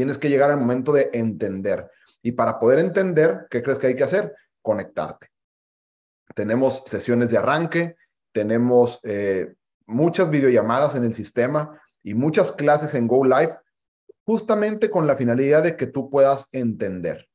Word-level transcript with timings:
tienes 0.00 0.16
que 0.16 0.30
llegar 0.30 0.50
al 0.50 0.56
momento 0.56 0.94
de 0.94 1.10
entender. 1.12 1.90
Y 2.22 2.32
para 2.32 2.58
poder 2.58 2.78
entender, 2.78 3.46
¿qué 3.50 3.62
crees 3.62 3.78
que 3.78 3.88
hay 3.88 3.96
que 3.96 4.04
hacer? 4.04 4.34
Conectarte. 4.62 5.28
Tenemos 6.34 6.84
sesiones 6.86 7.30
de 7.30 7.36
arranque, 7.36 7.96
tenemos 8.32 8.98
eh, 9.02 9.56
muchas 9.84 10.30
videollamadas 10.30 10.94
en 10.94 11.04
el 11.04 11.12
sistema 11.12 11.78
y 12.02 12.14
muchas 12.14 12.50
clases 12.50 12.94
en 12.94 13.06
Go 13.08 13.26
Live, 13.26 13.58
justamente 14.24 14.88
con 14.88 15.06
la 15.06 15.16
finalidad 15.18 15.64
de 15.64 15.76
que 15.76 15.86
tú 15.86 16.08
puedas 16.08 16.48
entender. 16.52 17.28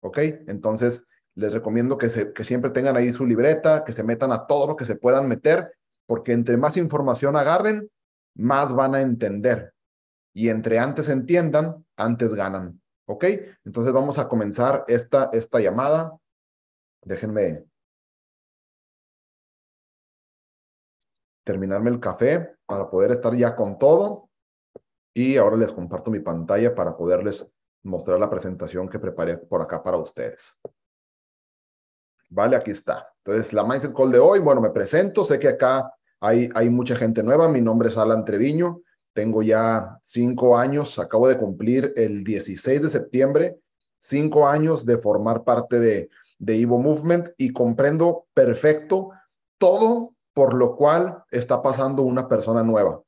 ¿Ok? 0.00 0.18
Entonces, 0.46 1.08
les 1.34 1.52
recomiendo 1.52 1.98
que, 1.98 2.08
se, 2.08 2.32
que 2.32 2.44
siempre 2.44 2.70
tengan 2.70 2.96
ahí 2.96 3.12
su 3.12 3.26
libreta, 3.26 3.82
que 3.82 3.92
se 3.92 4.04
metan 4.04 4.30
a 4.30 4.46
todo 4.46 4.68
lo 4.68 4.76
que 4.76 4.86
se 4.86 4.94
puedan 4.94 5.26
meter, 5.26 5.72
porque 6.06 6.30
entre 6.30 6.56
más 6.56 6.76
información 6.76 7.34
agarren, 7.34 7.90
más 8.36 8.72
van 8.72 8.94
a 8.94 9.00
entender. 9.00 9.71
Y 10.34 10.48
entre 10.48 10.78
antes 10.78 11.08
entiendan, 11.08 11.84
antes 11.96 12.34
ganan. 12.34 12.80
¿Ok? 13.06 13.24
Entonces 13.64 13.92
vamos 13.92 14.18
a 14.18 14.28
comenzar 14.28 14.84
esta, 14.88 15.30
esta 15.32 15.60
llamada. 15.60 16.16
Déjenme 17.02 17.66
terminarme 21.44 21.90
el 21.90 22.00
café 22.00 22.56
para 22.66 22.88
poder 22.88 23.10
estar 23.12 23.34
ya 23.34 23.54
con 23.56 23.78
todo. 23.78 24.30
Y 25.14 25.36
ahora 25.36 25.56
les 25.56 25.72
comparto 25.72 26.10
mi 26.10 26.20
pantalla 26.20 26.74
para 26.74 26.96
poderles 26.96 27.46
mostrar 27.82 28.18
la 28.18 28.30
presentación 28.30 28.88
que 28.88 28.98
preparé 28.98 29.36
por 29.36 29.60
acá 29.60 29.82
para 29.82 29.98
ustedes. 29.98 30.58
Vale, 32.30 32.56
aquí 32.56 32.70
está. 32.70 33.12
Entonces, 33.18 33.52
la 33.52 33.64
Mindset 33.64 33.94
Call 33.94 34.10
de 34.10 34.18
hoy, 34.18 34.38
bueno, 34.38 34.60
me 34.60 34.70
presento. 34.70 35.24
Sé 35.24 35.38
que 35.38 35.48
acá 35.48 35.92
hay, 36.18 36.48
hay 36.54 36.70
mucha 36.70 36.96
gente 36.96 37.22
nueva. 37.22 37.48
Mi 37.48 37.60
nombre 37.60 37.90
es 37.90 37.98
Alan 37.98 38.24
Treviño. 38.24 38.80
Tengo 39.12 39.42
ya 39.42 39.98
cinco 40.02 40.56
años, 40.56 40.98
acabo 40.98 41.28
de 41.28 41.38
cumplir 41.38 41.92
el 41.96 42.24
16 42.24 42.82
de 42.82 42.88
septiembre, 42.88 43.58
cinco 43.98 44.48
años 44.48 44.86
de 44.86 44.98
formar 44.98 45.44
parte 45.44 45.78
de, 45.78 46.10
de 46.38 46.60
Evo 46.60 46.78
Movement 46.78 47.28
y 47.36 47.52
comprendo 47.52 48.26
perfecto 48.34 49.10
todo 49.58 50.14
por 50.34 50.54
lo 50.54 50.76
cual 50.76 51.24
está 51.30 51.62
pasando 51.62 52.02
una 52.02 52.28
persona 52.28 52.62
nueva. 52.62 53.02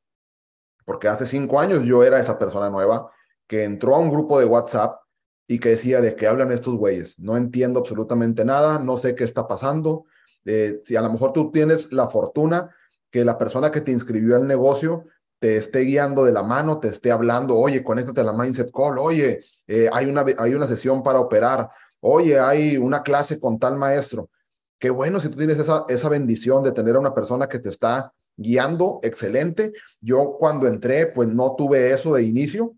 Porque 0.84 1.08
hace 1.08 1.26
cinco 1.26 1.58
años 1.58 1.82
yo 1.84 2.04
era 2.04 2.20
esa 2.20 2.38
persona 2.38 2.68
nueva 2.70 3.10
que 3.46 3.64
entró 3.64 3.94
a 3.94 3.98
un 3.98 4.10
grupo 4.10 4.38
de 4.38 4.46
WhatsApp 4.46 5.00
y 5.46 5.58
que 5.58 5.70
decía 5.70 6.00
de 6.00 6.14
qué 6.16 6.26
hablan 6.26 6.52
estos 6.52 6.74
güeyes. 6.74 7.18
No 7.18 7.36
entiendo 7.36 7.80
absolutamente 7.80 8.44
nada, 8.44 8.78
no 8.78 8.98
sé 8.98 9.14
qué 9.14 9.24
está 9.24 9.46
pasando. 9.46 10.04
Eh, 10.44 10.80
si 10.84 10.96
a 10.96 11.02
lo 11.02 11.10
mejor 11.10 11.32
tú 11.32 11.50
tienes 11.50 11.92
la 11.92 12.08
fortuna 12.08 12.74
que 13.10 13.24
la 13.24 13.38
persona 13.38 13.70
que 13.70 13.80
te 13.80 13.92
inscribió 13.92 14.36
al 14.36 14.46
negocio 14.46 15.06
te 15.44 15.58
esté 15.58 15.80
guiando 15.80 16.24
de 16.24 16.32
la 16.32 16.42
mano, 16.42 16.80
te 16.80 16.88
esté 16.88 17.10
hablando, 17.10 17.54
oye, 17.54 17.84
conéctate 17.84 18.22
a 18.22 18.24
la 18.24 18.32
Mindset 18.32 18.70
Call, 18.72 18.96
oye, 18.96 19.44
eh, 19.66 19.90
hay, 19.92 20.06
una, 20.06 20.24
hay 20.38 20.54
una 20.54 20.66
sesión 20.66 21.02
para 21.02 21.20
operar, 21.20 21.68
oye, 22.00 22.40
hay 22.40 22.78
una 22.78 23.02
clase 23.02 23.38
con 23.38 23.58
tal 23.58 23.76
maestro. 23.76 24.30
Qué 24.78 24.88
bueno 24.88 25.20
si 25.20 25.28
tú 25.28 25.36
tienes 25.36 25.58
esa, 25.58 25.84
esa 25.86 26.08
bendición 26.08 26.64
de 26.64 26.72
tener 26.72 26.96
a 26.96 26.98
una 26.98 27.14
persona 27.14 27.46
que 27.46 27.58
te 27.58 27.68
está 27.68 28.10
guiando, 28.38 29.00
excelente. 29.02 29.74
Yo 30.00 30.38
cuando 30.38 30.66
entré, 30.66 31.08
pues 31.08 31.28
no 31.28 31.54
tuve 31.56 31.92
eso 31.92 32.14
de 32.14 32.22
inicio. 32.22 32.74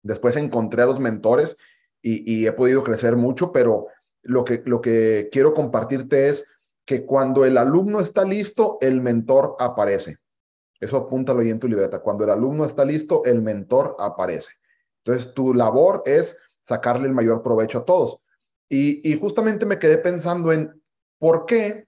Después 0.00 0.36
encontré 0.36 0.82
a 0.82 0.86
los 0.86 1.00
mentores 1.00 1.56
y, 2.00 2.46
he 2.46 2.52
podido 2.52 2.84
crecer 2.84 3.16
mucho, 3.16 3.50
pero 3.50 3.88
lo 4.22 4.44
que, 4.44 4.62
lo 4.66 4.80
que 4.80 5.30
quiero 5.32 5.52
compartirte 5.52 6.28
es 6.28 6.46
que 6.84 7.04
cuando 7.04 7.44
el 7.44 7.58
alumno 7.58 7.98
está 7.98 8.24
listo, 8.24 8.78
el 8.80 9.00
mentor 9.00 9.56
aparece. 9.58 10.18
Eso 10.80 10.96
apúntalo 10.96 11.40
ahí 11.40 11.50
en 11.50 11.58
tu 11.58 11.68
libreta. 11.68 12.00
Cuando 12.00 12.24
el 12.24 12.30
alumno 12.30 12.64
está 12.64 12.84
listo, 12.84 13.24
el 13.24 13.42
mentor 13.42 13.96
aparece. 13.98 14.52
Entonces, 15.04 15.34
tu 15.34 15.54
labor 15.54 16.02
es 16.06 16.38
sacarle 16.62 17.08
el 17.08 17.14
mayor 17.14 17.42
provecho 17.42 17.78
a 17.78 17.84
todos. 17.84 18.20
Y, 18.68 19.18
justamente 19.18 19.64
me 19.64 19.78
quedé 19.78 19.98
pensando 19.98 20.52
en 20.52 20.82
por 21.18 21.46
qué. 21.46 21.86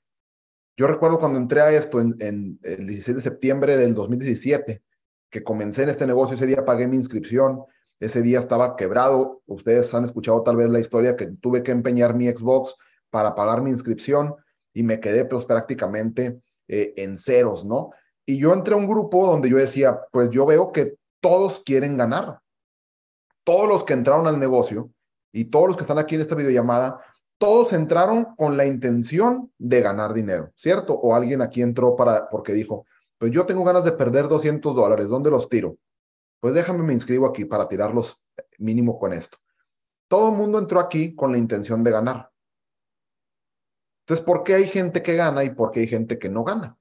Yo 0.76 0.86
recuerdo 0.86 1.18
cuando 1.18 1.38
entré 1.38 1.60
a 1.60 1.70
esto 1.70 2.00
en, 2.00 2.58
el 2.62 2.86
16 2.86 3.16
de 3.16 3.22
septiembre 3.22 3.76
del 3.76 3.94
2017, 3.94 4.82
que 5.28 5.44
comencé 5.44 5.82
en 5.82 5.90
este 5.90 6.06
negocio, 6.06 6.34
ese 6.34 6.46
día 6.46 6.64
pagué 6.64 6.88
mi 6.88 6.96
inscripción, 6.96 7.64
ese 8.00 8.22
día 8.22 8.38
estaba 8.38 8.76
quebrado. 8.76 9.42
Ustedes 9.46 9.92
han 9.92 10.04
escuchado 10.04 10.42
tal 10.42 10.56
vez 10.56 10.70
la 10.70 10.80
historia 10.80 11.16
que 11.16 11.26
tuve 11.26 11.62
que 11.62 11.72
empeñar 11.72 12.14
mi 12.14 12.28
Xbox 12.28 12.76
para 13.10 13.34
pagar 13.34 13.60
mi 13.60 13.70
inscripción 13.70 14.34
y 14.72 14.82
me 14.82 15.00
quedé 15.00 15.26
pues 15.26 15.44
prácticamente 15.44 16.40
eh, 16.66 16.94
en 16.96 17.18
ceros, 17.18 17.66
¿no? 17.66 17.90
Y 18.30 18.38
yo 18.38 18.52
entré 18.52 18.74
a 18.74 18.76
un 18.76 18.86
grupo 18.86 19.26
donde 19.26 19.50
yo 19.50 19.56
decía, 19.56 20.02
pues 20.12 20.30
yo 20.30 20.46
veo 20.46 20.70
que 20.70 20.94
todos 21.20 21.62
quieren 21.64 21.96
ganar. 21.96 22.38
Todos 23.42 23.68
los 23.68 23.82
que 23.82 23.92
entraron 23.92 24.28
al 24.28 24.38
negocio 24.38 24.92
y 25.32 25.46
todos 25.46 25.66
los 25.66 25.76
que 25.76 25.82
están 25.82 25.98
aquí 25.98 26.14
en 26.14 26.20
esta 26.20 26.36
videollamada, 26.36 27.00
todos 27.38 27.72
entraron 27.72 28.36
con 28.36 28.56
la 28.56 28.66
intención 28.66 29.50
de 29.58 29.80
ganar 29.80 30.14
dinero, 30.14 30.52
¿cierto? 30.54 30.94
O 30.94 31.12
alguien 31.12 31.42
aquí 31.42 31.60
entró 31.60 31.96
para, 31.96 32.28
porque 32.28 32.52
dijo, 32.52 32.86
pues 33.18 33.32
yo 33.32 33.46
tengo 33.46 33.64
ganas 33.64 33.82
de 33.82 33.90
perder 33.90 34.28
200 34.28 34.76
dólares, 34.76 35.08
¿dónde 35.08 35.30
los 35.30 35.48
tiro? 35.48 35.76
Pues 36.38 36.54
déjame 36.54 36.84
me 36.84 36.92
inscribo 36.92 37.26
aquí 37.26 37.46
para 37.46 37.66
tirarlos 37.66 38.16
mínimo 38.58 38.96
con 38.96 39.12
esto. 39.12 39.38
Todo 40.06 40.30
el 40.30 40.36
mundo 40.36 40.60
entró 40.60 40.78
aquí 40.78 41.16
con 41.16 41.32
la 41.32 41.38
intención 41.38 41.82
de 41.82 41.90
ganar. 41.90 42.30
Entonces, 44.04 44.24
¿por 44.24 44.44
qué 44.44 44.54
hay 44.54 44.68
gente 44.68 45.02
que 45.02 45.16
gana 45.16 45.42
y 45.42 45.50
por 45.50 45.72
qué 45.72 45.80
hay 45.80 45.88
gente 45.88 46.16
que 46.16 46.28
no 46.28 46.44
gana? 46.44 46.76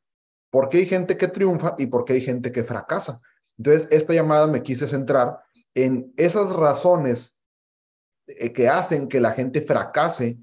¿Por 0.49 0.69
qué 0.69 0.77
hay 0.79 0.85
gente 0.85 1.17
que 1.17 1.27
triunfa 1.27 1.75
y 1.77 1.87
por 1.87 2.05
qué 2.05 2.13
hay 2.13 2.21
gente 2.21 2.51
que 2.51 2.63
fracasa? 2.63 3.21
Entonces, 3.57 3.87
esta 3.91 4.13
llamada 4.13 4.47
me 4.47 4.63
quise 4.63 4.87
centrar 4.87 5.39
en 5.75 6.13
esas 6.17 6.55
razones 6.55 7.37
eh, 8.27 8.53
que 8.53 8.67
hacen 8.67 9.07
que 9.07 9.19
la 9.19 9.31
gente 9.31 9.61
fracase 9.61 10.39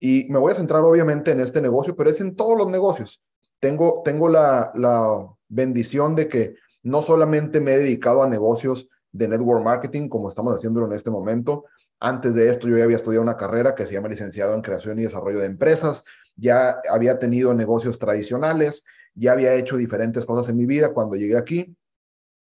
y 0.00 0.26
me 0.28 0.38
voy 0.38 0.52
a 0.52 0.56
centrar 0.56 0.82
obviamente 0.82 1.30
en 1.30 1.40
este 1.40 1.60
negocio, 1.60 1.96
pero 1.96 2.10
es 2.10 2.20
en 2.20 2.36
todos 2.36 2.56
los 2.56 2.68
negocios. 2.68 3.22
Tengo, 3.60 4.02
tengo 4.04 4.28
la, 4.28 4.70
la 4.74 5.26
bendición 5.48 6.14
de 6.14 6.28
que 6.28 6.54
no 6.82 7.02
solamente 7.02 7.60
me 7.60 7.74
he 7.74 7.78
dedicado 7.78 8.22
a 8.22 8.28
negocios 8.28 8.88
de 9.12 9.28
network 9.28 9.64
marketing, 9.64 10.08
como 10.08 10.28
estamos 10.28 10.54
haciéndolo 10.54 10.86
en 10.86 10.92
este 10.92 11.10
momento. 11.10 11.64
Antes 11.98 12.34
de 12.34 12.50
esto, 12.50 12.68
yo 12.68 12.76
ya 12.76 12.84
había 12.84 12.96
estudiado 12.96 13.22
una 13.22 13.36
carrera 13.36 13.74
que 13.74 13.86
se 13.86 13.94
llama 13.94 14.08
licenciado 14.08 14.54
en 14.54 14.60
creación 14.60 14.98
y 14.98 15.04
desarrollo 15.04 15.38
de 15.38 15.46
empresas. 15.46 16.04
Ya 16.36 16.80
había 16.90 17.18
tenido 17.18 17.54
negocios 17.54 17.98
tradicionales, 17.98 18.84
ya 19.16 19.32
había 19.32 19.54
hecho 19.54 19.76
diferentes 19.76 20.24
cosas 20.24 20.48
en 20.48 20.56
mi 20.56 20.66
vida 20.66 20.92
cuando 20.92 21.16
llegué 21.16 21.36
aquí 21.36 21.76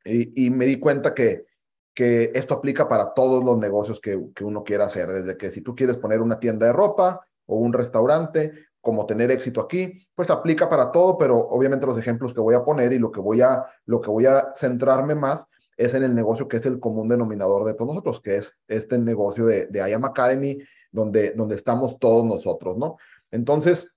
y, 0.03 0.50
me 0.50 0.66
di 0.66 0.79
cuenta 0.79 1.13
que, 1.13 1.45
que 1.94 2.31
esto 2.34 2.56
aplica 2.56 2.88
para 2.89 3.13
todos 3.13 3.41
los 3.44 3.57
negocios 3.57 4.01
que, 4.01 4.19
que 4.35 4.44
uno 4.44 4.63
quiera 4.63 4.85
hacer, 4.85 5.07
desde 5.07 5.38
que 5.38 5.50
si 5.50 5.62
tú 5.62 5.75
quieres 5.75 5.97
poner 5.97 6.22
una 6.22 6.39
tienda 6.39 6.66
de 6.66 6.73
ropa 6.73 7.25
o 7.45 7.57
un 7.57 7.72
restaurante 7.72 8.51
como 8.81 9.06
tener 9.06 9.31
éxito 9.31 9.62
aquí, 9.62 10.06
pues 10.13 10.29
aplica 10.29 10.67
para 10.67 10.91
todo, 10.91 11.17
pero 11.17 11.38
obviamente 11.38 11.85
los 11.85 11.97
ejemplos 11.97 12.33
que 12.33 12.41
voy 12.41 12.56
a 12.56 12.66
poner 12.66 12.91
y 12.91 13.00
lo 13.00 13.13
que 13.13 13.22
voy 13.22 13.39
a, 13.39 13.66
lo 13.85 14.01
que 14.01 14.09
voy 14.09 14.25
a 14.25 14.51
centrarme 14.56 15.16
más 15.16 15.47
es 15.78 15.94
en 15.94 16.03
el 16.03 16.13
negocio 16.13 16.50
que 16.50 16.57
es 16.57 16.66
el 16.66 16.79
común 16.79 17.07
denominador 17.07 17.63
de 17.63 17.75
todos 17.75 17.91
nosotros, 17.91 18.19
que 18.19 18.38
es 18.38 18.59
este 18.67 19.00
negocio 19.00 19.45
de, 19.45 19.67
de 19.67 19.81
Academy, 19.81 20.59
donde, 20.91 21.31
donde 21.31 21.56
estamos 21.56 21.97
todos 21.97 22.25
nosotros, 22.25 22.78
¿no? 22.78 22.97
Entonces, 23.31 23.95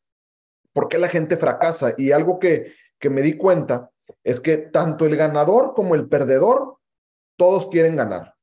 ¿por 0.76 0.88
qué 0.88 0.98
la 0.98 1.09
gente 1.09 1.38
fracasa? 1.38 1.94
Y 1.97 2.12
algo 2.12 2.38
que, 2.38 2.75
que 2.98 3.09
me 3.09 3.22
di 3.22 3.38
cuenta 3.38 3.91
es 4.22 4.41
que 4.41 4.59
tanto 4.59 5.06
el 5.06 5.16
ganador 5.16 5.72
como 5.75 5.94
el 5.94 6.06
perdedor, 6.06 6.76
todos 7.38 7.69
quieren 7.69 7.97
ganar. 7.97 8.34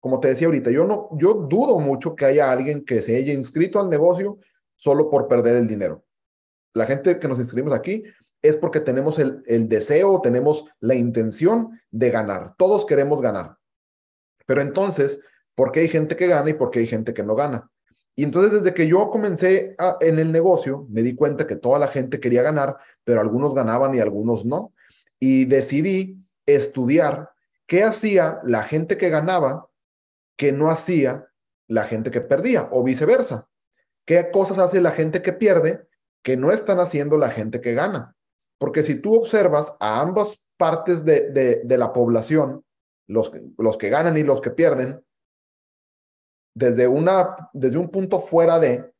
Como 0.00 0.18
te 0.18 0.28
decía 0.28 0.46
ahorita, 0.46 0.70
yo 0.70 0.86
no, 0.86 1.10
yo 1.18 1.34
dudo 1.34 1.78
mucho 1.80 2.16
que 2.16 2.24
haya 2.24 2.50
alguien 2.50 2.86
que 2.86 3.02
se 3.02 3.16
haya 3.16 3.34
inscrito 3.34 3.78
al 3.78 3.90
negocio 3.90 4.38
solo 4.74 5.10
por 5.10 5.28
perder 5.28 5.56
el 5.56 5.66
dinero. 5.66 6.06
La 6.72 6.86
gente 6.86 7.18
que 7.18 7.28
nos 7.28 7.38
inscribimos 7.38 7.74
aquí 7.74 8.04
es 8.40 8.56
porque 8.56 8.80
tenemos 8.80 9.18
el, 9.18 9.42
el 9.44 9.68
deseo, 9.68 10.22
tenemos 10.22 10.64
la 10.80 10.94
intención 10.94 11.78
de 11.90 12.08
ganar. 12.08 12.54
Todos 12.56 12.86
queremos 12.86 13.20
ganar. 13.20 13.58
Pero 14.46 14.62
entonces, 14.62 15.20
¿por 15.54 15.72
qué 15.72 15.80
hay 15.80 15.88
gente 15.88 16.16
que 16.16 16.26
gana 16.26 16.48
y 16.48 16.54
por 16.54 16.70
qué 16.70 16.78
hay 16.78 16.86
gente 16.86 17.12
que 17.12 17.22
no 17.22 17.34
gana? 17.34 17.70
Y 18.14 18.24
entonces 18.24 18.52
desde 18.52 18.74
que 18.74 18.86
yo 18.86 19.10
comencé 19.10 19.74
en 20.00 20.18
el 20.18 20.32
negocio, 20.32 20.86
me 20.90 21.02
di 21.02 21.14
cuenta 21.14 21.46
que 21.46 21.56
toda 21.56 21.78
la 21.78 21.88
gente 21.88 22.20
quería 22.20 22.42
ganar, 22.42 22.76
pero 23.04 23.20
algunos 23.20 23.54
ganaban 23.54 23.94
y 23.94 24.00
algunos 24.00 24.44
no. 24.44 24.72
Y 25.18 25.46
decidí 25.46 26.18
estudiar 26.46 27.30
qué 27.66 27.84
hacía 27.84 28.40
la 28.44 28.64
gente 28.64 28.98
que 28.98 29.08
ganaba 29.08 29.68
que 30.36 30.52
no 30.52 30.70
hacía 30.70 31.28
la 31.68 31.84
gente 31.84 32.10
que 32.10 32.20
perdía 32.20 32.68
o 32.70 32.82
viceversa. 32.82 33.48
¿Qué 34.04 34.30
cosas 34.30 34.58
hace 34.58 34.80
la 34.80 34.90
gente 34.90 35.22
que 35.22 35.32
pierde 35.32 35.86
que 36.22 36.36
no 36.36 36.50
están 36.50 36.80
haciendo 36.80 37.16
la 37.16 37.30
gente 37.30 37.60
que 37.60 37.74
gana? 37.74 38.16
Porque 38.58 38.82
si 38.82 38.96
tú 38.96 39.14
observas 39.14 39.74
a 39.80 40.00
ambas 40.00 40.44
partes 40.56 41.04
de, 41.04 41.30
de, 41.64 41.78
la 41.78 41.92
población, 41.92 42.64
los, 43.06 43.32
los 43.58 43.76
que 43.76 43.88
ganan 43.88 44.16
y 44.16 44.22
los 44.22 44.40
que 44.40 44.50
pierden, 44.50 45.02
desde, 46.54 46.88
una, 46.88 47.36
desde 47.52 47.78
un 47.78 47.88
punto 47.88 48.20
fuera 48.20 48.58
de, 48.58 48.92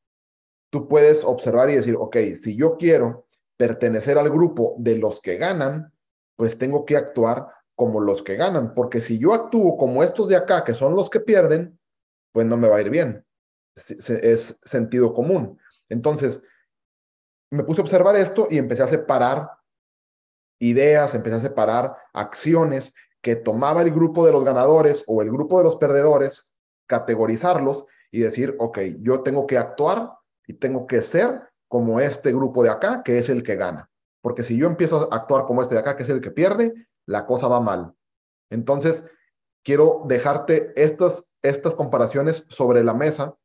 tú 0.71 0.89
puedes 0.89 1.25
observar 1.25 1.71
y 1.71 1.77
decir, 1.77 1.97
ok, 1.99 2.17
si 2.41 2.57
yo 2.57 2.77
quiero 2.77 3.27
pertenecer 3.57 4.19
al 4.19 4.31
grupo 4.31 4.75
de 4.79 4.97
los 4.97 5.21
que 5.21 5.37
ganan, 5.37 5.93
pues 6.37 6.59
tengo 6.59 6.85
que 6.85 6.97
actuar 6.97 7.47
como 7.75 8.01
los 8.01 8.23
que 8.23 8.37
ganan, 8.37 8.75
porque 8.75 9.01
si 9.01 9.19
yo 9.19 9.35
actúo 9.35 9.77
como 9.77 10.03
estos 10.03 10.29
de 10.29 10.37
acá, 10.37 10.65
que 10.65 10.75
son 10.75 10.95
los 10.95 11.11
que 11.11 11.21
pierden, 11.21 11.79
pues 12.33 12.47
no 12.47 12.57
me 12.57 12.69
va 12.69 12.77
a 12.77 12.81
ir 12.81 12.91
bien. 12.91 13.25
Es, 13.75 14.61
sentido 14.63 15.15
común. 15.15 15.59
Entonces, 15.89 16.43
me 17.51 17.65
puse 17.65 17.81
a 17.81 17.85
observar 17.85 18.17
esto 18.17 18.47
y 18.51 18.59
empecé 18.59 18.83
a 18.83 18.89
separar 18.89 19.51
ideas, 20.59 21.15
empecé 21.15 21.37
a 21.37 21.41
separar 21.41 21.97
acciones 22.13 22.95
que 23.21 23.37
tomaba 23.37 23.83
el 23.83 23.91
grupo 23.91 24.27
de 24.27 24.33
los 24.33 24.45
ganadores 24.45 25.05
o 25.07 25.23
el 25.23 25.31
grupo 25.31 25.59
de 25.59 25.65
los 25.65 25.77
perdedores, 25.77 26.52
categorizarlos 26.93 27.87
y 28.11 28.21
decir, 28.21 28.55
ok, 28.59 28.79
yo 29.01 29.23
tengo 29.23 29.47
que 29.47 29.57
actuar 29.57 30.13
y 30.47 30.53
tengo 30.53 30.87
que 30.87 31.01
ser 31.01 31.41
como 31.69 32.01
este 32.01 32.33
grupo 32.33 32.63
de 32.63 32.69
acá, 32.69 33.03
que 33.03 33.19
es 33.19 33.31
el 33.31 33.43
que 33.43 33.57
gana. 33.57 33.89
Porque 34.21 34.43
si 34.43 34.59
yo 34.59 34.67
empiezo 34.67 35.11
a 35.11 35.17
actuar 35.17 35.47
como 35.47 35.63
este 35.63 35.75
de 35.75 35.81
acá, 35.81 35.97
que 35.97 36.03
es 36.03 36.11
el 36.11 36.21
que 36.21 36.31
pierde, 36.31 36.75
la 37.07 37.25
cosa 37.25 37.49
va 37.49 37.63
mal. 37.63 37.95
Entonces, 38.51 39.05
quiero 39.65 40.03
dejarte 40.05 40.75
estas, 40.77 41.33
estas 41.41 41.75
comparaciones 41.75 42.45
sobre 42.51 42.85
la 42.85 42.93
mesa 42.93 43.39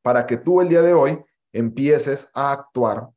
para 0.00 0.26
que 0.26 0.36
tú 0.36 0.60
el 0.60 0.68
día 0.68 0.82
de 0.82 0.94
hoy 0.94 1.20
empieces 1.52 2.30
a 2.34 2.52
actuar 2.52 3.08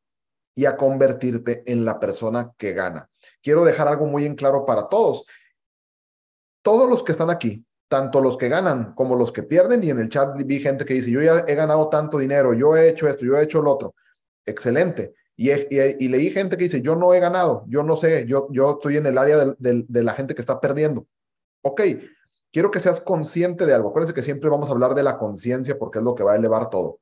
y 0.55 0.65
a 0.65 0.77
convertirte 0.77 1.61
en 1.71 1.85
la 1.85 1.99
persona 1.99 2.51
que 2.57 2.73
gana. 2.73 3.07
Quiero 3.43 3.63
dejar 3.63 3.87
algo 3.87 4.07
muy 4.07 4.25
en 4.25 4.33
claro 4.33 4.65
para 4.65 4.89
todos. 4.89 5.25
Todos 6.63 6.89
los 6.89 7.03
que 7.03 7.11
están 7.11 7.29
aquí, 7.29 7.63
tanto 7.87 8.21
los 8.21 8.37
que 8.37 8.49
ganan 8.49 8.93
como 8.95 9.15
los 9.15 9.31
que 9.31 9.43
pierden, 9.43 9.83
y 9.83 9.89
en 9.89 9.99
el 9.99 10.09
chat 10.09 10.35
vi 10.45 10.59
gente 10.59 10.85
que 10.85 10.95
dice, 10.95 11.11
yo 11.11 11.21
ya 11.21 11.45
he 11.47 11.55
ganado 11.55 11.89
tanto 11.89 12.17
dinero, 12.17 12.53
yo 12.53 12.75
he 12.75 12.89
hecho 12.89 13.07
esto, 13.07 13.25
yo 13.25 13.37
he 13.37 13.43
hecho 13.43 13.61
lo 13.61 13.71
otro. 13.71 13.95
Excelente. 14.45 15.13
Y, 15.35 15.51
y, 15.51 16.07
leí 16.09 16.29
gente 16.29 16.57
que 16.57 16.65
dice, 16.65 16.81
yo 16.81 16.95
no 16.95 17.13
he 17.13 17.19
ganado, 17.19 17.65
yo 17.67 17.81
no 17.83 17.95
sé, 17.95 18.25
yo, 18.27 18.47
yo 18.51 18.73
estoy 18.73 18.97
en 18.97 19.07
el 19.07 19.17
área 19.17 19.55
de 19.57 20.03
la 20.03 20.13
gente 20.13 20.35
que 20.35 20.41
está 20.41 20.59
perdiendo. 20.59 21.07
Ok, 21.63 21.81
quiero 22.51 22.69
que 22.71 22.79
seas 22.79 23.01
consciente 23.01 23.65
de 23.65 23.73
algo. 23.73 23.89
Acuérdense 23.89 24.13
que 24.13 24.21
siempre 24.21 24.49
vamos 24.49 24.69
a 24.69 24.73
hablar 24.73 24.93
de 24.93 25.03
la 25.03 25.17
conciencia 25.17 25.77
porque 25.77 25.99
es 25.99 26.05
lo 26.05 26.13
que 26.13 26.23
va 26.23 26.33
a 26.33 26.37
elevar 26.37 26.69
todo. 26.69 26.99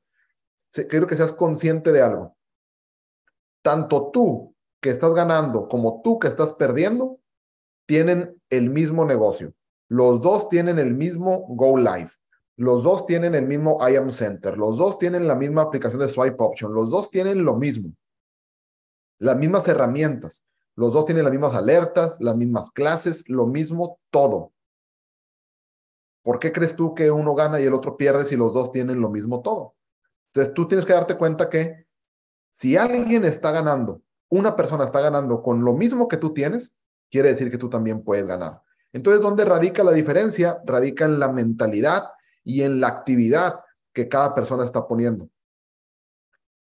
Quiero 0.88 1.06
que 1.06 1.16
seas 1.16 1.32
consciente 1.32 1.92
de 1.92 2.00
algo. 2.00 2.36
Tanto 3.62 4.10
tú 4.10 4.56
que 4.80 4.90
estás 4.90 5.14
ganando 5.14 5.68
como 5.68 6.00
tú 6.02 6.18
que 6.18 6.28
estás 6.28 6.54
perdiendo 6.54 7.20
tienen 7.86 8.40
el 8.48 8.70
mismo 8.70 9.04
negocio. 9.04 9.52
Los 9.92 10.22
dos 10.22 10.48
tienen 10.48 10.78
el 10.78 10.94
mismo 10.94 11.44
Go 11.48 11.76
Live. 11.76 12.10
Los 12.56 12.82
dos 12.82 13.04
tienen 13.04 13.34
el 13.34 13.46
mismo 13.46 13.78
I 13.86 13.96
Am 13.96 14.10
Center. 14.10 14.56
Los 14.56 14.78
dos 14.78 14.98
tienen 14.98 15.28
la 15.28 15.34
misma 15.34 15.62
aplicación 15.62 16.00
de 16.00 16.08
Swipe 16.08 16.36
Option. 16.38 16.72
Los 16.72 16.90
dos 16.90 17.10
tienen 17.10 17.44
lo 17.44 17.56
mismo 17.56 17.92
las 19.22 19.36
mismas 19.36 19.68
herramientas. 19.68 20.42
Los 20.74 20.92
dos 20.92 21.04
tienen 21.04 21.22
las 21.22 21.32
mismas 21.32 21.54
alertas, 21.54 22.16
las 22.18 22.34
mismas 22.34 22.72
clases, 22.72 23.28
lo 23.28 23.46
mismo 23.46 24.00
todo. 24.10 24.52
¿Por 26.22 26.40
qué 26.40 26.50
crees 26.52 26.74
tú 26.74 26.92
que 26.92 27.10
uno 27.10 27.34
gana 27.34 27.60
y 27.60 27.64
el 27.64 27.74
otro 27.74 27.96
pierde 27.96 28.24
si 28.24 28.36
los 28.36 28.52
dos 28.52 28.72
tienen 28.72 29.00
lo 29.00 29.10
mismo 29.10 29.40
todo? 29.40 29.76
Entonces 30.28 30.54
tú 30.54 30.66
tienes 30.66 30.84
que 30.84 30.92
darte 30.92 31.16
cuenta 31.16 31.48
que 31.48 31.86
si 32.50 32.76
alguien 32.76 33.24
está 33.24 33.52
ganando, 33.52 34.02
una 34.28 34.56
persona 34.56 34.84
está 34.84 35.00
ganando 35.00 35.40
con 35.40 35.64
lo 35.64 35.72
mismo 35.72 36.08
que 36.08 36.16
tú 36.16 36.34
tienes, 36.34 36.72
quiere 37.08 37.28
decir 37.28 37.48
que 37.48 37.58
tú 37.58 37.70
también 37.70 38.02
puedes 38.02 38.26
ganar. 38.26 38.60
Entonces, 38.92 39.22
¿dónde 39.22 39.44
radica 39.44 39.82
la 39.84 39.92
diferencia? 39.92 40.60
Radica 40.64 41.04
en 41.04 41.18
la 41.18 41.30
mentalidad 41.30 42.10
y 42.44 42.62
en 42.62 42.80
la 42.80 42.88
actividad 42.88 43.60
que 43.92 44.08
cada 44.08 44.34
persona 44.34 44.64
está 44.64 44.86
poniendo. 44.86 45.28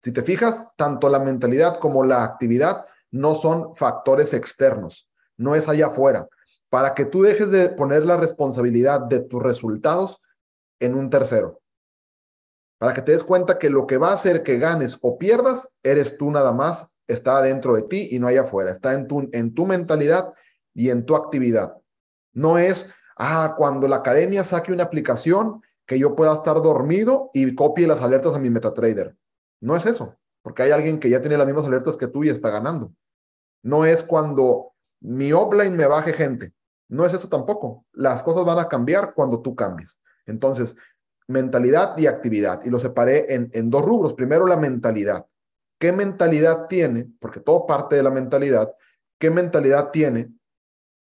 Si 0.04 0.12
te 0.12 0.24
fijas, 0.24 0.72
tanto 0.76 1.10
la 1.10 1.20
mentalidad 1.20 1.80
como 1.80 2.04
la 2.04 2.24
actividad 2.24 2.86
no 3.12 3.36
son 3.36 3.76
factores 3.76 4.34
externos, 4.34 5.10
no 5.38 5.56
es 5.56 5.68
allá 5.70 5.88
afuera. 5.88 6.28
Para 6.70 6.94
que 6.94 7.06
tú 7.06 7.22
dejes 7.22 7.52
de 7.52 7.70
poner 7.70 8.06
la 8.06 8.18
responsabilidad 8.18 9.02
de 9.02 9.22
tus 9.22 9.42
resultados 9.42 10.22
en 10.80 10.96
un 10.96 11.10
tercero. 11.10 11.62
Para 12.78 12.94
que 12.94 13.02
te 13.02 13.14
des 13.14 13.24
cuenta 13.24 13.58
que 13.58 13.70
lo 13.70 13.88
que 13.88 13.98
va 13.98 14.10
a 14.10 14.16
hacer 14.16 14.44
que 14.44 14.60
ganes 14.60 14.98
o 15.02 15.18
pierdas, 15.18 15.70
eres 15.82 16.18
tú 16.18 16.30
nada 16.30 16.52
más, 16.52 16.90
está 17.08 17.42
dentro 17.42 17.76
de 17.76 17.84
ti 17.84 18.10
y 18.12 18.20
no 18.20 18.28
allá 18.28 18.42
afuera, 18.42 18.72
está 18.72 18.94
en 18.94 19.08
tu, 19.08 19.30
en 19.32 19.54
tu 19.54 19.66
mentalidad 19.66 20.34
y 20.74 20.90
en 20.90 21.06
tu 21.06 21.16
actividad. 21.16 21.78
No 22.38 22.60
es, 22.60 22.88
ah, 23.18 23.56
cuando 23.58 23.88
la 23.88 23.96
academia 23.96 24.44
saque 24.44 24.72
una 24.72 24.84
aplicación 24.84 25.64
que 25.88 25.98
yo 25.98 26.16
pueda 26.16 26.36
estar 26.36 26.62
dormido 26.62 27.32
y 27.34 27.56
copie 27.56 27.88
las 27.88 28.00
alertas 28.04 28.36
a 28.36 28.40
mi 28.40 28.52
MetaTrader. 28.52 29.18
No 29.60 29.76
es 29.76 29.88
eso, 29.88 30.16
porque 30.44 30.62
hay 30.62 30.70
alguien 30.70 31.00
que 31.00 31.10
ya 31.10 31.20
tiene 31.20 31.36
las 31.36 31.48
mismas 31.48 31.66
alertas 31.66 31.98
que 31.98 32.06
tú 32.06 32.24
y 32.24 32.30
está 32.30 32.52
ganando. 32.52 32.94
No 33.64 33.86
es 33.86 34.04
cuando 34.04 34.74
mi 35.00 35.34
offline 35.34 35.76
me 35.76 35.88
baje 35.88 36.14
gente. 36.14 36.54
No 36.90 37.08
es 37.08 37.14
eso 37.14 37.28
tampoco. 37.28 37.88
Las 37.92 38.22
cosas 38.22 38.46
van 38.46 38.60
a 38.60 38.68
cambiar 38.68 39.16
cuando 39.16 39.42
tú 39.42 39.56
cambies. 39.56 40.00
Entonces, 40.28 40.76
mentalidad 41.28 41.98
y 41.98 42.06
actividad. 42.06 42.64
Y 42.66 42.70
lo 42.70 42.80
separé 42.80 43.34
en, 43.34 43.50
en 43.54 43.72
dos 43.72 43.84
rubros. 43.84 44.14
Primero, 44.14 44.46
la 44.46 44.58
mentalidad. 44.58 45.26
¿Qué 45.80 45.92
mentalidad 45.92 46.68
tiene? 46.68 47.10
Porque 47.20 47.40
todo 47.40 47.66
parte 47.66 47.96
de 47.96 48.04
la 48.04 48.12
mentalidad. 48.12 48.72
¿Qué 49.18 49.32
mentalidad 49.32 49.90
tiene 49.90 50.37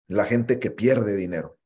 la 0.09 0.25
gente 0.25 0.59
que 0.59 0.71
pierde 0.71 1.17
dinero 1.17 1.59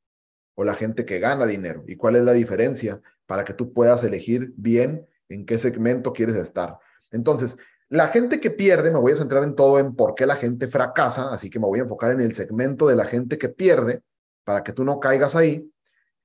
o 0.55 0.64
la 0.64 0.75
gente 0.75 1.05
que 1.05 1.19
gana 1.19 1.46
dinero? 1.46 1.85
¿Y 1.87 1.96
cuál 1.96 2.17
es 2.17 2.25
la 2.25 2.32
diferencia 2.32 3.00
para 3.26 3.44
que 3.44 3.55
tú 3.55 3.73
puedas 3.73 4.02
elegir 4.05 4.52
bien 4.56 5.06
en 5.29 5.46
qué 5.46 5.58
segmento 5.58 6.12
quieres 6.12 6.37
estar. 6.37 6.79
Entonces, 7.11 7.56
la 7.88 8.08
gente 8.08 8.40
que 8.40 8.50
pierde, 8.50 8.90
me 8.90 8.99
voy 8.99 9.12
a 9.12 9.17
centrar 9.17 9.44
en 9.44 9.55
todo 9.55 9.79
en 9.79 9.94
por 9.94 10.14
qué 10.14 10.26
la 10.26 10.37
gente 10.37 10.69
fracasa, 10.69 11.32
así 11.32 11.49
que 11.50 11.58
me 11.58 11.67
voy 11.67 11.79
a 11.79 11.82
enfocar 11.82 12.12
en 12.12 12.20
el 12.20 12.35
segmento 12.35 12.87
de 12.87 12.96
la 12.96 13.05
gente 13.05 13.38
que 13.38 13.49
pierde, 13.49 14.02
para 14.44 14.64
que 14.64 14.73
tú 14.73 14.85
no 14.85 14.99
caigas 14.99 15.37
ahí, 15.37 15.70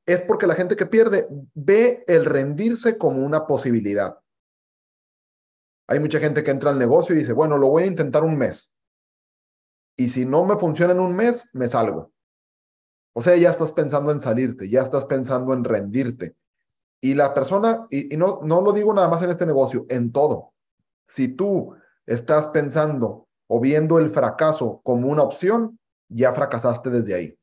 es 0.06 0.22
porque 0.22 0.48
la 0.48 0.56
gente 0.56 0.76
que 0.76 0.86
pierde 0.86 1.28
ve 1.54 2.04
el 2.08 2.26
rendirse 2.26 2.98
como 2.98 3.26
una 3.26 3.46
posibilidad. 3.48 4.18
Hay 5.88 6.00
mucha 6.00 6.20
gente 6.20 6.44
que 6.44 6.52
entra 6.52 6.70
al 6.70 6.80
negocio 6.80 7.14
y 7.16 7.20
dice, 7.20 7.34
bueno, 7.34 7.58
lo 7.58 7.68
voy 7.68 7.84
a 7.84 7.88
intentar 7.88 8.24
un 8.24 8.38
mes. 8.38 8.73
Y 9.96 10.10
si 10.10 10.26
no 10.26 10.44
me 10.46 10.58
funciona 10.58 10.94
en 10.94 11.00
un 11.00 11.16
mes, 11.16 11.50
me 11.54 11.68
salgo. 11.68 12.12
O 13.14 13.22
sea, 13.22 13.36
ya 13.38 13.52
estás 13.52 13.74
pensando 13.74 14.12
en 14.12 14.20
salirte, 14.20 14.70
ya 14.70 14.82
estás 14.82 15.06
pensando 15.06 15.54
en 15.54 15.64
rendirte, 15.64 16.36
y 17.04 17.16
la 17.16 17.34
persona, 17.34 17.86
y, 17.90 18.16
no, 18.16 18.40
no 18.44 18.62
lo 18.62 18.72
digo 18.72 18.94
nada 18.94 19.10
más 19.10 19.22
en 19.22 19.30
este 19.30 19.46
negocio, 19.46 19.86
en 19.90 20.14
todo. 20.14 20.54
Si 21.06 21.28
tú 21.28 21.76
estás 22.06 22.48
pensando 22.48 23.28
o 23.48 23.60
viendo 23.60 24.00
el 24.00 24.10
fracaso 24.10 24.80
como 24.86 25.10
una 25.10 25.22
opción, 25.22 25.78
ya 26.08 26.32
fracasaste 26.32 26.90
desde 26.90 27.14
ahí. 27.14 27.38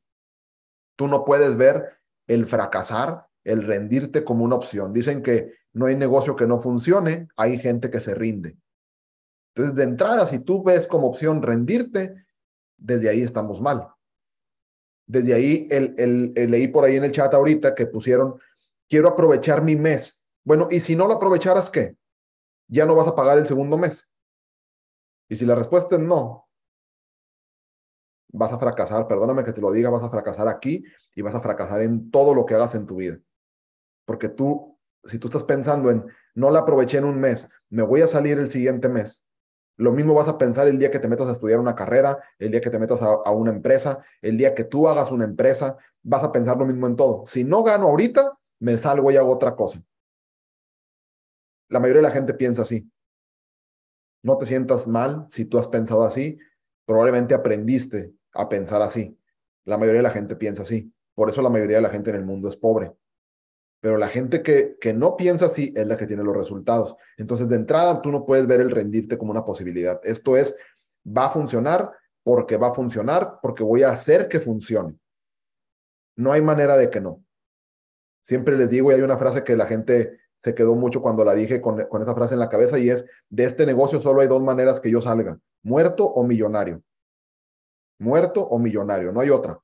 Tú 0.95 1.07
no 1.07 1.23
puedes 1.23 1.57
ver 1.57 1.99
el 2.25 2.47
fracasar, 2.47 3.27
el 3.43 3.61
rendirte 3.61 4.23
como 4.23 4.45
una 4.45 4.55
opción. 4.55 4.93
Dicen 4.93 5.21
que 5.21 5.53
no 5.73 5.85
hay 5.85 5.95
negocio 5.95 6.35
que 6.35 6.47
no 6.47 6.57
funcione, 6.57 7.27
hay 7.37 7.59
gente 7.59 7.91
que 7.91 7.99
se 7.99 8.15
rinde. 8.15 8.57
Entonces, 9.53 9.75
de 9.75 9.83
entrada, 9.83 10.25
si 10.25 10.39
tú 10.39 10.63
ves 10.63 10.87
como 10.87 11.05
opción 11.05 11.43
rendirte, 11.43 12.20
desde 12.81 13.09
ahí 13.09 13.21
estamos 13.21 13.61
mal. 13.61 13.87
Desde 15.05 15.33
ahí, 15.33 15.67
el, 15.69 15.93
el, 16.35 16.51
leí 16.51 16.67
por 16.67 16.83
ahí 16.83 16.95
en 16.95 17.03
el 17.03 17.11
chat 17.11 17.33
ahorita 17.33 17.75
que 17.75 17.85
pusieron 17.85 18.39
quiero 18.89 19.07
aprovechar 19.07 19.63
mi 19.63 19.75
mes. 19.75 20.25
Bueno, 20.43 20.67
y 20.69 20.79
si 20.81 20.95
no 20.95 21.07
lo 21.07 21.13
aprovecharas, 21.13 21.69
¿qué? 21.69 21.95
Ya 22.67 22.85
no 22.85 22.95
vas 22.95 23.07
a 23.07 23.15
pagar 23.15 23.37
el 23.37 23.47
segundo 23.47 23.77
mes. 23.77 24.09
Y 25.29 25.35
si 25.35 25.45
la 25.45 25.55
respuesta 25.55 25.95
es 25.95 26.01
no, 26.01 26.49
vas 28.29 28.51
a 28.51 28.59
fracasar, 28.59 29.07
perdóname 29.07 29.43
que 29.43 29.53
te 29.53 29.61
lo 29.61 29.71
diga, 29.71 29.89
vas 29.89 30.03
a 30.03 30.09
fracasar 30.09 30.47
aquí 30.47 30.83
y 31.15 31.21
vas 31.21 31.35
a 31.35 31.41
fracasar 31.41 31.81
en 31.81 32.09
todo 32.11 32.33
lo 32.33 32.45
que 32.45 32.55
hagas 32.55 32.75
en 32.75 32.85
tu 32.85 32.95
vida. 32.97 33.17
Porque 34.05 34.29
tú, 34.29 34.77
si 35.03 35.19
tú 35.19 35.27
estás 35.27 35.43
pensando 35.43 35.89
en, 35.89 36.05
no 36.33 36.49
la 36.49 36.59
aproveché 36.59 36.97
en 36.97 37.05
un 37.05 37.19
mes, 37.19 37.47
me 37.69 37.83
voy 37.83 38.01
a 38.01 38.07
salir 38.07 38.39
el 38.39 38.49
siguiente 38.49 38.89
mes, 38.89 39.20
lo 39.81 39.91
mismo 39.91 40.13
vas 40.13 40.27
a 40.27 40.37
pensar 40.37 40.67
el 40.67 40.77
día 40.77 40.91
que 40.91 40.99
te 40.99 41.07
metas 41.07 41.27
a 41.27 41.31
estudiar 41.31 41.59
una 41.59 41.73
carrera, 41.73 42.19
el 42.37 42.51
día 42.51 42.61
que 42.61 42.69
te 42.69 42.77
metas 42.77 43.01
a, 43.01 43.31
una 43.31 43.49
empresa, 43.49 44.03
el 44.21 44.37
día 44.37 44.53
que 44.53 44.63
tú 44.63 44.87
hagas 44.87 45.11
una 45.11 45.25
empresa, 45.25 45.75
vas 46.03 46.23
a 46.23 46.31
pensar 46.31 46.55
lo 46.55 46.67
mismo 46.67 46.85
en 46.85 46.95
todo. 46.95 47.25
Si 47.25 47.43
no 47.43 47.63
gano 47.63 47.87
ahorita, 47.87 48.37
me 48.59 48.77
salgo 48.77 49.09
y 49.09 49.17
hago 49.17 49.31
otra 49.31 49.55
cosa. 49.55 49.83
La 51.69 51.79
mayoría 51.79 52.03
de 52.03 52.09
la 52.09 52.13
gente 52.13 52.35
piensa 52.35 52.61
así. 52.61 52.87
No 54.21 54.37
te 54.37 54.45
sientas 54.45 54.87
mal 54.87 55.25
si 55.29 55.45
tú 55.45 55.57
has 55.57 55.67
pensado 55.67 56.03
así. 56.03 56.37
Probablemente 56.85 57.33
aprendiste 57.33 58.13
a 58.33 58.47
pensar 58.47 58.83
así. 58.83 59.17
La 59.65 59.79
mayoría 59.79 60.01
de 60.01 60.03
la 60.03 60.11
gente 60.11 60.35
piensa 60.35 60.61
así. 60.61 60.93
Por 61.15 61.27
eso 61.29 61.41
la 61.41 61.49
mayoría 61.49 61.77
de 61.77 61.81
la 61.81 61.89
gente 61.89 62.11
en 62.11 62.17
el 62.17 62.25
mundo 62.25 62.49
es 62.49 62.55
pobre. 62.55 62.93
Pero 63.81 63.97
la 63.97 64.07
gente 64.07 64.43
que, 64.43 64.77
que 64.79 64.93
no 64.93 65.17
piensa 65.17 65.47
así 65.47 65.73
es 65.75 65.87
la 65.87 65.97
que 65.97 66.07
tiene 66.07 66.23
los 66.23 66.35
resultados. 66.35 66.95
Entonces, 67.17 67.49
de 67.49 67.55
entrada, 67.55 68.01
tú 68.01 68.11
no 68.11 68.25
puedes 68.25 68.47
ver 68.47 68.61
el 68.61 68.69
rendirte 68.69 69.17
como 69.17 69.31
una 69.31 69.43
posibilidad. 69.43 69.99
Esto 70.03 70.37
es, 70.37 70.55
va 71.05 71.25
a 71.25 71.29
funcionar 71.31 71.91
porque 72.23 72.57
va 72.57 72.67
a 72.67 72.73
funcionar, 72.73 73.39
porque 73.41 73.63
voy 73.63 73.83
a 73.83 73.91
hacer 73.91 74.27
que 74.27 74.39
funcione. 74.39 74.95
No 76.15 76.31
hay 76.31 76.41
manera 76.41 76.77
de 76.77 76.89
que 76.89 77.01
no. 77.01 77.23
Siempre 78.21 78.55
les 78.55 78.69
digo, 78.69 78.91
y 78.91 78.95
hay 78.95 79.01
una 79.01 79.17
frase 79.17 79.43
que 79.43 79.55
la 79.55 79.65
gente 79.65 80.19
se 80.37 80.53
quedó 80.53 80.75
mucho 80.75 81.01
cuando 81.01 81.25
la 81.25 81.33
dije 81.33 81.61
con, 81.61 81.83
con 81.85 82.01
esa 82.01 82.13
frase 82.13 82.35
en 82.35 82.39
la 82.39 82.49
cabeza 82.49 82.77
y 82.77 82.89
es, 82.89 83.05
de 83.29 83.43
este 83.43 83.65
negocio 83.65 83.99
solo 83.99 84.21
hay 84.21 84.27
dos 84.27 84.43
maneras 84.43 84.79
que 84.79 84.91
yo 84.91 85.01
salga, 85.01 85.39
muerto 85.63 86.05
o 86.05 86.23
millonario. 86.23 86.83
Muerto 87.99 88.41
o 88.41 88.57
millonario, 88.57 89.11
no 89.11 89.21
hay 89.21 89.29
otra. 89.29 89.59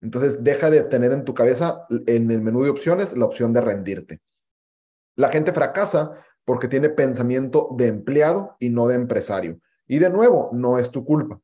Entonces, 0.00 0.44
deja 0.44 0.70
de 0.70 0.82
tener 0.84 1.12
en 1.12 1.24
tu 1.24 1.34
cabeza 1.34 1.86
en 2.06 2.30
el 2.30 2.40
menú 2.40 2.62
de 2.62 2.70
opciones 2.70 3.16
la 3.16 3.24
opción 3.24 3.52
de 3.52 3.60
rendirte. 3.60 4.20
La 5.16 5.28
gente 5.30 5.52
fracasa 5.52 6.12
porque 6.44 6.68
tiene 6.68 6.88
pensamiento 6.88 7.74
de 7.76 7.88
empleado 7.88 8.56
y 8.58 8.70
no 8.70 8.86
de 8.86 8.94
empresario. 8.94 9.60
Y 9.86 9.98
de 9.98 10.10
nuevo, 10.10 10.50
no 10.52 10.78
es 10.78 10.90
tu 10.90 11.04
culpa. 11.04 11.40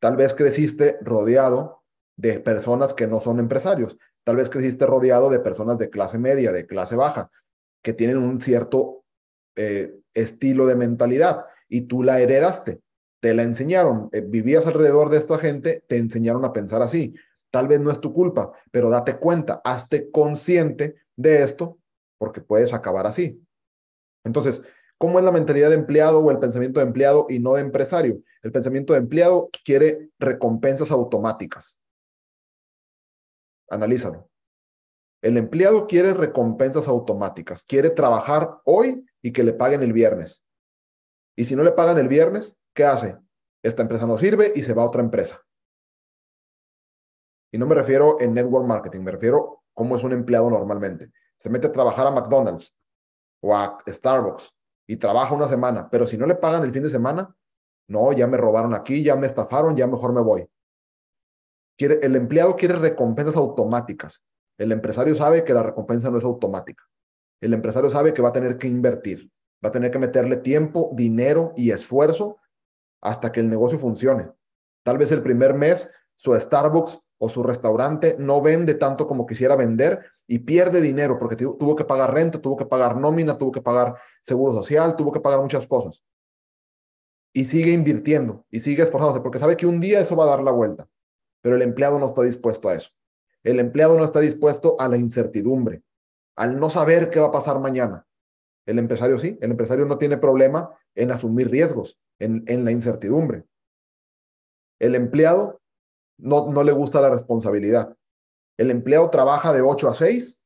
Tal 0.00 0.16
vez 0.16 0.34
creciste 0.34 0.98
rodeado 1.02 1.82
de 2.16 2.40
personas 2.40 2.94
que 2.94 3.06
no 3.06 3.20
son 3.20 3.40
empresarios. 3.40 3.98
Tal 4.24 4.36
vez 4.36 4.48
creciste 4.50 4.86
rodeado 4.86 5.30
de 5.30 5.40
personas 5.40 5.78
de 5.78 5.90
clase 5.90 6.18
media, 6.18 6.52
de 6.52 6.66
clase 6.66 6.96
baja, 6.96 7.30
que 7.82 7.92
tienen 7.92 8.18
un 8.18 8.40
cierto 8.40 9.04
eh, 9.56 9.94
estilo 10.14 10.66
de 10.66 10.76
mentalidad 10.76 11.44
y 11.68 11.82
tú 11.82 12.02
la 12.02 12.20
heredaste. 12.20 12.80
Te 13.20 13.34
la 13.34 13.42
enseñaron, 13.42 14.08
eh, 14.12 14.20
vivías 14.20 14.66
alrededor 14.66 15.10
de 15.10 15.18
esta 15.18 15.38
gente, 15.38 15.84
te 15.88 15.96
enseñaron 15.96 16.44
a 16.44 16.52
pensar 16.52 16.82
así. 16.82 17.14
Tal 17.50 17.66
vez 17.66 17.80
no 17.80 17.90
es 17.90 18.00
tu 18.00 18.12
culpa, 18.12 18.52
pero 18.70 18.90
date 18.90 19.16
cuenta, 19.16 19.60
hazte 19.64 20.10
consciente 20.10 20.96
de 21.16 21.42
esto 21.42 21.78
porque 22.18 22.40
puedes 22.40 22.72
acabar 22.74 23.06
así. 23.06 23.42
Entonces, 24.24 24.62
¿cómo 24.98 25.18
es 25.18 25.24
la 25.24 25.32
mentalidad 25.32 25.70
de 25.70 25.76
empleado 25.76 26.20
o 26.20 26.30
el 26.30 26.38
pensamiento 26.38 26.80
de 26.80 26.86
empleado 26.86 27.26
y 27.28 27.38
no 27.38 27.54
de 27.54 27.62
empresario? 27.62 28.20
El 28.42 28.52
pensamiento 28.52 28.92
de 28.92 29.00
empleado 29.00 29.48
quiere 29.64 30.10
recompensas 30.18 30.90
automáticas. 30.90 31.78
Analízalo. 33.70 34.28
El 35.22 35.36
empleado 35.36 35.86
quiere 35.86 36.14
recompensas 36.14 36.86
automáticas, 36.86 37.64
quiere 37.64 37.90
trabajar 37.90 38.60
hoy 38.64 39.04
y 39.20 39.32
que 39.32 39.42
le 39.42 39.52
paguen 39.52 39.82
el 39.82 39.92
viernes. 39.92 40.44
Y 41.36 41.44
si 41.44 41.56
no 41.56 41.64
le 41.64 41.72
pagan 41.72 41.98
el 41.98 42.08
viernes, 42.08 42.58
¿qué 42.78 42.84
hace? 42.84 43.18
Esta 43.60 43.82
empresa 43.82 44.06
no 44.06 44.16
sirve 44.16 44.52
y 44.54 44.62
se 44.62 44.72
va 44.72 44.82
a 44.82 44.86
otra 44.86 45.02
empresa. 45.02 45.44
Y 47.52 47.58
no 47.58 47.66
me 47.66 47.74
refiero 47.74 48.20
en 48.20 48.32
network 48.32 48.64
marketing, 48.68 49.00
me 49.00 49.10
refiero 49.10 49.64
cómo 49.74 49.96
es 49.96 50.04
un 50.04 50.12
empleado 50.12 50.48
normalmente. 50.48 51.10
Se 51.38 51.50
mete 51.50 51.66
a 51.66 51.72
trabajar 51.72 52.06
a 52.06 52.12
McDonald's 52.12 52.72
o 53.42 53.56
a 53.56 53.82
Starbucks 53.84 54.54
y 54.86 54.96
trabaja 54.96 55.34
una 55.34 55.48
semana, 55.48 55.90
pero 55.90 56.06
si 56.06 56.16
no 56.16 56.24
le 56.24 56.36
pagan 56.36 56.62
el 56.62 56.72
fin 56.72 56.84
de 56.84 56.90
semana, 56.90 57.34
no, 57.88 58.12
ya 58.12 58.28
me 58.28 58.36
robaron 58.36 58.72
aquí, 58.76 59.02
ya 59.02 59.16
me 59.16 59.26
estafaron, 59.26 59.74
ya 59.74 59.88
mejor 59.88 60.12
me 60.12 60.20
voy. 60.20 60.48
El 61.78 62.14
empleado 62.14 62.54
quiere 62.54 62.76
recompensas 62.76 63.34
automáticas. 63.34 64.22
El 64.56 64.70
empresario 64.70 65.16
sabe 65.16 65.42
que 65.42 65.52
la 65.52 65.64
recompensa 65.64 66.10
no 66.10 66.18
es 66.18 66.24
automática. 66.24 66.84
El 67.40 67.54
empresario 67.54 67.90
sabe 67.90 68.14
que 68.14 68.22
va 68.22 68.28
a 68.28 68.32
tener 68.32 68.56
que 68.56 68.68
invertir, 68.68 69.32
va 69.64 69.70
a 69.70 69.72
tener 69.72 69.90
que 69.90 69.98
meterle 69.98 70.36
tiempo, 70.36 70.90
dinero 70.94 71.52
y 71.56 71.72
esfuerzo 71.72 72.36
hasta 73.00 73.32
que 73.32 73.40
el 73.40 73.48
negocio 73.48 73.78
funcione. 73.78 74.30
Tal 74.82 74.98
vez 74.98 75.12
el 75.12 75.22
primer 75.22 75.54
mes 75.54 75.90
su 76.16 76.34
Starbucks 76.34 77.00
o 77.18 77.28
su 77.28 77.42
restaurante 77.42 78.16
no 78.18 78.42
vende 78.42 78.74
tanto 78.74 79.06
como 79.06 79.26
quisiera 79.26 79.56
vender 79.56 80.04
y 80.26 80.40
pierde 80.40 80.80
dinero 80.80 81.18
porque 81.18 81.36
tuvo 81.36 81.74
que 81.74 81.84
pagar 81.84 82.12
renta, 82.12 82.40
tuvo 82.40 82.56
que 82.56 82.66
pagar 82.66 82.96
nómina, 82.96 83.38
tuvo 83.38 83.52
que 83.52 83.62
pagar 83.62 83.96
seguro 84.22 84.54
social, 84.54 84.96
tuvo 84.96 85.12
que 85.12 85.20
pagar 85.20 85.40
muchas 85.40 85.66
cosas. 85.66 86.02
Y 87.32 87.46
sigue 87.46 87.72
invirtiendo 87.72 88.44
y 88.50 88.60
sigue 88.60 88.82
esforzándose 88.82 89.20
porque 89.20 89.38
sabe 89.38 89.56
que 89.56 89.66
un 89.66 89.80
día 89.80 90.00
eso 90.00 90.16
va 90.16 90.24
a 90.24 90.28
dar 90.28 90.42
la 90.42 90.50
vuelta. 90.50 90.88
Pero 91.40 91.56
el 91.56 91.62
empleado 91.62 91.98
no 91.98 92.06
está 92.06 92.22
dispuesto 92.22 92.68
a 92.68 92.74
eso. 92.74 92.90
El 93.42 93.60
empleado 93.60 93.96
no 93.96 94.04
está 94.04 94.20
dispuesto 94.20 94.76
a 94.78 94.88
la 94.88 94.96
incertidumbre, 94.96 95.82
al 96.36 96.58
no 96.58 96.68
saber 96.68 97.10
qué 97.10 97.20
va 97.20 97.26
a 97.26 97.32
pasar 97.32 97.60
mañana. 97.60 98.06
El 98.66 98.78
empresario 98.78 99.18
sí, 99.18 99.38
el 99.40 99.52
empresario 99.52 99.86
no 99.86 99.96
tiene 99.96 100.18
problema 100.18 100.76
en 100.94 101.10
asumir 101.12 101.50
riesgos, 101.50 101.98
en, 102.18 102.44
en 102.46 102.64
la 102.64 102.72
incertidumbre. 102.72 103.44
El 104.78 104.94
empleado 104.94 105.60
no, 106.18 106.48
no 106.50 106.62
le 106.62 106.72
gusta 106.72 107.00
la 107.00 107.10
responsabilidad. 107.10 107.96
El 108.56 108.70
empleado 108.70 109.08
trabaja 109.10 109.52
de 109.52 109.62
8 109.62 109.88
a 109.88 109.94
6 109.94 110.40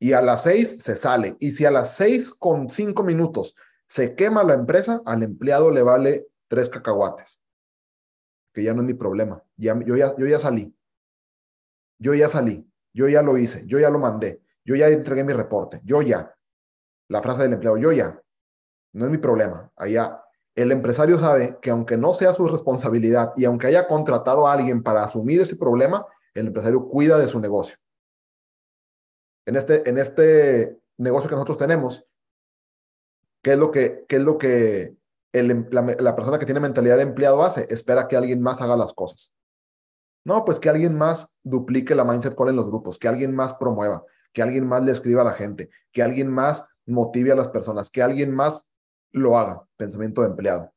y 0.00 0.12
a 0.12 0.22
las 0.22 0.44
6 0.44 0.82
se 0.82 0.96
sale. 0.96 1.36
Y 1.40 1.52
si 1.52 1.64
a 1.64 1.70
las 1.70 1.96
6 1.96 2.34
con 2.34 2.70
5 2.70 3.02
minutos 3.02 3.54
se 3.86 4.14
quema 4.14 4.44
la 4.44 4.54
empresa, 4.54 5.02
al 5.04 5.22
empleado 5.22 5.70
le 5.70 5.82
vale 5.82 6.28
tres 6.48 6.68
cacahuates. 6.68 7.42
Que 8.52 8.62
ya 8.62 8.72
no 8.72 8.82
es 8.82 8.86
mi 8.86 8.94
problema. 8.94 9.42
Ya, 9.56 9.78
yo, 9.84 9.96
ya, 9.96 10.16
yo 10.16 10.26
ya 10.26 10.38
salí. 10.38 10.74
Yo 11.98 12.14
ya 12.14 12.28
salí. 12.28 12.66
Yo 12.92 13.08
ya 13.08 13.22
lo 13.22 13.36
hice. 13.36 13.66
Yo 13.66 13.78
ya 13.78 13.90
lo 13.90 13.98
mandé. 13.98 14.42
Yo 14.64 14.76
ya 14.76 14.88
entregué 14.88 15.24
mi 15.24 15.32
reporte. 15.32 15.80
Yo 15.84 16.02
ya. 16.02 16.34
La 17.08 17.20
frase 17.20 17.42
del 17.42 17.54
empleado, 17.54 17.76
yo 17.78 17.92
ya. 17.92 18.20
No 18.92 19.04
es 19.04 19.10
mi 19.10 19.18
problema. 19.18 19.70
Allá 19.76 20.22
el 20.54 20.72
empresario 20.72 21.18
sabe 21.18 21.58
que 21.60 21.70
aunque 21.70 21.96
no 21.96 22.12
sea 22.12 22.34
su 22.34 22.46
responsabilidad 22.48 23.32
y 23.36 23.44
aunque 23.44 23.68
haya 23.68 23.86
contratado 23.86 24.46
a 24.46 24.52
alguien 24.52 24.82
para 24.82 25.04
asumir 25.04 25.40
ese 25.40 25.56
problema, 25.56 26.06
el 26.34 26.48
empresario 26.48 26.88
cuida 26.88 27.18
de 27.18 27.28
su 27.28 27.40
negocio. 27.40 27.76
En 29.46 29.56
este, 29.56 29.88
en 29.88 29.98
este 29.98 30.78
negocio 30.98 31.28
que 31.28 31.34
nosotros 31.34 31.58
tenemos, 31.58 32.04
¿qué 33.42 33.52
es 33.52 33.58
lo 33.58 33.70
que, 33.70 34.04
qué 34.08 34.16
es 34.16 34.22
lo 34.22 34.38
que 34.38 34.96
la, 35.32 35.96
la, 35.98 36.14
persona 36.14 36.38
que 36.38 36.46
tiene 36.46 36.60
mentalidad 36.60 36.96
de 36.96 37.02
empleado 37.02 37.42
hace? 37.42 37.66
Espera 37.70 38.06
que 38.06 38.16
alguien 38.16 38.42
más 38.42 38.60
haga 38.60 38.76
las 38.76 38.92
cosas. 38.92 39.32
No, 40.24 40.44
pues 40.44 40.60
que 40.60 40.68
alguien 40.68 40.96
más 40.96 41.34
duplique 41.42 41.94
la 41.94 42.04
mindset 42.04 42.36
call 42.36 42.50
en 42.50 42.56
los 42.56 42.66
grupos, 42.66 42.98
que 42.98 43.08
alguien 43.08 43.34
más 43.34 43.54
promueva, 43.54 44.04
que 44.32 44.42
alguien 44.42 44.66
más 44.66 44.82
le 44.82 44.92
escriba 44.92 45.22
a 45.22 45.24
la 45.24 45.32
gente, 45.32 45.70
que 45.92 46.02
alguien 46.02 46.30
más 46.30 46.66
motive 46.86 47.32
a 47.32 47.36
las 47.36 47.48
personas, 47.48 47.90
que 47.90 48.02
alguien 48.02 48.34
más 48.34 48.68
lo 49.12 49.38
haga, 49.38 49.66
pensamiento 49.76 50.22
de 50.22 50.28
empleado. 50.28 50.72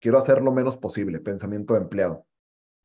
Quiero 0.00 0.18
hacer 0.18 0.42
lo 0.42 0.52
menos 0.52 0.76
posible, 0.76 1.20
pensamiento 1.20 1.74
de 1.74 1.80
empleado. 1.80 2.26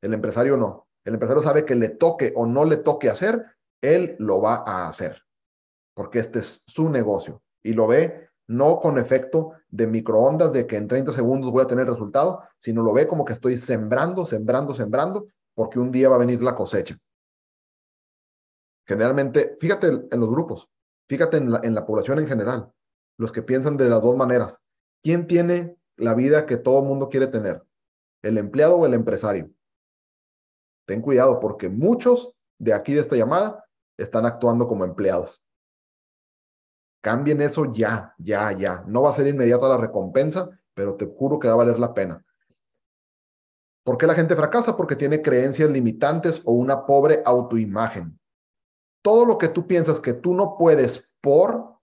El 0.01 0.13
empresario 0.13 0.57
no. 0.57 0.87
El 1.05 1.13
empresario 1.13 1.43
sabe 1.43 1.65
que 1.65 1.75
le 1.75 1.89
toque 1.89 2.33
o 2.35 2.45
no 2.45 2.65
le 2.65 2.77
toque 2.77 3.09
hacer, 3.09 3.45
él 3.81 4.15
lo 4.19 4.41
va 4.41 4.63
a 4.65 4.87
hacer, 4.87 5.21
porque 5.93 6.19
este 6.19 6.39
es 6.39 6.63
su 6.65 6.89
negocio 6.89 7.43
y 7.61 7.73
lo 7.73 7.87
ve 7.87 8.29
no 8.47 8.79
con 8.79 8.97
efecto 8.97 9.53
de 9.69 9.87
microondas 9.87 10.51
de 10.53 10.67
que 10.67 10.75
en 10.75 10.87
30 10.87 11.13
segundos 11.13 11.51
voy 11.51 11.63
a 11.63 11.67
tener 11.67 11.87
resultado, 11.87 12.43
sino 12.57 12.83
lo 12.83 12.93
ve 12.93 13.07
como 13.07 13.25
que 13.25 13.33
estoy 13.33 13.57
sembrando, 13.57 14.25
sembrando, 14.25 14.73
sembrando, 14.73 15.27
porque 15.53 15.79
un 15.79 15.91
día 15.91 16.09
va 16.09 16.15
a 16.15 16.19
venir 16.19 16.41
la 16.41 16.55
cosecha. 16.55 16.97
Generalmente, 18.85 19.55
fíjate 19.59 19.87
en 20.11 20.19
los 20.19 20.29
grupos, 20.29 20.69
fíjate 21.07 21.37
en 21.37 21.51
la, 21.51 21.61
en 21.63 21.73
la 21.73 21.85
población 21.85 22.19
en 22.19 22.27
general, 22.27 22.71
los 23.17 23.31
que 23.31 23.43
piensan 23.43 23.77
de 23.77 23.89
las 23.89 24.01
dos 24.01 24.15
maneras. 24.15 24.61
¿Quién 25.03 25.27
tiene 25.27 25.77
la 25.97 26.13
vida 26.13 26.45
que 26.45 26.57
todo 26.57 26.81
mundo 26.81 27.09
quiere 27.09 27.27
tener? 27.27 27.61
¿El 28.23 28.37
empleado 28.37 28.77
o 28.77 28.85
el 28.85 28.93
empresario? 28.93 29.51
Ten 30.87 31.01
cuidado 31.01 31.39
porque 31.39 31.67
muchos 31.69 32.33
de 32.57 32.73
aquí 32.73 32.93
de 32.93 33.01
esta 33.01 33.17
llamada 33.17 33.65
están 33.97 34.25
actuando 34.25 34.65
como 34.67 34.85
empleados. 34.85 35.43
Cambien 37.01 37.41
eso 37.41 37.71
ya, 37.71 38.15
ya, 38.17 38.53
ya. 38.53 38.83
No 38.87 39.01
va 39.01 39.09
a 39.09 39.13
ser 39.13 39.27
inmediata 39.27 39.67
la 39.67 39.77
recompensa, 39.77 40.49
pero 40.73 40.95
te 40.95 41.05
juro 41.05 41.37
que 41.37 41.49
va 41.49 41.55
a 41.55 41.57
valer 41.57 41.77
la 41.77 41.93
pena. 41.93 42.25
¿Por 43.83 43.97
qué 43.97 44.07
la 44.07 44.15
gente 44.15 44.37
fracasa? 44.37 44.77
Porque 44.77 44.95
tiene 44.95 45.21
creencias 45.21 45.69
limitantes 45.69 46.41
o 46.45 46.53
una 46.53 46.85
pobre 46.85 47.21
autoimagen. 47.25 48.17
Todo 49.03 49.25
lo 49.25 49.37
que 49.37 49.49
tú 49.49 49.67
piensas 49.67 49.99
que 49.99 50.13
tú 50.13 50.33
no 50.33 50.55
puedes 50.57 51.13
por 51.19 51.77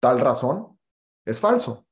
tal 0.00 0.20
razón 0.20 0.78
es 1.24 1.40
falso. 1.40 1.85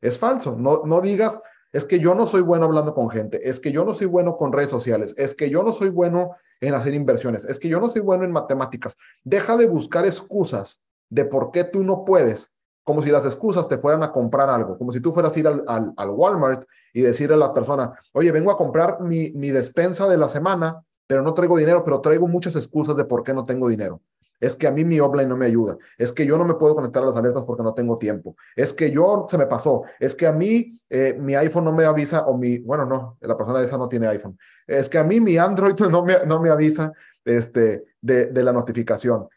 Es 0.00 0.18
falso. 0.18 0.56
No, 0.56 0.82
no 0.84 1.00
digas, 1.00 1.40
es 1.72 1.84
que 1.84 2.00
yo 2.00 2.14
no 2.14 2.26
soy 2.26 2.40
bueno 2.40 2.64
hablando 2.64 2.94
con 2.94 3.10
gente, 3.10 3.48
es 3.48 3.60
que 3.60 3.72
yo 3.72 3.84
no 3.84 3.94
soy 3.94 4.06
bueno 4.06 4.36
con 4.36 4.52
redes 4.52 4.70
sociales, 4.70 5.14
es 5.18 5.34
que 5.34 5.50
yo 5.50 5.62
no 5.62 5.72
soy 5.72 5.90
bueno 5.90 6.36
en 6.60 6.74
hacer 6.74 6.94
inversiones, 6.94 7.44
es 7.44 7.58
que 7.58 7.68
yo 7.68 7.80
no 7.80 7.90
soy 7.90 8.00
bueno 8.00 8.24
en 8.24 8.32
matemáticas. 8.32 8.96
Deja 9.22 9.56
de 9.56 9.66
buscar 9.66 10.06
excusas 10.06 10.82
de 11.10 11.24
por 11.24 11.50
qué 11.50 11.64
tú 11.64 11.82
no 11.84 12.04
puedes, 12.04 12.52
como 12.84 13.02
si 13.02 13.10
las 13.10 13.26
excusas 13.26 13.68
te 13.68 13.78
fueran 13.78 14.02
a 14.02 14.12
comprar 14.12 14.48
algo, 14.48 14.78
como 14.78 14.92
si 14.92 15.00
tú 15.00 15.12
fueras 15.12 15.36
a 15.36 15.38
ir 15.38 15.46
al, 15.46 15.62
al, 15.66 16.10
Walmart 16.10 16.66
y 16.94 17.02
decirle 17.02 17.34
a 17.34 17.38
la 17.38 17.52
persona, 17.52 17.92
oye, 18.12 18.32
vengo 18.32 18.50
a 18.50 18.56
comprar 18.56 19.02
mi, 19.02 19.30
mi 19.32 19.50
despensa 19.50 20.08
de 20.08 20.16
la 20.16 20.28
semana, 20.28 20.82
pero 21.06 21.22
no 21.22 21.34
traigo 21.34 21.58
dinero, 21.58 21.84
pero 21.84 22.00
traigo 22.00 22.26
muchas 22.26 22.56
excusas 22.56 22.96
de 22.96 23.04
por 23.04 23.22
qué 23.22 23.34
no 23.34 23.44
tengo 23.44 23.68
dinero. 23.68 24.00
Es 24.40 24.54
que 24.54 24.66
a 24.66 24.70
mí 24.70 24.84
mi 24.84 25.00
offline 25.00 25.28
no 25.28 25.36
me 25.36 25.46
ayuda. 25.46 25.76
Es 25.96 26.12
que 26.12 26.24
yo 26.24 26.38
no 26.38 26.44
me 26.44 26.54
puedo 26.54 26.74
conectar 26.74 27.02
a 27.02 27.06
las 27.06 27.16
alertas 27.16 27.44
porque 27.44 27.62
no 27.62 27.74
tengo 27.74 27.98
tiempo. 27.98 28.36
Es 28.54 28.72
que 28.72 28.90
yo 28.90 29.26
se 29.28 29.36
me 29.36 29.46
pasó. 29.46 29.82
Es 29.98 30.14
que 30.14 30.26
a 30.26 30.32
mí 30.32 30.78
eh, 30.88 31.16
mi 31.18 31.34
iPhone 31.34 31.64
no 31.64 31.72
me 31.72 31.84
avisa 31.84 32.26
o 32.26 32.36
mi, 32.36 32.58
bueno, 32.58 32.86
no, 32.86 33.18
la 33.20 33.36
persona 33.36 33.60
de 33.60 33.66
esa 33.66 33.78
no 33.78 33.88
tiene 33.88 34.06
iPhone. 34.06 34.38
Es 34.66 34.88
que 34.88 34.98
a 34.98 35.04
mí 35.04 35.20
mi 35.20 35.36
Android 35.38 35.74
no 35.90 36.04
me, 36.04 36.24
no 36.24 36.40
me 36.40 36.50
avisa 36.50 36.92
este, 37.24 37.84
de, 38.00 38.26
de 38.26 38.42
la 38.44 38.52
notificación. 38.52 39.28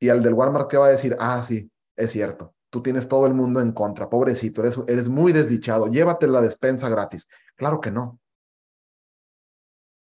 Y 0.00 0.08
al 0.08 0.22
del 0.22 0.34
Walmart, 0.34 0.68
¿qué 0.70 0.76
va 0.76 0.86
a 0.86 0.90
decir? 0.90 1.16
Ah, 1.18 1.42
sí, 1.46 1.70
es 1.96 2.10
cierto. 2.10 2.54
Tú 2.70 2.82
tienes 2.82 3.08
todo 3.08 3.26
el 3.26 3.34
mundo 3.34 3.60
en 3.60 3.72
contra. 3.72 4.10
Pobrecito, 4.10 4.60
eres, 4.60 4.78
eres 4.86 5.08
muy 5.08 5.32
desdichado. 5.32 5.88
Llévate 5.88 6.26
la 6.26 6.40
despensa 6.40 6.88
gratis. 6.88 7.28
Claro 7.56 7.80
que 7.80 7.90
no. 7.90 8.20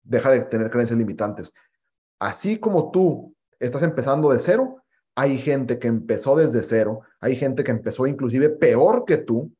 Deja 0.04 0.32
de 0.32 0.42
tener 0.46 0.70
creencias 0.70 0.98
limitantes. 0.98 1.54
Así 2.20 2.60
como 2.60 2.92
tú 2.92 3.35
estás 3.60 3.84
empezando 3.84 4.32
de 4.32 4.40
cero, 4.40 4.84
hay 5.16 5.38
gente 5.38 5.80
que 5.80 5.88
empezó 5.88 6.36
desde 6.36 6.64
cero, 6.64 7.02
hay 7.20 7.36
gente 7.36 7.64
que 7.64 7.72
empezó 7.72 8.06
inclusive 8.08 8.50
peor 8.50 9.06
que 9.06 9.18
tú 9.18 9.52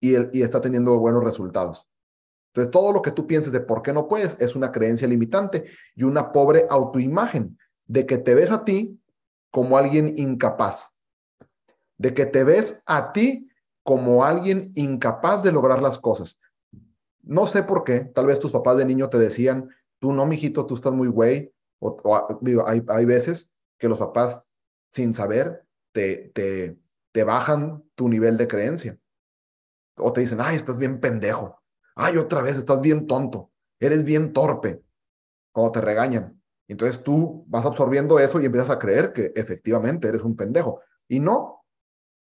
y, 0.00 0.14
y 0.36 0.42
está 0.42 0.60
teniendo 0.60 0.98
buenos 0.98 1.22
resultados. 1.22 1.86
Entonces, 2.48 2.70
todo 2.70 2.92
lo 2.92 3.02
que 3.02 3.10
tú 3.10 3.26
pienses 3.26 3.52
de 3.52 3.60
por 3.60 3.82
qué 3.82 3.92
no 3.92 4.06
puedes 4.06 4.36
es 4.40 4.54
una 4.54 4.70
creencia 4.70 5.08
limitante 5.08 5.64
y 5.96 6.04
una 6.04 6.30
pobre 6.30 6.66
autoimagen 6.70 7.58
de 7.86 8.06
que 8.06 8.18
te 8.18 8.34
ves 8.34 8.50
a 8.52 8.64
ti 8.64 9.00
como 9.50 9.76
alguien 9.76 10.16
incapaz, 10.16 10.96
de 11.98 12.14
que 12.14 12.26
te 12.26 12.44
ves 12.44 12.82
a 12.86 13.12
ti 13.12 13.48
como 13.82 14.24
alguien 14.24 14.72
incapaz 14.74 15.42
de 15.42 15.52
lograr 15.52 15.82
las 15.82 15.98
cosas. 15.98 16.40
No 17.22 17.46
sé 17.46 17.62
por 17.62 17.84
qué, 17.84 18.04
tal 18.04 18.26
vez 18.26 18.40
tus 18.40 18.52
papás 18.52 18.76
de 18.76 18.84
niño 18.84 19.08
te 19.08 19.18
decían, 19.18 19.68
tú 19.98 20.12
no, 20.12 20.26
mijito, 20.26 20.66
tú 20.66 20.74
estás 20.74 20.94
muy 20.94 21.08
güey, 21.08 21.52
hay, 22.66 22.82
hay 22.88 23.04
veces 23.04 23.50
que 23.78 23.88
los 23.88 23.98
papás, 23.98 24.48
sin 24.90 25.14
saber, 25.14 25.66
te, 25.92 26.30
te, 26.34 26.78
te 27.12 27.24
bajan 27.24 27.84
tu 27.94 28.08
nivel 28.08 28.36
de 28.36 28.48
creencia. 28.48 28.98
O 29.96 30.12
te 30.12 30.20
dicen, 30.20 30.40
ay, 30.40 30.56
estás 30.56 30.78
bien 30.78 31.00
pendejo. 31.00 31.62
Ay, 31.94 32.16
otra 32.16 32.42
vez, 32.42 32.56
estás 32.56 32.80
bien 32.80 33.06
tonto. 33.06 33.52
Eres 33.78 34.04
bien 34.04 34.32
torpe. 34.32 34.82
Cuando 35.52 35.72
te 35.72 35.80
regañan. 35.80 36.40
Entonces 36.66 37.02
tú 37.02 37.44
vas 37.46 37.64
absorbiendo 37.64 38.18
eso 38.18 38.40
y 38.40 38.46
empiezas 38.46 38.70
a 38.70 38.78
creer 38.78 39.12
que 39.12 39.32
efectivamente 39.36 40.08
eres 40.08 40.22
un 40.22 40.36
pendejo. 40.36 40.80
Y 41.06 41.20
no. 41.20 41.64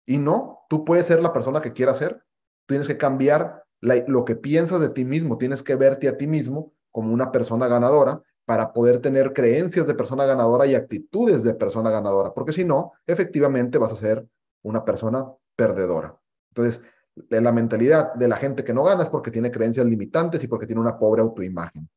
Y 0.05 0.19
no. 0.19 0.67
Tú 0.69 0.85
puedes 0.85 1.07
ser 1.07 1.23
la 1.23 1.33
persona 1.33 1.63
que 1.63 1.73
quieras 1.73 1.99
ser. 1.99 2.23
Tienes 2.67 2.87
que 2.87 2.99
cambiar 2.99 3.65
lo 3.81 4.25
que 4.25 4.35
piensas 4.35 4.81
de 4.81 4.91
ti 4.91 5.05
mismo. 5.05 5.39
Tienes 5.39 5.63
que 5.63 5.77
verte 5.77 6.09
a 6.09 6.17
ti 6.17 6.27
mismo 6.27 6.75
como 6.91 7.15
una 7.15 7.33
persona 7.33 7.69
ganadora 7.69 8.23
para 8.47 8.73
poder 8.73 9.01
tener 9.01 9.33
creencias 9.33 9.87
de 9.87 9.95
persona 9.95 10.25
ganadora 10.25 10.67
y 10.67 10.75
actitudes 10.77 11.43
de 11.43 11.55
persona 11.55 11.91
ganadora. 11.91 12.33
Porque 12.33 12.53
si 12.53 12.65
no, 12.65 12.93
efectivamente 13.07 13.77
vas 13.77 13.93
a 13.93 13.97
ser 13.97 14.27
una 14.63 14.85
persona 14.85 15.27
perdedora. 15.57 16.17
Entonces, 16.51 16.83
la 17.29 17.53
mentalidad 17.53 18.15
de 18.15 18.29
la 18.29 18.37
gente 18.37 18.63
que 18.65 18.73
no 18.73 18.85
gana 18.85 19.03
es 19.03 19.11
porque 19.11 19.33
tiene 19.33 19.51
creencias 19.51 19.85
limitantes 19.85 20.43
y 20.45 20.49
porque 20.49 20.67
tiene 20.67 20.81
una 20.81 20.97
pobre 20.97 21.23
autoimagen. 21.23 21.91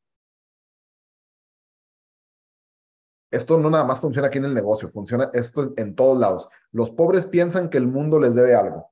Esto 3.32 3.60
no 3.60 3.70
nada 3.70 3.86
más 3.86 4.00
funciona 4.00 4.28
aquí 4.28 4.40
en 4.40 4.46
el 4.46 4.56
negocio, 4.56 4.90
funciona 4.90 5.30
esto 5.34 5.72
en 5.78 5.94
todos 5.94 6.20
lados. 6.20 6.50
Los 6.72 6.90
pobres 6.90 7.28
piensan 7.28 7.70
que 7.70 7.78
el 7.78 7.86
mundo 7.86 8.20
les 8.20 8.34
debe 8.34 8.56
algo. 8.56 8.92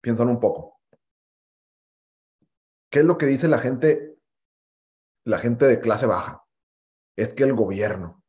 Piensan 0.00 0.28
un 0.28 0.40
poco. 0.40 0.80
¿Qué 2.88 3.00
es 3.00 3.04
lo 3.04 3.18
que 3.18 3.26
dice 3.26 3.48
la 3.48 3.58
gente, 3.58 4.11
la 5.24 5.38
gente 5.38 5.66
de 5.66 5.80
clase 5.80 6.06
baja? 6.06 6.44
Es 7.16 7.34
que 7.34 7.44
el 7.44 7.54
gobierno. 7.54 8.22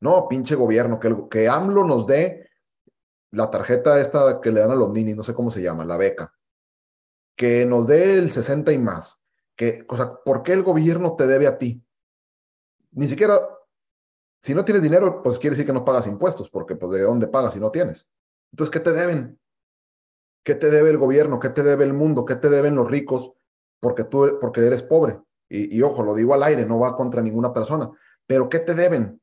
No, 0.00 0.28
pinche 0.28 0.54
gobierno, 0.54 0.98
que, 0.98 1.08
el, 1.08 1.28
que 1.28 1.48
AMLO 1.48 1.84
nos 1.84 2.06
dé 2.06 2.50
la 3.30 3.50
tarjeta 3.50 4.00
esta 4.00 4.40
que 4.40 4.50
le 4.52 4.60
dan 4.60 4.70
a 4.70 4.74
los 4.74 4.90
ninis, 4.90 5.16
no 5.16 5.24
sé 5.24 5.34
cómo 5.34 5.50
se 5.50 5.62
llama, 5.62 5.84
la 5.84 5.96
beca, 5.96 6.32
que 7.36 7.66
nos 7.66 7.86
dé 7.86 8.18
el 8.18 8.30
60 8.30 8.72
y 8.72 8.78
más, 8.78 9.20
que, 9.56 9.84
o 9.88 9.96
sea, 9.96 10.14
¿por 10.24 10.42
qué 10.42 10.52
el 10.52 10.62
gobierno 10.62 11.16
te 11.16 11.26
debe 11.26 11.46
a 11.46 11.58
ti? 11.58 11.82
Ni 12.92 13.08
siquiera, 13.08 13.40
si 14.40 14.54
no 14.54 14.64
tienes 14.64 14.82
dinero, 14.82 15.22
pues 15.22 15.38
quiere 15.38 15.56
decir 15.56 15.66
que 15.66 15.72
no 15.72 15.84
pagas 15.84 16.06
impuestos, 16.06 16.48
porque 16.50 16.76
pues 16.76 16.92
de 16.92 17.02
dónde 17.02 17.26
pagas 17.26 17.54
si 17.54 17.60
no 17.60 17.70
tienes. 17.70 18.08
Entonces, 18.52 18.70
¿qué 18.70 18.80
te 18.80 18.92
deben? 18.92 19.40
¿Qué 20.44 20.54
te 20.54 20.70
debe 20.70 20.90
el 20.90 20.98
gobierno? 20.98 21.40
¿Qué 21.40 21.48
te 21.48 21.62
debe 21.62 21.84
el 21.84 21.94
mundo? 21.94 22.24
¿Qué 22.24 22.36
te 22.36 22.50
deben 22.50 22.76
los 22.76 22.88
ricos? 22.88 23.32
Porque 23.80 24.04
tú, 24.04 24.38
porque 24.40 24.60
eres 24.60 24.82
pobre. 24.82 25.18
Y, 25.56 25.80
ojo, 25.82 26.02
lo 26.02 26.14
digo 26.16 26.34
al 26.34 26.42
aire, 26.42 26.66
no 26.66 26.80
va 26.80 26.96
contra 26.96 27.22
ninguna 27.22 27.52
persona. 27.52 27.88
Pero 28.26 28.48
¿qué 28.48 28.58
te 28.58 28.74
deben? 28.74 29.20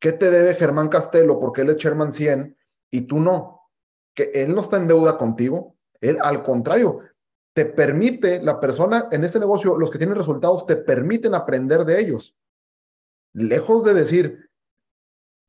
¿Qué 0.00 0.12
te 0.12 0.30
debe 0.30 0.54
Germán 0.54 0.88
Castelo 0.88 1.38
porque 1.38 1.62
él 1.62 1.70
es 1.70 1.76
Sherman 1.76 2.14
100 2.14 2.56
y 2.90 3.02
tú 3.02 3.20
no, 3.20 3.68
que 4.14 4.30
él 4.34 4.54
no 4.54 4.62
está 4.62 4.78
en 4.78 4.88
deuda 4.88 5.18
contigo, 5.18 5.76
él 6.00 6.18
al 6.22 6.42
contrario, 6.42 7.00
te 7.52 7.66
permite, 7.66 8.42
la 8.42 8.58
persona 8.58 9.08
en 9.10 9.24
este 9.24 9.38
negocio, 9.38 9.76
los 9.76 9.90
que 9.90 9.98
tienen 9.98 10.16
resultados, 10.16 10.66
te 10.66 10.76
permiten 10.76 11.34
aprender 11.34 11.84
de 11.84 12.00
ellos. 12.00 12.34
Lejos 13.34 13.84
de 13.84 13.94
decir, 13.94 14.50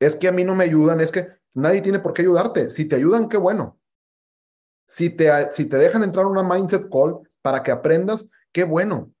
es 0.00 0.16
que 0.16 0.28
a 0.28 0.32
mí 0.32 0.44
no 0.44 0.54
me 0.54 0.64
ayudan, 0.64 1.00
es 1.00 1.10
que 1.10 1.28
nadie 1.54 1.80
tiene 1.80 2.00
por 2.00 2.12
qué 2.12 2.22
ayudarte. 2.22 2.70
Si 2.70 2.86
te 2.86 2.96
ayudan, 2.96 3.28
qué 3.28 3.36
bueno. 3.38 3.78
Si 4.86 5.10
te, 5.10 5.52
si 5.52 5.66
te 5.66 5.76
dejan 5.76 6.02
entrar 6.02 6.26
una 6.26 6.42
mindset 6.42 6.88
call 6.90 7.20
para 7.42 7.62
que 7.62 7.70
aprendas, 7.70 8.28
qué 8.52 8.64
bueno. 8.64 9.12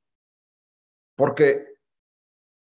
Porque, 1.18 1.74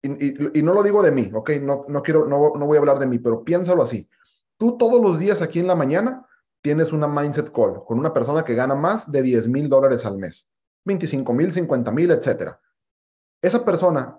y, 0.03 0.63
no 0.63 0.73
lo 0.73 0.83
digo 0.83 1.03
de 1.03 1.13
mí, 1.13 1.31
ok, 1.35 1.51
no, 1.61 1.85
no 1.87 2.03
quiero, 2.03 2.27
no, 2.27 2.55
no 2.55 2.65
voy 2.65 2.79
a 2.79 2.81
hablar 2.81 2.99
de 2.99 3.07
mí, 3.07 3.19
pero 3.19 3.45
piénsalo 3.45 3.83
así. 3.83 4.09
Tú 4.57 4.79
todos 4.79 5.03
los 5.03 5.19
días 5.19 5.43
aquí 5.43 5.59
en 5.59 5.67
la 5.67 5.75
mañana 5.75 6.27
tienes 6.63 6.95
una 6.95 7.07
mindset 7.07 7.53
call 7.53 7.85
con 7.85 7.99
una 7.99 8.15
persona 8.15 8.47
que 8.47 8.55
gana 8.55 8.75
más 8.75 9.13
de 9.13 9.21
10 9.21 9.49
mil 9.49 9.69
dólares 9.69 10.07
al 10.07 10.17
mes, 10.17 10.49
25 10.87 11.31
mil, 11.35 11.53
50 11.53 11.93
mil, 11.93 12.11
etcétera. 12.11 12.59
Esa 13.43 13.63
persona 13.67 14.19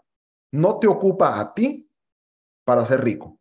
no 0.51 0.77
te 0.77 0.87
ocupa 0.87 1.39
a 1.39 1.51
ti 1.51 1.89
para 2.63 2.85
ser 2.85 3.03
rico. 3.03 3.39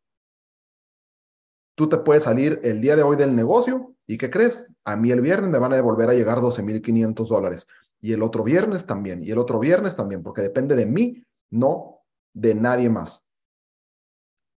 Tú 1.76 1.86
te 1.86 1.98
puedes 1.98 2.22
salir 2.22 2.60
el 2.62 2.80
día 2.80 2.96
de 2.96 3.02
hoy 3.02 3.16
del 3.16 3.36
negocio 3.36 3.94
y 4.06 4.16
¿qué 4.16 4.30
crees? 4.30 4.66
A 4.84 4.96
mí 4.96 5.10
el 5.10 5.20
viernes 5.20 5.50
me 5.50 5.58
van 5.58 5.74
a 5.74 5.76
devolver 5.76 6.08
a 6.08 6.14
llegar 6.14 6.40
12 6.40 6.62
mil 6.62 6.80
500 6.80 7.28
dólares 7.28 7.66
y 8.00 8.12
el 8.12 8.22
otro 8.22 8.44
viernes 8.44 8.86
también 8.86 9.22
y 9.22 9.30
el 9.30 9.38
otro 9.38 9.58
viernes 9.58 9.96
también, 9.96 10.22
porque 10.22 10.42
depende 10.42 10.74
de 10.74 10.86
mí, 10.86 11.24
no 11.50 12.02
de 12.32 12.54
nadie 12.54 12.88
más. 12.88 13.24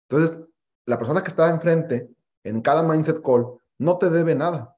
Entonces, 0.08 0.40
la 0.86 0.98
persona 0.98 1.22
que 1.22 1.28
está 1.28 1.50
enfrente 1.50 2.10
en 2.44 2.60
cada 2.60 2.82
mindset 2.82 3.22
call 3.22 3.60
no 3.78 3.98
te 3.98 4.10
debe 4.10 4.34
nada. 4.34 4.76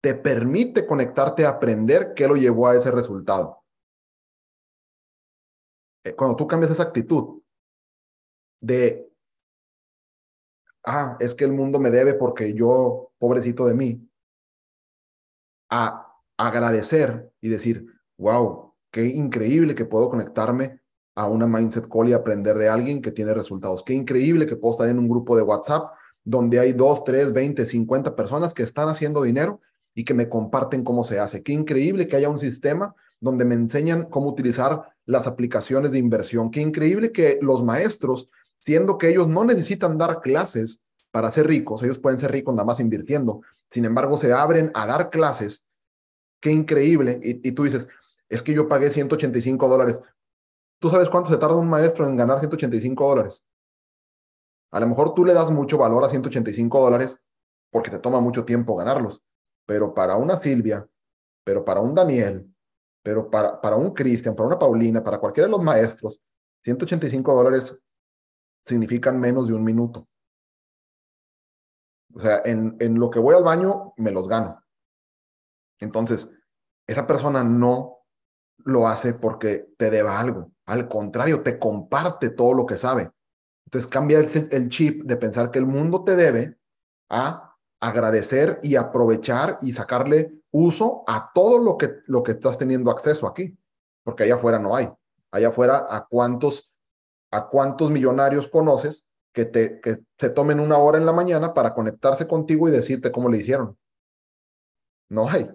Te 0.00 0.14
permite 0.14 0.86
conectarte 0.86 1.44
a 1.44 1.50
aprender 1.50 2.14
qué 2.14 2.26
lo 2.26 2.36
llevó 2.36 2.68
a 2.68 2.76
ese 2.76 2.90
resultado. 2.90 3.62
Eh, 6.04 6.14
cuando 6.14 6.36
tú 6.36 6.46
cambias 6.46 6.72
esa 6.72 6.84
actitud 6.84 7.42
de, 8.60 9.12
ah, 10.84 11.16
es 11.20 11.34
que 11.34 11.44
el 11.44 11.52
mundo 11.52 11.78
me 11.78 11.90
debe 11.90 12.14
porque 12.14 12.54
yo, 12.54 13.12
pobrecito 13.18 13.66
de 13.66 13.74
mí, 13.74 14.08
a 15.68 16.05
agradecer 16.36 17.30
y 17.40 17.48
decir, 17.48 17.86
wow, 18.18 18.74
qué 18.90 19.06
increíble 19.06 19.74
que 19.74 19.84
puedo 19.84 20.08
conectarme 20.08 20.80
a 21.14 21.26
una 21.26 21.46
mindset 21.46 21.88
call 21.88 22.10
y 22.10 22.12
aprender 22.12 22.56
de 22.56 22.68
alguien 22.68 23.00
que 23.00 23.10
tiene 23.10 23.32
resultados. 23.32 23.82
Qué 23.82 23.94
increíble 23.94 24.46
que 24.46 24.56
puedo 24.56 24.74
estar 24.74 24.88
en 24.88 24.98
un 24.98 25.08
grupo 25.08 25.36
de 25.36 25.42
WhatsApp 25.42 25.92
donde 26.22 26.58
hay 26.58 26.72
dos, 26.72 27.04
tres, 27.04 27.32
veinte, 27.32 27.66
cincuenta 27.66 28.14
personas 28.14 28.52
que 28.52 28.62
están 28.62 28.88
haciendo 28.88 29.22
dinero 29.22 29.60
y 29.94 30.04
que 30.04 30.12
me 30.12 30.28
comparten 30.28 30.84
cómo 30.84 31.04
se 31.04 31.18
hace. 31.18 31.42
Qué 31.42 31.52
increíble 31.52 32.06
que 32.06 32.16
haya 32.16 32.28
un 32.28 32.38
sistema 32.38 32.94
donde 33.20 33.44
me 33.44 33.54
enseñan 33.54 34.10
cómo 34.10 34.28
utilizar 34.28 34.82
las 35.06 35.26
aplicaciones 35.26 35.92
de 35.92 35.98
inversión. 35.98 36.50
Qué 36.50 36.60
increíble 36.60 37.12
que 37.12 37.38
los 37.40 37.64
maestros, 37.64 38.28
siendo 38.58 38.98
que 38.98 39.08
ellos 39.08 39.28
no 39.28 39.44
necesitan 39.44 39.96
dar 39.96 40.20
clases 40.20 40.80
para 41.10 41.30
ser 41.30 41.46
ricos, 41.46 41.82
ellos 41.82 41.98
pueden 41.98 42.18
ser 42.18 42.32
ricos 42.32 42.54
nada 42.54 42.66
más 42.66 42.80
invirtiendo, 42.80 43.40
sin 43.70 43.86
embargo 43.86 44.18
se 44.18 44.32
abren 44.32 44.70
a 44.74 44.86
dar 44.86 45.08
clases. 45.08 45.65
Qué 46.40 46.50
increíble. 46.50 47.18
Y, 47.22 47.52
tú 47.52 47.64
dices, 47.64 47.88
es 48.28 48.42
que 48.42 48.52
yo 48.52 48.68
pagué 48.68 48.90
185 48.90 49.68
dólares. 49.68 50.00
¿Tú 50.78 50.90
sabes 50.90 51.08
cuánto 51.08 51.30
se 51.30 51.38
tarda 51.38 51.56
un 51.56 51.68
maestro 51.68 52.06
en 52.06 52.16
ganar 52.16 52.38
185 52.38 53.08
dólares? 53.08 53.44
A 54.70 54.80
lo 54.80 54.88
mejor 54.88 55.14
tú 55.14 55.24
le 55.24 55.32
das 55.32 55.50
mucho 55.50 55.78
valor 55.78 56.04
a 56.04 56.08
185 56.08 56.80
dólares 56.80 57.20
porque 57.70 57.90
te 57.90 57.98
toma 57.98 58.20
mucho 58.20 58.44
tiempo 58.44 58.76
ganarlos, 58.76 59.22
pero 59.66 59.94
para 59.94 60.16
una 60.16 60.36
Silvia, 60.36 60.86
pero 61.44 61.64
para 61.64 61.80
un 61.80 61.94
Daniel, 61.94 62.52
pero 63.02 63.30
para, 63.30 63.60
para 63.60 63.76
un 63.76 63.92
Cristian, 63.94 64.34
para 64.34 64.48
una 64.48 64.58
Paulina, 64.58 65.02
para 65.02 65.18
cualquiera 65.18 65.46
de 65.46 65.52
los 65.52 65.62
maestros, 65.62 66.20
185 66.64 67.34
dólares 67.34 67.78
significan 68.64 69.18
menos 69.18 69.46
de 69.46 69.54
un 69.54 69.64
minuto. 69.64 70.08
O 72.14 72.18
sea, 72.18 72.42
en, 72.44 72.76
en 72.80 72.98
lo 72.98 73.10
que 73.10 73.18
voy 73.18 73.34
al 73.34 73.44
baño, 73.44 73.92
me 73.96 74.10
los 74.10 74.26
gano. 74.26 74.60
Entonces, 75.80 76.30
esa 76.86 77.06
persona 77.06 77.42
no 77.44 77.96
lo 78.58 78.88
hace 78.88 79.14
porque 79.14 79.68
te 79.76 79.90
deba 79.90 80.18
algo. 80.18 80.52
Al 80.66 80.88
contrario, 80.88 81.42
te 81.42 81.58
comparte 81.58 82.30
todo 82.30 82.54
lo 82.54 82.66
que 82.66 82.76
sabe. 82.76 83.10
Entonces 83.66 83.90
cambia 83.90 84.18
el, 84.20 84.68
chip 84.68 85.04
de 85.04 85.16
pensar 85.16 85.50
que 85.50 85.58
el 85.58 85.66
mundo 85.66 86.04
te 86.04 86.14
debe 86.14 86.56
a 87.10 87.56
agradecer 87.80 88.60
y 88.62 88.76
aprovechar 88.76 89.58
y 89.60 89.72
sacarle 89.72 90.32
uso 90.52 91.04
a 91.06 91.30
todo 91.34 91.58
lo 91.58 91.76
que, 91.76 91.90
lo 92.06 92.22
que 92.22 92.32
estás 92.32 92.56
teniendo 92.58 92.90
acceso 92.90 93.26
aquí, 93.26 93.56
porque 94.04 94.22
allá 94.22 94.36
afuera 94.36 94.58
no 94.58 94.74
hay. 94.74 94.88
Allá 95.32 95.48
afuera, 95.48 95.84
¿a 95.88 96.06
cuántos, 96.08 96.72
a 97.30 97.48
cuántos 97.48 97.90
millonarios 97.90 98.48
conoces 98.48 99.06
que, 99.32 99.44
te, 99.44 99.80
que 99.80 99.98
se 100.16 100.30
tomen 100.30 100.60
una 100.60 100.78
hora 100.78 100.98
en 100.98 101.06
la 101.06 101.12
mañana 101.12 101.52
para 101.52 101.74
conectarse 101.74 102.26
contigo 102.26 102.68
y 102.68 102.72
decirte 102.72 103.12
cómo 103.12 103.28
le 103.28 103.38
hicieron? 103.38 103.76
No 105.08 105.28
hay. 105.28 105.50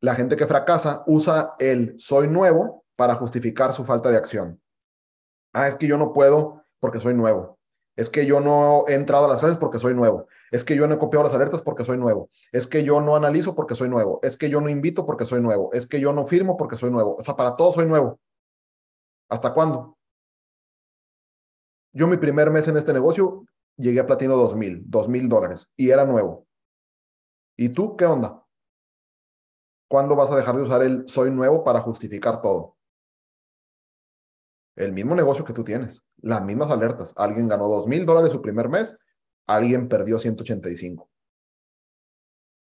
La 0.00 0.14
gente 0.14 0.36
que 0.36 0.46
fracasa 0.46 1.02
usa 1.06 1.54
el 1.58 1.94
soy 1.98 2.28
nuevo 2.28 2.84
para 2.96 3.14
justificar 3.14 3.72
su 3.72 3.84
falta 3.84 4.10
de 4.10 4.16
acción. 4.16 4.60
Ah, 5.52 5.68
es 5.68 5.76
que 5.76 5.86
yo 5.86 5.96
no 5.96 6.12
puedo 6.12 6.64
porque 6.80 7.00
soy 7.00 7.14
nuevo. 7.14 7.58
Es 7.96 8.10
que 8.10 8.26
yo 8.26 8.40
no 8.40 8.84
he 8.88 8.94
entrado 8.94 9.24
a 9.24 9.28
las 9.28 9.38
clases 9.38 9.58
porque 9.58 9.78
soy 9.78 9.94
nuevo. 9.94 10.28
Es 10.50 10.64
que 10.64 10.76
yo 10.76 10.86
no 10.86 10.94
he 10.94 10.98
copiado 10.98 11.24
las 11.24 11.34
alertas 11.34 11.62
porque 11.62 11.84
soy 11.84 11.96
nuevo. 11.96 12.30
Es 12.52 12.66
que 12.66 12.84
yo 12.84 13.00
no 13.00 13.16
analizo 13.16 13.54
porque 13.54 13.74
soy 13.74 13.88
nuevo. 13.88 14.20
Es 14.22 14.36
que 14.36 14.50
yo 14.50 14.60
no 14.60 14.68
invito 14.68 15.06
porque 15.06 15.24
soy 15.24 15.40
nuevo. 15.40 15.70
Es 15.72 15.86
que 15.86 15.98
yo 15.98 16.12
no 16.12 16.26
firmo 16.26 16.56
porque 16.58 16.76
soy 16.76 16.90
nuevo. 16.90 17.16
O 17.16 17.24
sea, 17.24 17.36
para 17.36 17.56
todo 17.56 17.72
soy 17.72 17.86
nuevo. 17.86 18.20
¿Hasta 19.30 19.54
cuándo? 19.54 19.96
Yo 21.92 22.06
mi 22.06 22.18
primer 22.18 22.50
mes 22.50 22.68
en 22.68 22.76
este 22.76 22.92
negocio 22.92 23.46
llegué 23.76 24.00
a 24.00 24.06
platino 24.06 24.36
2000, 24.36 24.82
2000 24.90 25.28
dólares 25.28 25.66
y 25.74 25.90
era 25.90 26.04
nuevo. 26.04 26.46
¿Y 27.56 27.70
tú 27.70 27.96
qué 27.96 28.04
onda? 28.04 28.45
¿Cuándo 29.88 30.16
vas 30.16 30.30
a 30.30 30.36
dejar 30.36 30.56
de 30.56 30.62
usar 30.62 30.82
el 30.82 31.08
soy 31.08 31.30
nuevo 31.30 31.62
para 31.62 31.80
justificar 31.80 32.42
todo? 32.42 32.76
El 34.74 34.92
mismo 34.92 35.14
negocio 35.14 35.44
que 35.44 35.52
tú 35.52 35.64
tienes, 35.64 36.04
las 36.18 36.42
mismas 36.42 36.70
alertas. 36.70 37.12
Alguien 37.16 37.48
ganó 37.48 37.68
2000 37.68 38.04
dólares 38.04 38.32
su 38.32 38.42
primer 38.42 38.68
mes, 38.68 38.98
alguien 39.46 39.88
perdió 39.88 40.18
185. 40.18 41.08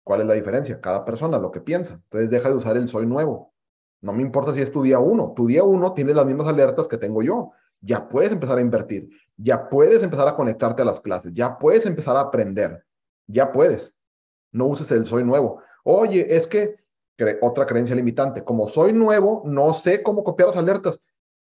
¿Cuál 0.04 0.20
es 0.20 0.26
la 0.26 0.34
diferencia? 0.34 0.80
Cada 0.80 1.04
persona 1.04 1.38
lo 1.38 1.50
que 1.50 1.60
piensa. 1.60 1.94
Entonces 1.94 2.30
deja 2.30 2.48
de 2.48 2.54
usar 2.54 2.76
el 2.76 2.86
soy 2.86 3.06
nuevo. 3.06 3.52
No 4.00 4.12
me 4.12 4.22
importa 4.22 4.54
si 4.54 4.60
es 4.60 4.70
tu 4.70 4.82
día 4.82 5.00
uno. 5.00 5.32
Tu 5.34 5.48
día 5.48 5.64
uno 5.64 5.94
tiene 5.94 6.14
las 6.14 6.24
mismas 6.24 6.46
alertas 6.46 6.86
que 6.86 6.96
tengo 6.96 7.22
yo. 7.22 7.50
Ya 7.80 8.08
puedes 8.08 8.30
empezar 8.30 8.58
a 8.58 8.60
invertir. 8.60 9.08
Ya 9.36 9.68
puedes 9.68 10.04
empezar 10.04 10.28
a 10.28 10.36
conectarte 10.36 10.82
a 10.82 10.84
las 10.84 11.00
clases. 11.00 11.32
Ya 11.32 11.58
puedes 11.58 11.86
empezar 11.86 12.16
a 12.16 12.20
aprender. 12.20 12.84
Ya 13.26 13.50
puedes. 13.50 13.96
No 14.52 14.66
uses 14.66 14.92
el 14.92 15.06
soy 15.06 15.24
nuevo. 15.24 15.60
Oye, 15.82 16.36
es 16.36 16.46
que 16.46 16.76
otra 17.40 17.66
creencia 17.66 17.96
limitante. 17.96 18.44
Como 18.44 18.68
soy 18.68 18.92
nuevo, 18.92 19.42
no 19.46 19.74
sé 19.74 20.02
cómo 20.02 20.24
copiar 20.24 20.48
las 20.48 20.56
alertas. 20.56 21.00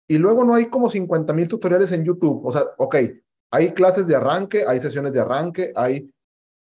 Y 0.07 0.17
luego 0.17 0.43
no 0.43 0.53
hay 0.53 0.67
como 0.67 0.89
50 0.89 1.33
mil 1.33 1.47
tutoriales 1.47 1.91
en 1.91 2.05
YouTube. 2.05 2.45
O 2.45 2.51
sea, 2.51 2.63
ok, 2.77 2.95
hay 3.51 3.73
clases 3.73 4.07
de 4.07 4.15
arranque, 4.15 4.65
hay 4.65 4.79
sesiones 4.79 5.13
de 5.13 5.19
arranque, 5.19 5.73
hay 5.75 6.11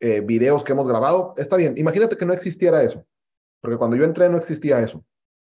eh, 0.00 0.20
videos 0.20 0.64
que 0.64 0.72
hemos 0.72 0.88
grabado. 0.88 1.35
Está 1.37 1.57
bien. 1.57 1.74
Imagínate 1.76 2.16
que 2.16 2.26
no 2.26 2.33
existiera 2.33 2.83
eso. 2.83 3.05
Porque 3.61 3.76
cuando 3.76 3.96
yo 3.96 4.05
entré 4.05 4.29
no 4.29 4.37
existía 4.37 4.81
eso. 4.81 5.05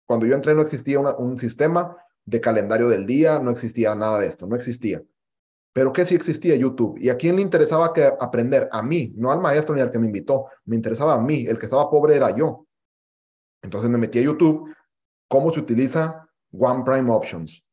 Cuando 0.07 0.27
yo 0.27 0.35
entré 0.35 0.55
no 0.55 0.63
existía 0.63 0.99
un 0.99 1.39
sistema 1.39 1.97
de 2.25 2.41
calendario 2.41 2.89
del 2.89 3.07
día, 3.07 3.39
no 3.39 3.51
existía 3.51 3.95
nada 3.95 4.19
de 4.19 4.27
esto, 4.27 4.47
no 4.47 4.57
existía. 4.57 5.03
Pero 5.73 5.93
¿qué 5.93 6.05
sí 6.05 6.17
existía? 6.17 6.57
YouTube. 6.57 6.99
¿Y 6.99 7.11
a 7.11 7.17
quién 7.17 7.37
le 7.37 7.43
interesaba 7.43 7.93
que 7.93 8.05
aprender? 8.05 8.69
A 8.73 8.83
mí, 8.83 9.15
no 9.17 9.31
al 9.31 9.41
maestro 9.41 9.75
ni 9.75 9.81
al 9.81 9.93
que 9.93 10.01
me 10.01 10.07
invitó. 10.07 10.47
Me 10.65 10.75
interesaba 10.75 11.15
a 11.15 11.21
mí. 11.21 11.47
El 11.47 11.59
que 11.59 11.67
estaba 11.67 11.89
pobre 11.89 12.17
era 12.17 12.35
yo. 12.35 12.67
Entonces 13.63 13.91
me 13.91 13.99
metí 13.99 14.19
a 14.19 14.23
YouTube. 14.23 14.75
¿Cómo 15.29 15.51
se 15.51 15.61
utiliza 15.61 16.29
One 16.53 16.83
Prime 16.85 17.13
Options? 17.13 17.65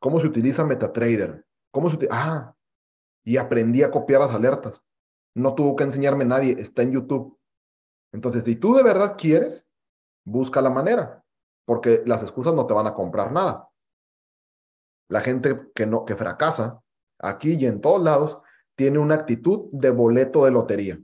¿Cómo 0.00 0.20
se 0.20 0.26
utiliza 0.26 0.64
MetaTrader? 0.64 1.46
¿Cómo 1.70 1.90
se 1.90 2.08
Ah, 2.10 2.54
y 3.24 3.36
aprendí 3.36 3.82
a 3.82 3.90
copiar 3.90 4.20
las 4.20 4.30
alertas. 4.30 4.84
No 5.34 5.54
tuvo 5.54 5.76
que 5.76 5.84
enseñarme 5.84 6.24
nadie, 6.24 6.56
está 6.58 6.82
en 6.82 6.92
YouTube. 6.92 7.38
Entonces, 8.12 8.44
si 8.44 8.56
tú 8.56 8.74
de 8.74 8.82
verdad 8.82 9.14
quieres, 9.16 9.68
busca 10.24 10.60
la 10.60 10.70
manera 10.70 11.20
porque 11.70 12.02
las 12.04 12.20
excusas 12.20 12.52
no 12.52 12.66
te 12.66 12.74
van 12.74 12.88
a 12.88 12.94
comprar 12.94 13.30
nada. 13.30 13.68
La 15.08 15.20
gente 15.20 15.68
que, 15.72 15.86
no, 15.86 16.04
que 16.04 16.16
fracasa 16.16 16.82
aquí 17.16 17.52
y 17.52 17.64
en 17.66 17.80
todos 17.80 18.02
lados 18.02 18.40
tiene 18.74 18.98
una 18.98 19.14
actitud 19.14 19.68
de 19.70 19.90
boleto 19.90 20.44
de 20.44 20.50
lotería. 20.50 21.00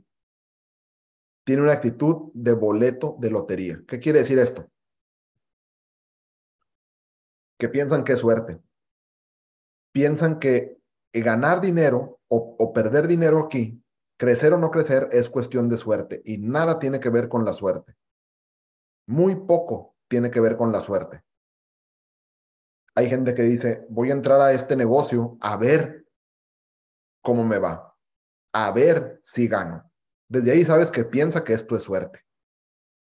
Tiene 1.46 1.62
una 1.62 1.74
actitud 1.74 2.32
de 2.35 2.54
boleto 2.54 3.14
de 3.20 3.30
lotería. 3.30 3.80
¿Qué 3.87 4.00
quiere 4.00 4.18
decir 4.18 4.37
esto? 4.37 4.68
Que 7.56 7.68
piensan 7.68 8.02
que 8.02 8.14
es 8.14 8.18
suerte. 8.18 8.61
Piensan 9.92 10.40
que 10.40 10.80
ganar 11.12 11.61
dinero 11.61 12.18
o, 12.26 12.56
o 12.59 12.72
perder 12.72 13.06
dinero 13.06 13.38
aquí, 13.38 13.80
crecer 14.16 14.54
o 14.54 14.59
no 14.59 14.72
crecer, 14.72 15.09
es 15.12 15.30
cuestión 15.30 15.68
de 15.68 15.76
suerte 15.76 16.20
y 16.24 16.38
nada 16.38 16.80
tiene 16.80 16.98
que 16.98 17.11
ver 17.11 17.28
con 17.28 17.44
la 17.44 17.52
suerte. 17.52 17.94
Muy 19.06 19.37
poco 19.37 19.94
tiene 20.09 20.32
que 20.32 20.40
ver 20.40 20.56
con 20.56 20.72
la 20.72 20.80
suerte. 20.80 21.22
Hay 22.96 23.09
gente 23.09 23.37
que 23.37 23.42
dice, 23.42 23.87
voy 23.88 24.11
a 24.11 24.14
entrar 24.14 24.40
a 24.40 24.52
este 24.52 24.74
negocio 24.74 25.38
a 25.40 25.56
ver 25.56 26.09
cómo 27.22 27.44
me 27.44 27.59
va, 27.59 27.96
a 28.52 28.72
ver 28.72 29.20
si 29.22 29.46
gano. 29.46 29.88
Desde 30.28 30.52
ahí 30.52 30.64
sabes 30.64 30.90
que 30.90 31.04
piensa 31.04 31.44
que 31.44 31.52
esto 31.52 31.76
es 31.76 31.82
suerte. 31.82 32.24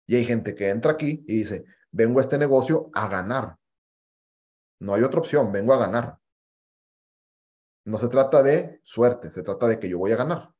Y 0.07 0.15
hay 0.15 0.25
gente 0.25 0.55
que 0.55 0.69
entra 0.69 0.93
aquí 0.93 1.23
y 1.27 1.39
dice, 1.39 1.65
vengo 1.91 2.19
a 2.19 2.21
este 2.21 2.37
negocio 2.37 2.89
a 2.93 3.07
ganar. 3.07 3.57
No 4.79 4.93
hay 4.93 5.03
otra 5.03 5.19
opción, 5.19 5.51
vengo 5.51 5.73
a 5.73 5.77
ganar. 5.77 6.19
No 7.85 7.97
se 7.99 8.09
trata 8.09 8.43
de 8.43 8.81
suerte, 8.83 9.31
se 9.31 9.43
trata 9.43 9.67
de 9.67 9.79
que 9.79 9.89
yo 9.89 9.97
voy 9.97 10.11
a 10.11 10.17
ganar. 10.17 10.53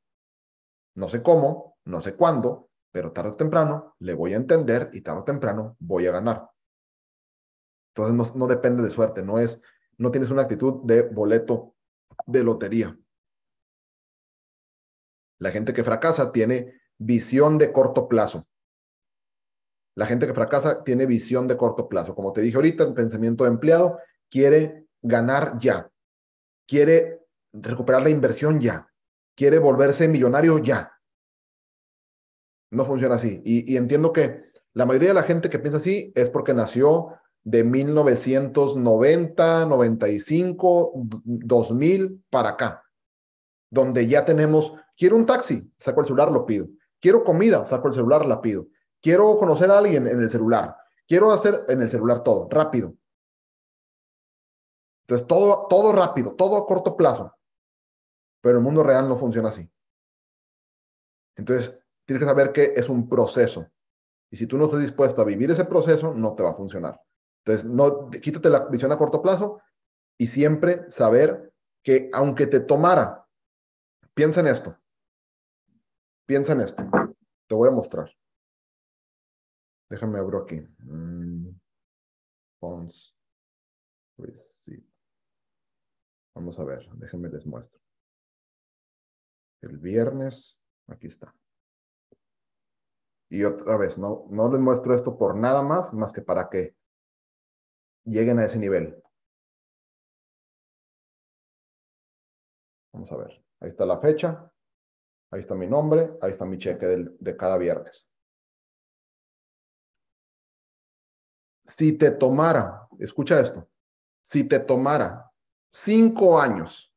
No 0.96 1.10
sé 1.10 1.22
cómo, 1.22 1.78
no 1.86 2.02
sé 2.02 2.16
cuándo, 2.16 2.70
pero 2.92 3.12
tarde 3.12 3.32
o 3.32 3.36
temprano 3.36 3.96
le 4.00 4.14
voy 4.14 4.34
a 4.34 4.38
entender 4.38 4.90
y 4.94 5.02
tarde 5.02 5.20
o 5.20 5.24
temprano 5.24 5.76
voy 5.80 6.08
a 6.08 6.12
ganar. 6.12 6.50
Entonces 7.94 8.36
no, 8.36 8.48
depende 8.48 8.84
de 8.84 8.90
suerte, 8.90 9.24
no 9.24 9.40
es, 9.40 9.62
no 9.98 10.12
tienes 10.12 10.30
una 10.30 10.44
actitud 10.44 10.84
de 10.84 11.02
boleto 11.02 11.76
de 12.26 12.44
lotería. 12.44 12.98
La 15.40 15.52
gente 15.52 15.74
que 15.74 15.84
fracasa 15.84 16.32
tiene 16.32 16.74
visión 16.98 17.58
de 17.58 17.72
corto 17.72 18.08
plazo. 18.08 18.48
La 19.96 20.06
gente 20.06 20.28
que 20.28 20.34
fracasa 20.34 20.84
tiene 20.84 21.06
visión 21.06 21.48
de 21.48 21.58
corto 21.58 21.90
plazo. 21.90 22.14
Como 22.14 22.32
te 22.32 22.42
dije 22.42 22.56
ahorita, 22.56 22.84
el 22.84 22.94
pensamiento 22.94 23.44
de 23.44 23.50
empleado 23.50 24.00
quiere 24.30 24.86
ganar 25.02 25.58
ya. 25.58 25.90
Quiere 26.68 27.26
recuperar 27.52 28.04
la 28.04 28.10
inversión 28.10 28.60
ya. 28.60 28.92
Quiere 29.36 29.60
volverse 29.60 30.08
millonario 30.08 30.60
ya. 30.60 30.98
No 32.72 32.86
funciona 32.86 33.16
así. 33.16 33.42
Y, 33.46 33.76
entiendo 33.78 34.14
que 34.14 34.52
la 34.74 34.86
mayoría 34.86 35.10
de 35.10 35.16
la 35.16 35.24
gente 35.24 35.50
que 35.50 35.60
piensa 35.60 35.80
así 35.80 36.14
es 36.16 36.30
porque 36.30 36.54
nació 36.54 37.14
de 37.44 37.64
1990, 37.64 39.66
95, 39.66 40.92
2000 41.24 42.24
para 42.30 42.50
acá, 42.50 42.84
donde 43.72 44.06
ya 44.08 44.26
tenemos, 44.26 44.74
quiero 44.98 45.16
un 45.16 45.26
taxi, 45.26 45.72
saco 45.78 46.02
el 46.02 46.08
celular, 46.08 46.32
lo 46.32 46.46
pido. 46.46 46.68
Quiero 47.00 47.24
comida, 47.24 47.64
saco 47.66 47.88
el 47.88 47.94
celular, 47.94 48.26
la 48.26 48.42
pido. 48.42 48.68
Quiero 49.02 49.38
conocer 49.38 49.70
a 49.70 49.78
alguien 49.78 50.08
en 50.08 50.20
el 50.20 50.30
celular. 50.30 50.76
Quiero 51.08 51.32
hacer 51.32 51.66
en 51.70 51.82
el 51.82 51.90
celular 51.90 52.24
todo, 52.24 52.48
rápido. 52.50 52.94
Entonces, 55.08 55.28
todo, 55.28 55.68
todo 55.70 55.94
rápido, 55.94 56.34
todo 56.34 56.58
a 56.58 56.66
corto 56.66 56.98
plazo. 56.98 57.34
Pero 58.42 58.58
el 58.58 58.64
mundo 58.64 58.84
real 58.84 59.08
no 59.08 59.18
funciona 59.18 59.50
así. 59.50 59.70
Entonces, 61.38 61.80
tienes 62.06 62.22
que 62.22 62.30
saber 62.30 62.52
que 62.52 62.74
es 62.76 62.90
un 62.90 63.08
proceso. 63.08 63.70
Y 64.30 64.38
si 64.38 64.48
tú 64.48 64.58
no 64.58 64.66
estás 64.66 64.82
dispuesto 64.82 65.22
a 65.22 65.26
vivir 65.26 65.50
ese 65.52 65.66
proceso, 65.66 66.14
no 66.14 66.36
te 66.36 66.44
va 66.44 66.52
a 66.52 66.56
funcionar. 66.56 67.00
Entonces, 67.46 67.70
no, 67.70 68.10
quítate 68.10 68.50
la 68.50 68.66
visión 68.66 68.92
a 68.92 68.98
corto 68.98 69.22
plazo 69.22 69.62
y 70.18 70.28
siempre 70.28 70.90
saber 70.92 71.54
que 71.82 72.10
aunque 72.12 72.48
te 72.48 72.60
tomara, 72.60 73.26
piensa 74.14 74.42
en 74.42 74.48
esto. 74.48 74.78
Piensa 76.28 76.52
en 76.52 76.62
esto. 76.62 76.84
Te 77.48 77.56
voy 77.56 77.70
a 77.70 77.72
mostrar. 77.72 78.12
Déjame 79.90 80.20
abrir 80.20 80.42
aquí. 80.42 80.60
Mm, 80.80 81.58
Vamos 86.36 86.60
a 86.60 86.66
ver, 86.66 86.86
déjenme 86.96 87.30
les 87.30 87.46
muestro. 87.46 87.80
El 89.62 89.78
viernes, 89.78 90.60
aquí 90.88 91.08
está. 91.08 91.34
Y 93.30 93.44
otra 93.46 93.78
vez, 93.78 93.98
no, 93.98 94.26
no 94.30 94.52
les 94.52 94.60
muestro 94.60 94.94
esto 94.96 95.18
por 95.18 95.36
nada 95.36 95.64
más, 95.64 95.94
más 95.94 96.12
que 96.12 96.22
para 96.22 96.50
que 96.50 96.76
lleguen 98.04 98.40
a 98.40 98.46
ese 98.46 98.60
nivel. 98.60 99.02
Vamos 102.92 103.12
a 103.14 103.16
ver. 103.16 103.46
Ahí 103.62 103.70
está 103.70 103.86
la 103.86 104.00
fecha. 104.00 104.52
Ahí 105.32 105.40
está 105.40 105.56
mi 105.56 105.68
nombre. 105.68 106.18
Ahí 106.22 106.32
está 106.32 106.46
mi 106.46 106.58
cheque 106.58 106.86
de 107.20 107.38
cada 107.38 107.58
viernes. 107.58 108.10
Si 111.66 111.98
te 111.98 112.12
tomara, 112.12 112.88
escucha 112.98 113.42
esto, 113.42 113.68
si 114.22 114.46
te 114.46 114.60
tomara 114.60 115.30
cinco 115.70 116.40
años, 116.40 116.94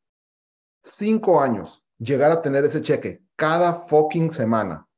cinco 0.84 1.40
años, 1.40 1.84
llegar 1.98 2.30
a 2.30 2.40
tener 2.40 2.64
ese 2.64 2.80
cheque 2.80 3.24
cada 3.34 3.74
fucking 3.74 4.30
semana, 4.30 4.88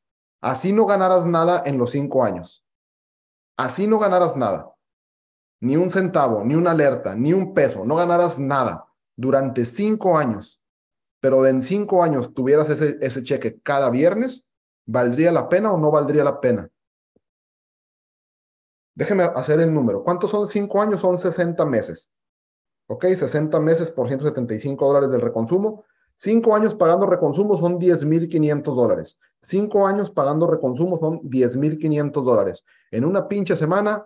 Así 0.43 0.73
no 0.73 0.87
ganarás 0.87 1.25
nada 1.25 1.63
en 1.65 1.79
los 1.79 1.93
cinco 1.93 2.25
años. 2.25 2.67
Así 3.57 3.87
no 3.87 4.01
ganarás 4.01 4.37
nada. 4.37 4.75
Ni 5.61 5.77
un 5.77 5.89
centavo, 5.89 6.43
ni 6.45 6.57
una 6.57 6.73
alerta, 6.73 7.15
ni 7.15 7.33
un 7.33 7.55
peso. 7.55 7.85
No 7.85 7.95
ganarás 7.95 8.41
nada 8.41 8.89
durante 9.17 9.65
cinco 9.65 10.19
años. 10.19 10.61
Pero 11.23 11.47
en 11.47 11.63
cinco 11.63 12.03
años 12.03 12.35
tuvieras 12.35 12.69
ese, 12.69 13.23
cheque 13.23 13.61
cada 13.63 13.91
viernes, 13.91 14.45
¿valdría 14.87 15.31
la 15.31 15.49
pena 15.49 15.73
o 15.73 15.79
no 15.79 15.93
valdría 15.93 16.25
la 16.25 16.41
pena? 16.41 16.69
Déjeme 18.97 19.23
hacer 19.23 19.61
el 19.61 19.73
número. 19.73 20.03
¿Cuántos 20.03 20.31
son 20.31 20.49
cinco 20.49 20.83
años? 20.83 21.01
Son 21.01 21.17
60 21.17 21.65
meses. 21.65 22.11
¿Ok? 22.89 23.05
60 23.05 23.61
meses 23.61 23.93
por 23.93 24.09
175 24.09 24.85
dólares 24.85 25.13
del 25.13 25.21
reconsumo. 25.21 25.85
Cinco 26.17 26.57
años 26.57 26.75
pagando 26.75 27.07
reconsumo 27.07 27.57
son 27.57 27.79
10.500 27.79 28.75
dólares. 28.75 29.17
Cinco 29.41 29.87
años 29.87 30.11
pagando 30.11 30.49
reconsumo 30.49 30.99
son 30.99 31.21
10.500 31.21 32.25
dólares. 32.25 32.65
En 32.91 33.05
una 33.05 33.29
pinche 33.29 33.55
semana 33.55 34.05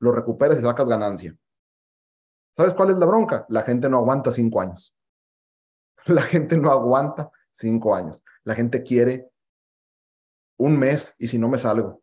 lo 0.00 0.12
recuperas 0.12 0.58
y 0.58 0.62
sacas 0.62 0.88
ganancia. 0.88 1.36
¿Sabes 2.56 2.72
cuál 2.72 2.88
es 2.88 2.96
la 2.96 3.04
bronca? 3.04 3.44
La 3.50 3.64
gente 3.64 3.90
no 3.90 3.98
aguanta 3.98 4.32
cinco 4.32 4.62
años. 4.62 4.93
La 6.06 6.22
gente 6.22 6.56
no 6.56 6.70
aguanta 6.70 7.30
cinco 7.50 7.94
años. 7.94 8.24
La 8.44 8.54
gente 8.54 8.82
quiere 8.82 9.30
un 10.58 10.78
mes 10.78 11.14
y 11.18 11.28
si 11.28 11.38
no 11.38 11.48
me 11.48 11.58
salgo. 11.58 12.02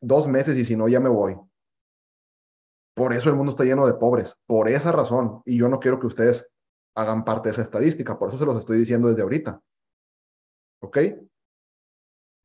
Dos 0.00 0.28
meses 0.28 0.56
y 0.56 0.64
si 0.64 0.76
no 0.76 0.88
ya 0.88 1.00
me 1.00 1.08
voy. 1.08 1.36
Por 2.94 3.12
eso 3.12 3.28
el 3.28 3.36
mundo 3.36 3.50
está 3.50 3.64
lleno 3.64 3.86
de 3.86 3.94
pobres. 3.94 4.38
Por 4.46 4.68
esa 4.68 4.92
razón. 4.92 5.42
Y 5.44 5.58
yo 5.58 5.68
no 5.68 5.80
quiero 5.80 5.98
que 5.98 6.06
ustedes 6.06 6.48
hagan 6.94 7.24
parte 7.24 7.48
de 7.48 7.54
esa 7.54 7.62
estadística. 7.62 8.18
Por 8.18 8.28
eso 8.28 8.38
se 8.38 8.44
los 8.44 8.60
estoy 8.60 8.78
diciendo 8.78 9.08
desde 9.08 9.22
ahorita. 9.22 9.60
¿Ok? 10.80 10.98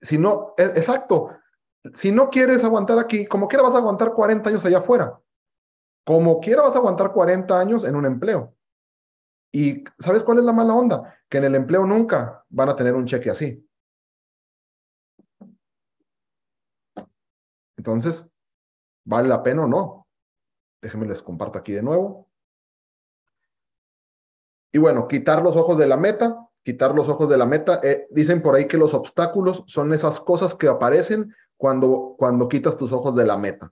Si 0.02 0.18
no, 0.18 0.54
e, 0.58 0.64
exacto. 0.64 1.30
Si 1.94 2.12
no 2.12 2.30
quieres 2.30 2.64
aguantar 2.64 2.98
aquí, 2.98 3.26
como 3.28 3.48
quiera 3.48 3.64
vas 3.64 3.76
a 3.76 3.78
aguantar 3.78 4.14
40 4.14 4.50
años 4.50 4.66
allá 4.66 4.80
afuera. 4.80 5.20
Como 6.06 6.40
quiera 6.40 6.64
vas 6.64 6.76
a 6.76 6.80
aguantar 6.80 7.14
40 7.14 7.60
años 7.60 7.84
en 7.84 7.96
un 7.96 8.06
empleo. 8.06 8.56
Y 9.52 9.84
¿sabes 10.00 10.24
cuál 10.24 10.40
es 10.40 10.44
la 10.44 10.54
mala 10.54 10.74
onda? 10.74 11.18
Que 11.28 11.40
en 11.40 11.46
el 11.46 11.56
empleo 11.56 11.86
nunca 11.86 12.46
van 12.50 12.70
a 12.70 12.76
tener 12.76 12.94
un 12.94 13.06
cheque 13.06 13.30
así. 13.30 13.66
Entonces, 17.78 18.28
¿vale 19.06 19.30
la 19.30 19.42
pena 19.42 19.64
o 19.64 19.68
no? 19.68 20.08
Déjenme 20.82 21.08
les 21.08 21.22
comparto 21.22 21.58
aquí 21.58 21.74
de 21.74 21.82
nuevo. 21.82 22.30
Y 24.72 24.78
bueno, 24.78 25.08
quitar 25.08 25.42
los 25.42 25.56
ojos 25.56 25.78
de 25.78 25.88
la 25.88 25.98
meta, 25.98 26.48
quitar 26.64 26.94
los 26.94 27.10
ojos 27.10 27.30
de 27.30 27.38
la 27.38 27.46
meta. 27.46 27.80
Eh, 27.82 28.08
dicen 28.12 28.42
por 28.42 28.56
ahí 28.56 28.68
que 28.68 28.78
los 28.78 28.94
obstáculos 28.94 29.64
son 29.66 29.94
esas 29.94 30.20
cosas 30.20 30.54
que 30.54 30.68
aparecen 30.68 31.34
cuando, 31.58 32.16
cuando 32.18 32.48
quitas 32.48 32.78
tus 32.78 32.92
ojos 32.92 33.16
de 33.16 33.26
la 33.26 33.38
meta. 33.38 33.72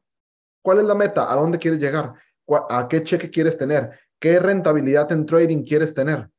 ¿Cuál 0.61 0.79
es 0.79 0.85
la 0.85 0.95
meta? 0.95 1.31
¿A 1.31 1.35
dónde 1.35 1.59
quieres 1.59 1.79
llegar? 1.79 2.13
¿A 2.69 2.87
qué 2.87 3.03
cheque 3.03 3.29
quieres 3.29 3.57
tener? 3.57 3.91
¿Qué 4.19 4.39
rentabilidad 4.39 5.11
en 5.11 5.25
trading 5.25 5.63
quieres 5.63 5.93
tener? 5.93 6.29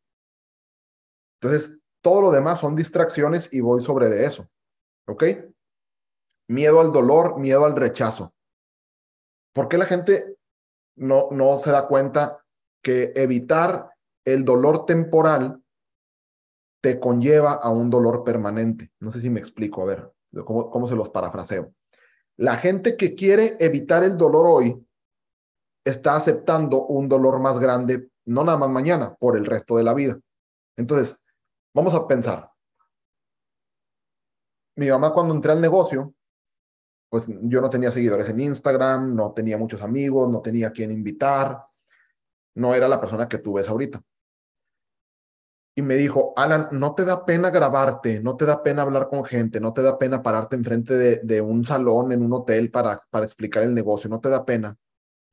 Entonces, 1.40 1.78
todo 2.02 2.22
lo 2.22 2.30
demás 2.30 2.60
son 2.60 2.74
distracciones 2.74 3.48
y 3.52 3.60
voy 3.60 3.82
sobre 3.82 4.08
de 4.08 4.24
eso. 4.24 4.48
¿Ok? 5.06 5.24
Miedo 6.48 6.80
al 6.80 6.92
dolor, 6.92 7.38
miedo 7.38 7.64
al 7.64 7.76
rechazo. 7.76 8.34
¿Por 9.54 9.68
qué 9.68 9.78
la 9.78 9.86
gente 9.86 10.36
no, 10.96 11.28
no 11.30 11.58
se 11.58 11.70
da 11.70 11.86
cuenta 11.86 12.44
que 12.82 13.12
evitar 13.14 13.90
el 14.24 14.44
dolor 14.44 14.86
temporal 14.86 15.62
te 16.80 16.98
conlleva 16.98 17.52
a 17.52 17.70
un 17.70 17.90
dolor 17.90 18.24
permanente? 18.24 18.90
No 19.00 19.10
sé 19.10 19.20
si 19.20 19.30
me 19.30 19.40
explico, 19.40 19.82
a 19.82 19.86
ver, 19.86 20.12
cómo, 20.44 20.70
cómo 20.70 20.88
se 20.88 20.94
los 20.94 21.10
parafraseo. 21.10 21.72
La 22.36 22.56
gente 22.56 22.96
que 22.96 23.14
quiere 23.14 23.56
evitar 23.60 24.04
el 24.04 24.16
dolor 24.16 24.46
hoy 24.46 24.87
está 25.88 26.16
aceptando 26.16 26.86
un 26.86 27.08
dolor 27.08 27.40
más 27.40 27.58
grande, 27.58 28.10
no 28.26 28.44
nada 28.44 28.58
más 28.58 28.70
mañana, 28.70 29.14
por 29.14 29.36
el 29.36 29.46
resto 29.46 29.76
de 29.76 29.84
la 29.84 29.94
vida. 29.94 30.18
Entonces, 30.76 31.18
vamos 31.74 31.94
a 31.94 32.06
pensar. 32.06 32.50
Mi 34.76 34.88
mamá 34.88 35.12
cuando 35.12 35.34
entré 35.34 35.52
al 35.52 35.60
negocio, 35.60 36.14
pues 37.08 37.26
yo 37.26 37.60
no 37.60 37.70
tenía 37.70 37.90
seguidores 37.90 38.28
en 38.28 38.40
Instagram, 38.40 39.14
no 39.14 39.32
tenía 39.32 39.56
muchos 39.56 39.80
amigos, 39.82 40.28
no 40.28 40.40
tenía 40.40 40.70
quien 40.70 40.92
invitar, 40.92 41.64
no 42.54 42.74
era 42.74 42.86
la 42.86 43.00
persona 43.00 43.28
que 43.28 43.38
tú 43.38 43.54
ves 43.54 43.68
ahorita. 43.68 44.02
Y 45.74 45.82
me 45.82 45.94
dijo, 45.94 46.32
Alan, 46.36 46.68
¿no 46.72 46.94
te 46.94 47.04
da 47.04 47.24
pena 47.24 47.50
grabarte? 47.50 48.20
¿No 48.20 48.36
te 48.36 48.44
da 48.44 48.62
pena 48.62 48.82
hablar 48.82 49.08
con 49.08 49.24
gente? 49.24 49.60
¿No 49.60 49.72
te 49.72 49.80
da 49.80 49.96
pena 49.96 50.22
pararte 50.22 50.56
enfrente 50.56 50.94
de, 50.94 51.20
de 51.22 51.40
un 51.40 51.64
salón 51.64 52.10
en 52.12 52.22
un 52.22 52.32
hotel 52.32 52.70
para, 52.70 53.00
para 53.10 53.24
explicar 53.24 53.62
el 53.62 53.72
negocio? 53.74 54.10
¿No 54.10 54.20
te 54.20 54.28
da 54.28 54.44
pena? 54.44 54.76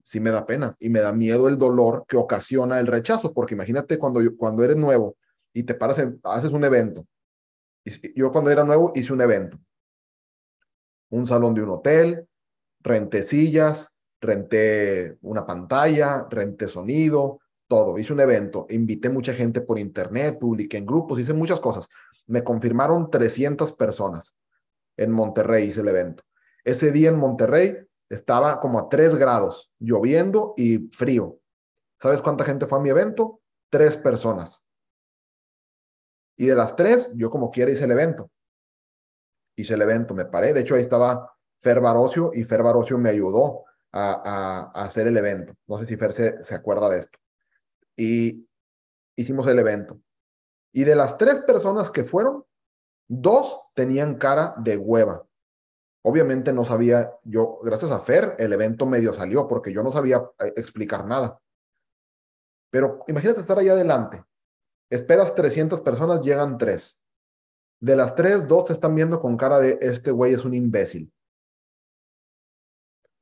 Sí 0.06 0.20
me 0.20 0.30
da 0.30 0.46
pena 0.46 0.76
y 0.80 0.90
me 0.90 1.02
da 1.02 1.12
miedo 1.12 1.50
el 1.50 1.58
dolor 1.58 2.06
que 2.08 2.16
ocasiona 2.16 2.80
el 2.80 2.88
rechazo, 2.88 3.34
porque 3.34 3.56
imagínate 3.56 3.98
cuando, 3.98 4.22
cuando 4.38 4.64
eres 4.64 4.78
nuevo 4.78 5.18
y 5.52 5.64
te 5.64 5.74
paras, 5.74 6.02
haces 6.24 6.52
un 6.52 6.64
evento. 6.64 7.06
Yo 8.16 8.32
cuando 8.32 8.52
era 8.52 8.64
nuevo 8.64 8.92
hice 8.96 9.12
un 9.12 9.22
evento. 9.22 9.60
Un 11.10 11.26
salón 11.26 11.56
de 11.56 11.64
un 11.64 11.70
hotel, 11.70 12.28
renté 12.82 13.24
sillas, 13.24 13.94
renté 14.22 15.18
una 15.22 15.46
pantalla, 15.46 16.28
renté 16.30 16.68
sonido, 16.68 17.40
todo. 17.68 17.98
Hice 17.98 18.14
un 18.14 18.20
evento, 18.20 18.68
invité 18.70 19.10
mucha 19.10 19.34
gente 19.34 19.62
por 19.62 19.80
internet, 19.80 20.38
publiqué 20.40 20.78
en 20.78 20.86
grupos, 20.86 21.20
hice 21.20 21.34
muchas 21.34 21.60
cosas. 21.60 21.88
Me 22.28 22.44
confirmaron 22.44 23.10
300 23.10 23.74
personas. 23.74 24.36
En 24.98 25.12
Monterrey 25.12 25.68
hice 25.68 25.82
el 25.82 25.88
evento. 25.88 26.24
Ese 26.64 26.92
día 26.92 27.10
en 27.10 27.18
Monterrey 27.18 27.78
estaba 28.10 28.60
como 28.60 28.80
a 28.80 28.90
3 28.90 29.16
grados, 29.16 29.72
lloviendo 29.80 30.54
y 30.58 30.90
frío. 30.90 31.40
¿Sabes 32.02 32.22
cuánta 32.22 32.46
gente 32.46 32.68
fue 32.68 32.78
a 32.78 32.82
mi 32.82 32.90
evento? 32.90 33.42
Tres 33.70 33.98
personas. 33.98 34.64
Y 36.38 36.48
de 36.48 36.56
las 36.56 36.76
tres, 36.76 37.12
yo 37.16 37.30
como 37.30 37.52
quiera 37.52 37.72
hice 37.72 37.86
el 37.86 37.92
evento. 37.92 38.30
Hice 39.58 39.74
el 39.74 39.82
evento, 39.82 40.14
me 40.14 40.26
paré. 40.26 40.54
De 40.54 40.62
hecho, 40.62 40.76
ahí 40.76 40.82
estaba 40.82 41.34
Fer 41.62 41.80
Barocio 41.80 42.32
y 42.34 42.44
Fer 42.44 42.62
Barocio 42.62 42.98
me 42.98 43.10
ayudó 43.10 43.64
a, 43.92 44.72
hacer 44.74 45.08
el 45.08 45.18
evento. 45.18 45.54
No 45.68 45.80
sé 45.80 45.86
si 45.86 45.96
Fer 45.96 46.14
se, 46.14 46.44
se 46.44 46.54
acuerda 46.54 46.90
de 46.90 47.00
esto. 47.00 47.18
Y 47.96 48.48
hicimos 49.16 49.48
el 49.48 49.60
evento. 49.60 50.00
Y 50.74 50.84
de 50.84 50.96
las 50.96 51.18
tres 51.18 51.40
personas 51.40 51.90
que 51.90 52.04
fueron, 52.04 52.46
dos 53.08 53.62
tenían 53.74 54.16
cara 54.16 54.54
de 54.58 54.76
hueva. 54.76 55.26
Obviamente 56.08 56.54
no 56.54 56.64
sabía, 56.64 57.18
yo, 57.24 57.60
gracias 57.64 57.90
a 57.90 58.00
Fer, 58.00 58.36
el 58.38 58.54
evento 58.54 58.86
medio 58.86 59.12
salió 59.12 59.48
porque 59.48 59.74
yo 59.74 59.82
no 59.82 59.92
sabía 59.92 60.18
eh, 60.38 60.54
explicar 60.56 61.04
nada. 61.08 61.42
Pero 62.70 63.04
imagínate 63.08 63.42
estar 63.42 63.58
ahí 63.58 63.70
adelante. 63.70 64.24
Esperas 64.88 65.34
300 65.34 65.82
personas, 65.82 66.22
llegan 66.22 66.60
tres. 66.60 67.02
De 67.80 67.96
las 67.96 68.14
tres, 68.14 68.48
dos 68.48 68.66
te 68.66 68.74
están 68.74 68.94
viendo 68.94 69.20
con 69.20 69.36
cara 69.36 69.58
de 69.58 69.80
este 69.82 70.12
güey 70.12 70.36
es 70.36 70.46
un 70.46 70.54
imbécil. 70.54 71.12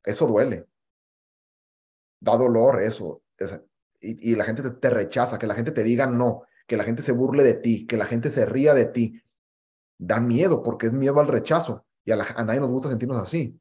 Eso 0.03 0.27
duele. 0.27 0.67
Da 2.19 2.35
dolor 2.35 2.81
eso. 2.81 3.23
y, 4.01 4.35
la 4.35 4.43
gente 4.43 4.61
te, 4.61 4.71
te 4.71 4.89
rechaza, 4.89 5.39
que 5.39 5.47
la 5.47 5.55
gente 5.55 5.71
te 5.71 5.83
diga 5.83 6.05
no, 6.05 6.43
que 6.67 6.75
la 6.75 6.83
gente 6.83 7.01
se 7.01 7.13
burle 7.13 7.43
de 7.43 7.53
ti, 7.53 7.87
que 7.87 7.95
la 7.95 8.07
gente 8.07 8.29
se 8.29 8.45
ría 8.45 8.73
de 8.73 8.87
ti. 8.87 9.23
Da 9.97 10.19
miedo 10.19 10.61
porque 10.61 10.87
es 10.87 10.93
miedo 10.93 11.21
al 11.21 11.29
rechazo 11.29 11.85
y 12.05 12.11
a, 12.11 12.15
nadie 12.15 12.59
nos 12.59 12.69
gusta 12.69 12.89
sentirnos 12.89 13.17
así. 13.17 13.59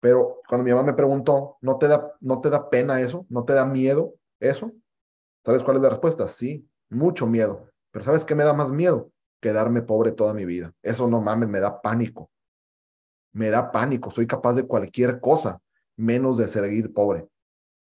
Pero 0.00 0.40
cuando 0.48 0.64
mi 0.64 0.70
mamá 0.70 0.82
me 0.82 0.94
preguntó, 0.94 1.58
¿no 1.60 1.78
te, 1.78 1.88
da, 1.88 2.14
¿no 2.20 2.40
te 2.40 2.48
da 2.48 2.70
pena 2.70 3.00
eso? 3.00 3.26
¿No 3.28 3.44
te 3.44 3.52
da 3.52 3.66
miedo 3.66 4.14
eso? 4.38 4.72
¿Sabes 5.44 5.62
cuál 5.62 5.76
es 5.76 5.82
la 5.82 5.90
respuesta? 5.90 6.28
Sí, 6.28 6.66
mucho 6.88 7.26
miedo. 7.26 7.68
Pero 7.90 8.04
¿sabes 8.04 8.24
qué 8.24 8.34
me 8.34 8.44
da 8.44 8.54
más 8.54 8.70
miedo? 8.72 9.10
Quedarme 9.40 9.82
pobre 9.82 10.12
toda 10.12 10.32
mi 10.32 10.44
vida. 10.44 10.72
Eso 10.82 11.08
no 11.08 11.20
mames, 11.20 11.48
me 11.48 11.60
da 11.60 11.80
pánico. 11.80 12.30
Me 13.32 13.50
da 13.50 13.70
pánico. 13.70 14.10
Soy 14.10 14.26
capaz 14.26 14.54
de 14.54 14.66
cualquier 14.66 15.20
cosa, 15.20 15.60
menos 15.96 16.38
de 16.38 16.48
seguir 16.48 16.92
pobre. 16.92 17.28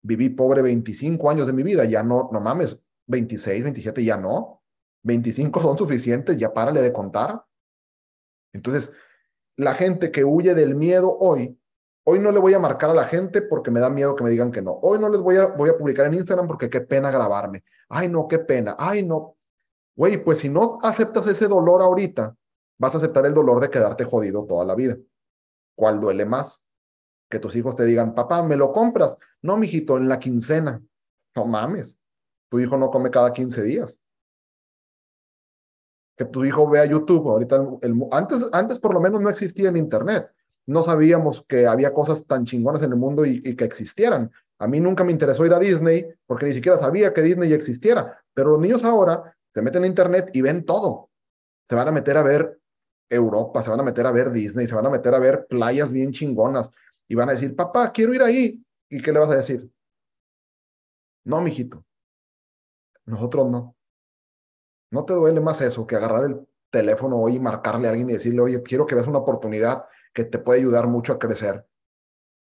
Viví 0.02 0.28
pobre 0.30 0.62
25 0.62 1.30
años 1.30 1.46
de 1.46 1.52
mi 1.52 1.62
vida, 1.62 1.84
ya 1.84 2.02
no, 2.02 2.30
no 2.32 2.40
mames, 2.40 2.78
26, 3.06 3.64
27, 3.64 4.04
ya 4.04 4.16
no. 4.16 4.62
25 5.02 5.60
son 5.60 5.78
suficientes, 5.78 6.36
ya 6.38 6.52
párale 6.52 6.80
de 6.80 6.92
contar. 6.92 7.44
Entonces, 8.52 8.92
la 9.58 9.74
gente 9.74 10.12
que 10.12 10.24
huye 10.24 10.54
del 10.54 10.76
miedo 10.76 11.18
hoy, 11.18 11.60
hoy 12.04 12.20
no 12.20 12.30
le 12.30 12.38
voy 12.38 12.54
a 12.54 12.60
marcar 12.60 12.90
a 12.90 12.94
la 12.94 13.04
gente 13.04 13.42
porque 13.42 13.72
me 13.72 13.80
da 13.80 13.90
miedo 13.90 14.14
que 14.14 14.22
me 14.22 14.30
digan 14.30 14.52
que 14.52 14.62
no. 14.62 14.78
Hoy 14.82 15.00
no 15.00 15.08
les 15.08 15.20
voy 15.20 15.36
a, 15.36 15.46
voy 15.46 15.68
a 15.68 15.76
publicar 15.76 16.06
en 16.06 16.14
Instagram 16.14 16.46
porque 16.46 16.70
qué 16.70 16.80
pena 16.80 17.10
grabarme. 17.10 17.64
Ay, 17.88 18.08
no, 18.08 18.28
qué 18.28 18.38
pena. 18.38 18.76
Ay, 18.78 19.04
no. 19.04 19.36
Güey, 19.96 20.22
pues 20.22 20.38
si 20.38 20.48
no 20.48 20.78
aceptas 20.80 21.26
ese 21.26 21.48
dolor 21.48 21.82
ahorita, 21.82 22.36
vas 22.78 22.94
a 22.94 22.98
aceptar 22.98 23.26
el 23.26 23.34
dolor 23.34 23.60
de 23.60 23.68
quedarte 23.68 24.04
jodido 24.04 24.46
toda 24.46 24.64
la 24.64 24.76
vida. 24.76 24.96
¿Cuál 25.74 25.98
duele 25.98 26.24
más? 26.24 26.62
Que 27.28 27.40
tus 27.40 27.56
hijos 27.56 27.74
te 27.74 27.84
digan, 27.84 28.14
papá, 28.14 28.44
¿me 28.44 28.56
lo 28.56 28.72
compras? 28.72 29.16
No, 29.42 29.56
mijito, 29.56 29.96
en 29.96 30.08
la 30.08 30.20
quincena. 30.20 30.80
No 31.34 31.46
mames. 31.46 31.98
Tu 32.48 32.60
hijo 32.60 32.78
no 32.78 32.90
come 32.90 33.10
cada 33.10 33.32
15 33.32 33.62
días 33.64 34.00
que 36.18 36.24
tu 36.24 36.44
hijo 36.44 36.68
vea 36.68 36.84
YouTube. 36.84 37.28
Ahorita, 37.28 37.64
antes, 38.10 38.48
antes 38.52 38.80
por 38.80 38.92
lo 38.92 39.00
menos 39.00 39.20
no 39.20 39.30
existía 39.30 39.68
en 39.68 39.76
Internet. 39.76 40.28
No 40.66 40.82
sabíamos 40.82 41.44
que 41.48 41.66
había 41.66 41.94
cosas 41.94 42.26
tan 42.26 42.44
chingonas 42.44 42.82
en 42.82 42.90
el 42.90 42.98
mundo 42.98 43.24
y, 43.24 43.40
que 43.54 43.64
existieran. 43.64 44.30
A 44.58 44.66
mí 44.66 44.80
nunca 44.80 45.04
me 45.04 45.12
interesó 45.12 45.46
ir 45.46 45.54
a 45.54 45.60
Disney 45.60 46.04
porque 46.26 46.46
ni 46.46 46.52
siquiera 46.52 46.76
sabía 46.76 47.14
que 47.14 47.22
Disney 47.22 47.52
existiera. 47.52 48.20
Pero 48.34 48.50
los 48.50 48.58
niños 48.58 48.82
ahora 48.82 49.36
se 49.54 49.62
meten 49.62 49.84
a 49.84 49.86
Internet 49.86 50.30
y 50.34 50.42
ven 50.42 50.66
todo. 50.66 51.08
Se 51.68 51.76
van 51.76 51.86
a 51.86 51.92
meter 51.92 52.16
a 52.16 52.22
ver 52.22 52.58
Europa, 53.08 53.62
se 53.62 53.70
van 53.70 53.80
a 53.80 53.84
meter 53.84 54.04
a 54.04 54.12
ver 54.12 54.32
Disney, 54.32 54.66
se 54.66 54.74
van 54.74 54.86
a 54.86 54.90
meter 54.90 55.14
a 55.14 55.20
ver 55.20 55.46
playas 55.46 55.92
bien 55.92 56.12
chingonas 56.12 56.70
y 57.06 57.14
van 57.14 57.28
a 57.28 57.32
decir, 57.32 57.54
papá, 57.54 57.92
quiero 57.92 58.12
ir 58.12 58.22
ahí. 58.22 58.60
¿Y 58.90 59.00
qué 59.00 59.12
le 59.12 59.20
vas 59.20 59.30
a 59.30 59.36
decir? 59.36 59.70
No, 61.24 61.40
mijito. 61.40 61.84
Nosotros 63.06 63.46
no. 63.46 63.77
¿No 64.90 65.04
te 65.04 65.14
duele 65.14 65.40
más 65.40 65.60
eso 65.60 65.86
que 65.86 65.96
agarrar 65.96 66.24
el 66.24 66.48
teléfono 66.70 67.16
hoy 67.16 67.36
y 67.36 67.40
marcarle 67.40 67.88
a 67.88 67.90
alguien 67.90 68.10
y 68.10 68.14
decirle, 68.14 68.40
oye, 68.40 68.62
quiero 68.62 68.86
que 68.86 68.94
veas 68.94 69.06
una 69.06 69.18
oportunidad 69.18 69.84
que 70.12 70.24
te 70.24 70.38
puede 70.38 70.60
ayudar 70.60 70.86
mucho 70.86 71.12
a 71.12 71.18
crecer? 71.18 71.66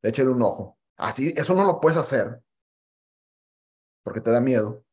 Échale 0.03 0.31
un 0.31 0.43
ojo. 0.43 0.79
Así, 0.97 1.33
eso 1.37 1.55
no 1.55 1.65
lo 1.65 1.81
puedes 1.81 1.99
hacer 1.99 2.41
porque 4.03 4.21
te 4.21 4.31
da 4.31 4.41
miedo. 4.41 4.85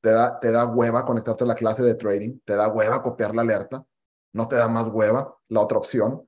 Te 0.00 0.10
da, 0.10 0.40
te 0.40 0.50
da 0.50 0.66
hueva 0.66 1.04
conectarte 1.04 1.44
a 1.44 1.46
la 1.46 1.54
clase 1.54 1.82
de 1.82 1.94
trading, 1.94 2.38
te 2.44 2.56
da 2.56 2.72
hueva 2.72 3.02
copiar 3.02 3.34
la 3.34 3.42
alerta, 3.42 3.84
no 4.32 4.48
te 4.48 4.56
da 4.56 4.66
más 4.68 4.88
hueva 4.88 5.36
la 5.48 5.60
otra 5.60 5.78
opción. 5.78 6.26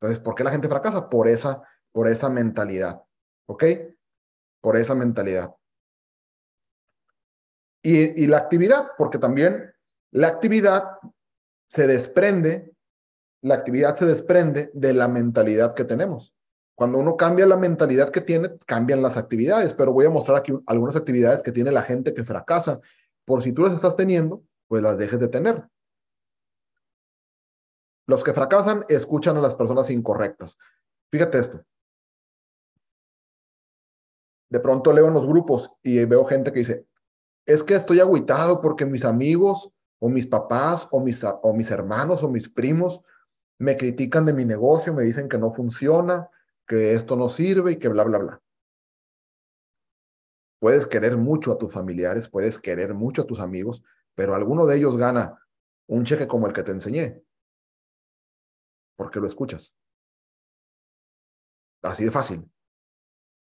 Entonces, 0.00 0.20
¿por 0.20 0.34
qué 0.34 0.44
la 0.44 0.52
gente 0.52 0.68
fracasa? 0.68 1.08
Por 1.08 1.26
esa, 1.26 1.62
por 1.90 2.06
esa 2.06 2.30
mentalidad. 2.30 3.02
¿Ok? 3.46 3.64
Por 4.60 4.76
esa 4.76 4.94
mentalidad. 4.94 5.52
Y, 7.88 8.26
la 8.26 8.38
actividad, 8.38 8.88
porque 8.98 9.16
también 9.16 9.72
la 10.10 10.26
actividad 10.26 10.98
se 11.70 11.86
desprende, 11.86 12.74
la 13.42 13.54
actividad 13.54 13.94
se 13.94 14.06
desprende 14.06 14.72
de 14.74 14.92
la 14.92 15.06
mentalidad 15.06 15.72
que 15.72 15.84
tenemos. 15.84 16.34
Cuando 16.74 16.98
uno 16.98 17.16
cambia 17.16 17.46
la 17.46 17.56
mentalidad 17.56 18.10
que 18.10 18.22
tiene, 18.22 18.58
cambian 18.66 19.02
las 19.02 19.16
actividades, 19.16 19.72
pero 19.72 19.92
voy 19.92 20.04
a 20.04 20.10
mostrar 20.10 20.38
aquí 20.38 20.52
algunas 20.66 20.96
actividades 20.96 21.42
que 21.42 21.52
tiene 21.52 21.70
la 21.70 21.82
gente 21.82 22.12
que 22.12 22.24
fracasa. 22.24 22.80
Por 23.24 23.44
si 23.44 23.52
tú 23.52 23.62
las 23.62 23.74
estás 23.74 23.94
teniendo, 23.94 24.42
pues 24.66 24.82
las 24.82 24.98
dejes 24.98 25.20
de 25.20 25.28
tener. 25.28 25.68
Los 28.08 28.24
que 28.24 28.34
fracasan 28.34 28.84
escuchan 28.88 29.36
a 29.36 29.40
las 29.40 29.54
personas 29.54 29.90
incorrectas. 29.90 30.58
Fíjate 31.12 31.38
esto. 31.38 31.64
De 34.48 34.58
pronto 34.58 34.92
leo 34.92 35.06
en 35.06 35.14
los 35.14 35.26
grupos 35.26 35.70
y 35.84 36.04
veo 36.04 36.24
gente 36.24 36.52
que 36.52 36.58
dice, 36.58 36.88
es 37.46 37.62
que 37.62 37.74
estoy 37.74 38.00
agüitado 38.00 38.60
porque 38.60 38.84
mis 38.84 39.04
amigos 39.04 39.70
o 39.98 40.08
mis 40.08 40.26
papás 40.26 40.88
o 40.90 41.00
mis, 41.00 41.24
o 41.24 41.52
mis 41.54 41.70
hermanos 41.70 42.22
o 42.22 42.28
mis 42.28 42.48
primos 42.48 43.00
me 43.58 43.76
critican 43.76 44.26
de 44.26 44.34
mi 44.34 44.44
negocio, 44.44 44.92
me 44.92 45.04
dicen 45.04 45.28
que 45.28 45.38
no 45.38 45.54
funciona, 45.54 46.28
que 46.66 46.92
esto 46.92 47.16
no 47.16 47.28
sirve 47.28 47.72
y 47.72 47.78
que 47.78 47.88
bla, 47.88 48.04
bla, 48.04 48.18
bla. 48.18 48.42
Puedes 50.58 50.86
querer 50.86 51.16
mucho 51.16 51.52
a 51.52 51.58
tus 51.58 51.72
familiares, 51.72 52.28
puedes 52.28 52.58
querer 52.60 52.92
mucho 52.92 53.22
a 53.22 53.26
tus 53.26 53.40
amigos, 53.40 53.82
pero 54.14 54.34
alguno 54.34 54.66
de 54.66 54.76
ellos 54.76 54.96
gana 54.96 55.40
un 55.86 56.04
cheque 56.04 56.26
como 56.26 56.46
el 56.46 56.52
que 56.52 56.64
te 56.64 56.72
enseñé. 56.72 57.22
Porque 58.96 59.20
lo 59.20 59.26
escuchas. 59.26 59.74
Así 61.82 62.04
de 62.04 62.10
fácil. 62.10 62.50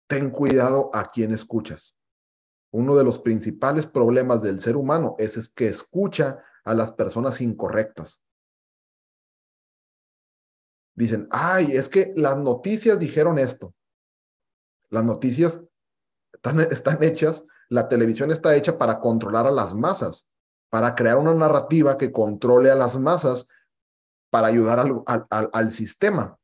Ten 0.08 0.30
cuidado 0.30 0.90
a 0.94 1.10
quien 1.10 1.32
escuchas. 1.32 1.96
Uno 2.72 2.96
de 2.96 3.04
los 3.04 3.20
principales 3.20 3.86
problemas 3.86 4.42
del 4.42 4.60
ser 4.60 4.76
humano 4.76 5.14
es, 5.18 5.36
es 5.36 5.48
que 5.48 5.68
escucha 5.68 6.42
a 6.64 6.74
las 6.74 6.92
personas 6.92 7.40
incorrectas. 7.40 8.24
Dicen, 10.94 11.26
ay, 11.30 11.72
es 11.76 11.88
que 11.88 12.12
las 12.16 12.38
noticias 12.38 12.98
dijeron 12.98 13.38
esto. 13.38 13.74
Las 14.90 15.04
noticias 15.04 15.64
están, 16.32 16.58
hechas, 17.02 17.44
la 17.68 17.88
televisión 17.88 18.30
está 18.30 18.54
hecha 18.56 18.78
para 18.78 19.00
controlar 19.00 19.46
a 19.46 19.50
las 19.50 19.74
masas, 19.74 20.28
para 20.70 20.94
crear 20.94 21.18
una 21.18 21.34
narrativa 21.34 21.96
que 21.96 22.12
controle 22.12 22.70
a 22.70 22.74
las 22.74 22.98
masas, 22.98 23.48
para 24.30 24.48
ayudar 24.48 24.78
al, 24.78 25.26
al, 25.28 25.72
sistema. 25.72 26.38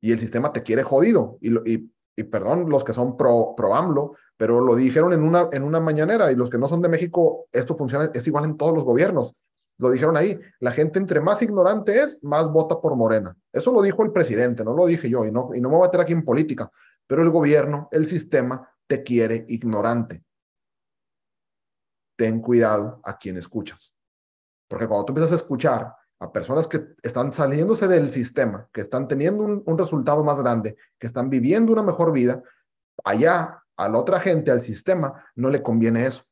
Y 0.00 0.12
el 0.12 0.18
sistema 0.18 0.52
te 0.52 0.62
quiere 0.62 0.82
jodido. 0.82 1.38
Y, 1.40 1.72
y, 1.72 1.91
y 2.16 2.24
perdón, 2.24 2.68
los 2.68 2.84
que 2.84 2.92
son 2.92 3.16
pro, 3.16 3.54
pro 3.56 3.74
AMLO, 3.74 4.16
pero 4.36 4.60
lo 4.60 4.74
dijeron 4.74 5.12
en 5.12 5.22
una, 5.22 5.48
en 5.52 5.62
una 5.62 5.80
mañanera 5.80 6.30
y 6.30 6.36
los 6.36 6.50
que 6.50 6.58
no 6.58 6.68
son 6.68 6.82
de 6.82 6.88
México, 6.88 7.46
esto 7.52 7.74
funciona, 7.74 8.10
es 8.12 8.26
igual 8.26 8.44
en 8.44 8.56
todos 8.56 8.74
los 8.74 8.84
gobiernos. 8.84 9.34
Lo 9.78 9.90
dijeron 9.90 10.16
ahí, 10.16 10.38
la 10.60 10.72
gente 10.72 10.98
entre 10.98 11.20
más 11.20 11.42
ignorante 11.42 12.02
es, 12.02 12.22
más 12.22 12.50
vota 12.50 12.80
por 12.80 12.94
Morena. 12.94 13.36
Eso 13.52 13.72
lo 13.72 13.82
dijo 13.82 14.04
el 14.04 14.12
presidente, 14.12 14.64
no 14.64 14.74
lo 14.74 14.86
dije 14.86 15.08
yo, 15.08 15.24
y 15.24 15.32
no, 15.32 15.50
y 15.54 15.60
no 15.60 15.70
me 15.70 15.76
voy 15.76 15.84
a 15.84 15.88
meter 15.88 16.00
aquí 16.00 16.12
en 16.12 16.24
política, 16.24 16.70
pero 17.06 17.22
el 17.22 17.30
gobierno, 17.30 17.88
el 17.90 18.06
sistema, 18.06 18.68
te 18.86 19.02
quiere 19.02 19.44
ignorante. 19.48 20.22
Ten 22.16 22.40
cuidado 22.40 23.00
a 23.02 23.16
quien 23.16 23.38
escuchas. 23.38 23.94
Porque 24.68 24.86
cuando 24.86 25.06
tú 25.06 25.10
empiezas 25.12 25.32
a 25.32 25.36
escuchar 25.36 25.94
a 26.22 26.32
personas 26.32 26.68
que 26.68 26.86
están 27.02 27.32
saliéndose 27.32 27.88
del 27.88 28.12
sistema, 28.12 28.68
que 28.72 28.80
están 28.80 29.08
teniendo 29.08 29.44
un, 29.44 29.78
resultado 29.78 30.22
más 30.22 30.38
grande, 30.38 30.76
que 30.98 31.08
están 31.08 31.28
viviendo 31.28 31.72
una 31.72 31.82
mejor 31.82 32.12
vida, 32.12 32.42
allá 33.02 33.62
a 33.76 33.88
la 33.88 33.98
otra 33.98 34.20
gente, 34.20 34.50
al 34.50 34.60
sistema, 34.60 35.24
no 35.34 35.50
le 35.50 35.62
conviene 35.62 36.06
eso. 36.06 36.22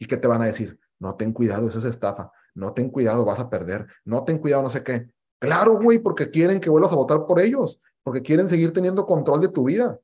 ¿Y 0.00 0.06
qué 0.06 0.16
te 0.16 0.26
van 0.26 0.42
a 0.42 0.46
decir? 0.46 0.80
No, 0.98 1.14
ten 1.14 1.32
cuidado, 1.32 1.68
eso 1.68 1.78
es 1.78 1.84
estafa 1.84 2.32
no 2.54 2.72
ten 2.72 2.90
cuidado, 2.90 3.24
vas 3.24 3.38
a 3.38 3.48
perder, 3.48 3.86
no 4.04 4.24
ten 4.24 4.38
cuidado, 4.38 4.62
no 4.62 4.70
sé 4.70 4.82
qué. 4.82 5.10
Claro, 5.38 5.78
güey, 5.80 5.98
porque 5.98 6.30
quieren 6.30 6.60
que 6.60 6.68
vuelvas 6.68 6.92
a 6.92 6.96
votar 6.96 7.24
por 7.26 7.40
ellos, 7.40 7.80
porque 8.02 8.22
quieren 8.22 8.48
seguir 8.48 8.72
teniendo 8.72 9.06
control 9.06 9.40
de 9.40 9.48
tu 9.48 9.64
vida. 9.64 9.98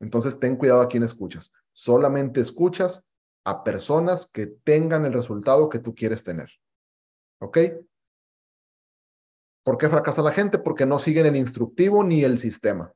Entonces, 0.00 0.38
ten 0.40 0.56
cuidado 0.56 0.82
a 0.82 0.88
quién 0.88 1.04
escuchas. 1.04 1.52
Solamente 1.72 2.40
escuchas 2.40 3.04
a 3.44 3.62
personas 3.62 4.26
que 4.26 4.46
tengan 4.46 5.04
el 5.04 5.12
resultado 5.12 5.68
que 5.68 5.78
tú 5.78 5.94
quieres 5.94 6.24
tener. 6.24 6.50
¿Ok? 7.42 7.58
¿Por 9.64 9.78
qué 9.78 9.88
fracasa 9.88 10.22
la 10.22 10.32
gente? 10.32 10.58
Porque 10.58 10.86
no 10.86 10.98
siguen 10.98 11.26
el 11.26 11.36
instructivo 11.36 12.02
ni 12.02 12.24
el 12.24 12.38
sistema. 12.38 12.92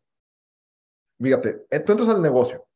Fíjate, 1.21 1.67
eh, 1.71 1.81
tú 1.81 1.93
entras 1.93 2.11
al 2.11 2.23
negocio. 2.23 2.67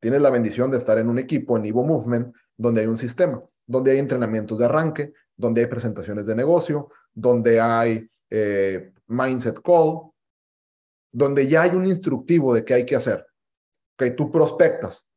Tienes 0.00 0.20
la 0.20 0.30
bendición 0.30 0.70
de 0.70 0.78
estar 0.78 0.98
en 0.98 1.08
un 1.08 1.18
equipo 1.18 1.56
en 1.56 1.66
Evo 1.66 1.84
Movement 1.84 2.34
donde 2.56 2.82
hay 2.82 2.86
un 2.86 2.98
sistema 2.98 3.42
donde 3.66 3.92
hay 3.92 3.98
entrenamientos 3.98 4.58
de 4.58 4.64
arranque, 4.64 5.12
donde 5.36 5.62
hay 5.62 5.66
presentaciones 5.66 6.26
de 6.26 6.34
negocio, 6.34 6.90
donde 7.12 7.60
hay 7.60 8.08
eh, 8.30 8.92
mindset 9.06 9.60
call, 9.62 10.10
donde 11.10 11.48
ya 11.48 11.62
hay 11.62 11.70
un 11.70 11.86
instructivo 11.86 12.54
de 12.54 12.64
qué 12.64 12.74
hay 12.74 12.86
que 12.86 12.96
hacer. 12.96 13.26
Que 13.96 14.10
tú 14.10 14.30
prospectas, 14.30 15.08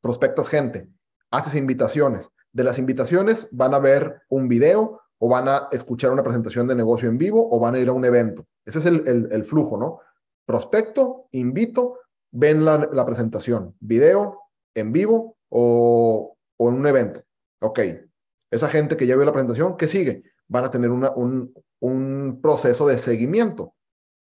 prospectas 0.00 0.48
gente, 0.48 0.88
haces 1.30 1.54
invitaciones. 1.54 2.30
De 2.52 2.64
las 2.64 2.78
invitaciones 2.78 3.48
van 3.52 3.74
a 3.74 3.78
ver 3.78 4.22
un 4.28 4.48
video 4.48 5.00
o 5.18 5.28
van 5.28 5.48
a 5.48 5.68
escuchar 5.72 6.12
una 6.12 6.22
presentación 6.22 6.66
de 6.66 6.74
negocio 6.74 7.08
en 7.08 7.18
vivo 7.18 7.48
o 7.50 7.58
van 7.58 7.74
a 7.74 7.78
ir 7.78 7.88
a 7.88 7.92
un 7.92 8.04
evento. 8.04 8.46
Ese 8.64 8.78
es 8.78 8.86
el, 8.86 9.44
flujo, 9.44 9.76
¿no? 9.76 10.00
Prospecto, 10.46 11.26
invito, 11.32 11.98
ven 12.30 12.64
la, 12.64 13.04
presentación, 13.04 13.74
video, 13.80 14.40
en 14.74 14.92
vivo 14.92 15.36
o, 15.48 16.36
o 16.56 16.68
en 16.68 16.74
un 16.74 16.86
evento. 16.86 17.22
Ok, 17.60 17.80
esa 18.50 18.68
gente 18.68 18.96
que 18.96 19.06
ya 19.06 19.16
vio 19.16 19.24
la 19.24 19.32
presentación, 19.32 19.76
¿qué 19.76 19.88
sigue? 19.88 20.22
Van 20.46 20.64
a 20.64 20.70
tener 20.70 20.90
un, 20.90 21.52
un 21.80 22.40
proceso 22.40 22.86
de 22.86 22.98
seguimiento, 22.98 23.74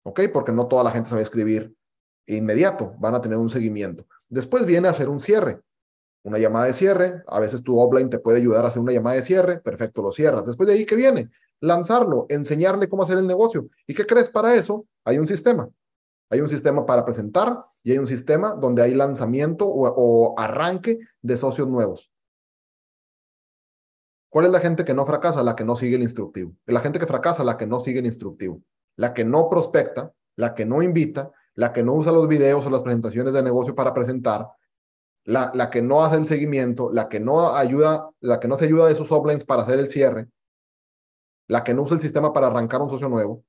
¿ok? 0.05 0.23
Porque 0.33 0.53
no 0.53 0.67
toda 0.67 0.85
la 0.85 0.91
gente 0.91 1.11
sabe 1.11 1.23
escribir 1.23 1.75
inmediato, 2.27 2.95
van 2.99 3.15
a 3.15 3.21
tener 3.21 3.39
un 3.39 3.51
seguimiento. 3.51 4.07
Después 4.29 4.67
viene 4.67 4.89
a 4.89 4.93
hacer 4.93 5.09
un 5.09 5.21
cierre, 5.21 5.61
una 6.23 6.39
llamada 6.39 6.67
de 6.67 6.73
cierre, 6.73 7.23
a 7.27 7.41
veces 7.41 7.63
tu 7.63 7.79
offline 7.79 8.11
te 8.11 8.19
puede 8.19 8.39
ayudar 8.39 8.65
a 8.65 8.69
hacer 8.69 8.83
una 8.83 8.93
llamada 8.93 9.17
de 9.17 9.23
cierre, 9.23 9.61
perfecto, 9.61 10.03
lo 10.03 10.13
cierras. 10.13 10.45
Después 10.45 10.67
de 10.67 10.75
ahí, 10.75 10.85
¿qué 10.85 10.97
viene? 10.97 11.31
Lanzarlo, 11.61 12.27
enseñarle 12.29 12.89
cómo 12.89 13.03
hacer 13.03 13.19
el 13.19 13.27
negocio. 13.27 13.69
¿Y 13.87 13.95
qué 13.95 14.07
crees 14.07 14.31
para 14.31 14.55
eso? 14.55 14.87
Hay 15.05 15.19
un 15.19 15.27
sistema. 15.27 15.69
Hay 16.31 16.41
un 16.41 16.49
sistema 16.49 16.85
para 16.85 17.05
presentar 17.05 17.65
y 17.83 17.93
hay 17.93 17.99
un 17.99 18.07
sistema 18.07 18.55
donde 18.55 18.83
hay 18.83 18.95
lanzamiento 18.95 19.67
o, 19.67 19.89
o 19.89 20.39
arranque 20.39 20.99
de 21.23 21.37
socios 21.37 21.69
nuevos. 21.69 22.11
¿Cuál 24.29 24.45
es 24.47 24.53
la 24.53 24.61
gente 24.61 24.85
que 24.85 24.93
no 24.93 25.07
fracasa? 25.07 25.43
La 25.43 25.57
que 25.57 25.65
no 25.65 25.75
sigue 25.75 25.97
el 25.97 26.03
instructivo. 26.03 26.53
La 26.67 26.81
gente 26.81 26.99
que 26.99 27.07
fracasa, 27.07 27.43
la 27.45 27.57
que 27.57 27.67
no 27.67 27.81
sigue 27.81 28.01
el 28.01 28.07
instructivo. 28.07 28.61
La 28.97 29.15
que 29.15 29.25
no 29.25 29.49
prospecta, 29.49 30.13
la 30.37 30.55
que 30.55 30.67
no 30.67 30.83
invita, 30.83 31.31
la 31.55 31.73
que 31.73 31.83
no 31.83 31.95
usa 31.95 32.13
los 32.13 32.29
videos 32.29 32.65
o 32.67 32.71
las 32.71 32.83
presentaciones 32.83 33.33
de 33.33 33.43
negocio 33.43 33.75
para 33.75 33.95
presentar, 33.95 34.47
la, 35.29 35.51
la 35.53 35.69
que 35.69 35.83
no 35.83 36.03
hace 36.03 36.17
el 36.17 36.27
seguimiento, 36.27 36.91
la 36.91 37.11
que 37.11 37.21
no 37.21 37.55
ayuda, 37.55 38.11
la 38.21 38.41
que 38.41 38.49
no 38.49 38.57
se 38.57 38.65
ayuda 38.65 38.87
de 38.87 38.95
sus 38.95 39.11
uplines 39.11 39.45
para 39.45 39.61
hacer 39.61 39.79
el 39.79 39.91
cierre, 39.91 40.29
la 41.49 41.63
que 41.63 41.75
no 41.75 41.83
usa 41.83 41.97
el 41.97 42.01
sistema 42.01 42.33
para 42.33 42.47
arrancar 42.47 42.81
un 42.81 42.89
socio 42.89 43.11
nuevo, 43.11 43.45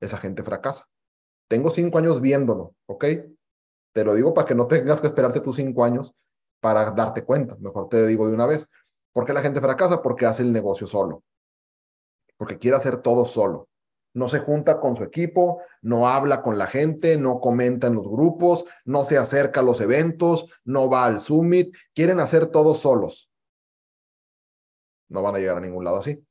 esa 0.00 0.18
gente 0.18 0.44
fracasa. 0.44 0.86
Tengo 1.48 1.70
cinco 1.70 1.96
años 1.96 2.20
viéndolo, 2.20 2.74
¿ok? 2.84 3.06
Te 3.94 4.04
lo 4.04 4.12
digo 4.12 4.34
para 4.34 4.46
que 4.46 4.54
no 4.54 4.66
tengas 4.66 5.00
que 5.00 5.06
esperarte 5.06 5.40
tus 5.40 5.56
cinco 5.56 5.82
años 5.82 6.12
para 6.60 6.90
darte 6.90 7.24
cuenta. 7.24 7.56
Mejor 7.58 7.88
te 7.88 8.06
digo 8.06 8.28
de 8.28 8.34
una 8.34 8.46
vez. 8.46 8.68
¿Por 9.14 9.24
qué 9.24 9.32
la 9.32 9.40
gente 9.40 9.62
fracasa? 9.62 10.02
Porque 10.02 10.26
hace 10.26 10.42
el 10.42 10.52
negocio 10.52 10.86
solo. 10.86 11.22
Porque 12.36 12.58
quiere 12.58 12.76
hacer 12.76 12.98
todo 12.98 13.24
solo. 13.24 13.68
No 14.14 14.28
se 14.28 14.38
junta 14.38 14.80
con 14.80 14.96
su 14.96 15.02
equipo, 15.02 15.60
no 15.82 16.08
habla 16.08 16.42
con 16.42 16.56
la 16.56 16.66
gente, 16.66 17.16
no 17.18 17.40
comenta 17.40 17.88
en 17.88 17.94
los 17.94 18.08
grupos, 18.08 18.64
no 18.84 19.04
se 19.04 19.18
acerca 19.18 19.60
a 19.60 19.64
los 19.64 19.80
eventos, 19.80 20.46
no 20.64 20.88
va 20.88 21.04
al 21.04 21.20
summit. 21.20 21.74
Quieren 21.94 22.20
hacer 22.20 22.46
todo 22.46 22.74
solos. 22.74 23.28
No 25.08 25.22
van 25.22 25.34
a 25.34 25.38
llegar 25.38 25.58
a 25.58 25.60
ningún 25.60 25.84
lado 25.84 25.98
así. 25.98 26.24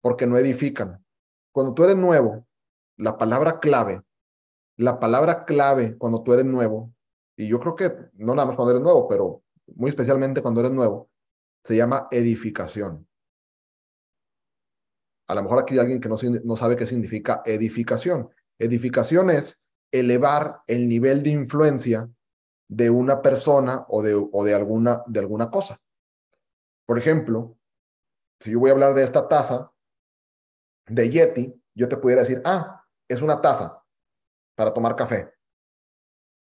Porque 0.00 0.26
no 0.26 0.38
edifican. 0.38 1.04
Cuando 1.52 1.74
tú 1.74 1.84
eres 1.84 1.96
nuevo, 1.96 2.46
la 2.96 3.18
palabra 3.18 3.60
clave, 3.60 4.02
la 4.76 4.98
palabra 4.98 5.44
clave 5.44 5.96
cuando 5.96 6.22
tú 6.22 6.32
eres 6.32 6.44
nuevo, 6.46 6.92
y 7.36 7.48
yo 7.48 7.60
creo 7.60 7.76
que 7.76 7.92
no 8.14 8.34
nada 8.34 8.46
más 8.46 8.56
cuando 8.56 8.72
eres 8.72 8.82
nuevo, 8.82 9.06
pero 9.08 9.42
muy 9.74 9.90
especialmente 9.90 10.42
cuando 10.42 10.60
eres 10.60 10.72
nuevo, 10.72 11.10
se 11.64 11.76
llama 11.76 12.08
edificación. 12.10 13.05
A 15.26 15.34
lo 15.34 15.42
mejor 15.42 15.58
aquí 15.58 15.74
hay 15.74 15.80
alguien 15.80 16.00
que 16.00 16.08
no, 16.08 16.56
sabe 16.56 16.76
qué 16.76 16.86
significa 16.86 17.42
edificación. 17.44 18.30
Edificación 18.58 19.30
es 19.30 19.66
elevar 19.90 20.60
el 20.66 20.88
nivel 20.88 21.22
de 21.22 21.30
influencia 21.30 22.08
de 22.68 22.90
una 22.90 23.22
persona 23.22 23.84
o 23.88 24.02
de, 24.02 24.14
o 24.14 24.44
de, 24.44 24.54
alguna, 24.54 25.02
de 25.06 25.20
alguna 25.20 25.50
cosa. 25.50 25.78
Por 26.84 26.98
ejemplo, 26.98 27.56
si 28.40 28.52
yo 28.52 28.60
voy 28.60 28.70
a 28.70 28.74
hablar 28.74 28.94
de 28.94 29.02
esta 29.02 29.28
taza 29.28 29.72
de 30.86 31.10
Yeti, 31.10 31.62
yo 31.74 31.88
te 31.88 31.96
pudiera 31.96 32.22
decir, 32.22 32.40
ah, 32.44 32.84
es 33.08 33.22
una 33.22 33.40
taza 33.40 33.82
para 34.54 34.72
tomar 34.72 34.94
café. 34.96 35.32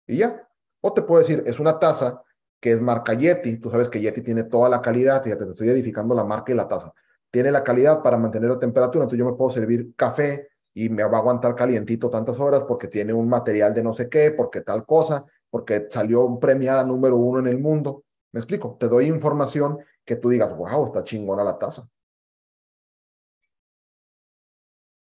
Y 0.06 0.18
ya. 0.18 0.48
O 0.80 0.92
te 0.92 1.02
puedo 1.02 1.20
decir, 1.20 1.42
es 1.46 1.60
una 1.60 1.78
taza 1.78 2.22
que 2.60 2.72
es 2.72 2.80
marca 2.80 3.14
Yeti. 3.14 3.58
Tú 3.58 3.70
sabes 3.70 3.88
que 3.88 4.00
Yeti 4.00 4.22
tiene 4.22 4.44
toda 4.44 4.68
la 4.68 4.80
calidad, 4.80 5.22
fíjate, 5.22 5.44
te 5.44 5.52
estoy 5.52 5.68
edificando 5.70 6.14
la 6.14 6.24
marca 6.24 6.52
y 6.52 6.54
la 6.54 6.68
taza. 6.68 6.92
Tiene 7.30 7.50
la 7.50 7.62
calidad 7.62 8.02
para 8.02 8.16
mantener 8.16 8.50
la 8.50 8.58
temperatura, 8.58 9.04
entonces 9.04 9.18
yo 9.18 9.30
me 9.30 9.36
puedo 9.36 9.50
servir 9.50 9.94
café 9.94 10.48
y 10.74 10.88
me 10.88 11.04
va 11.04 11.18
a 11.18 11.20
aguantar 11.20 11.54
calientito 11.54 12.10
tantas 12.10 12.38
horas 12.38 12.64
porque 12.64 12.88
tiene 12.88 13.12
un 13.12 13.28
material 13.28 13.74
de 13.74 13.82
no 13.82 13.94
sé 13.94 14.08
qué, 14.08 14.30
porque 14.32 14.62
tal 14.62 14.84
cosa, 14.84 15.24
porque 15.48 15.88
salió 15.90 16.38
premiada 16.38 16.84
número 16.84 17.16
uno 17.16 17.40
en 17.40 17.46
el 17.46 17.58
mundo. 17.58 18.04
¿Me 18.32 18.40
explico? 18.40 18.76
Te 18.78 18.88
doy 18.88 19.06
información 19.06 19.78
que 20.04 20.16
tú 20.16 20.28
digas, 20.28 20.56
wow, 20.56 20.86
está 20.86 21.04
chingona 21.04 21.44
la 21.44 21.58
taza. 21.58 21.88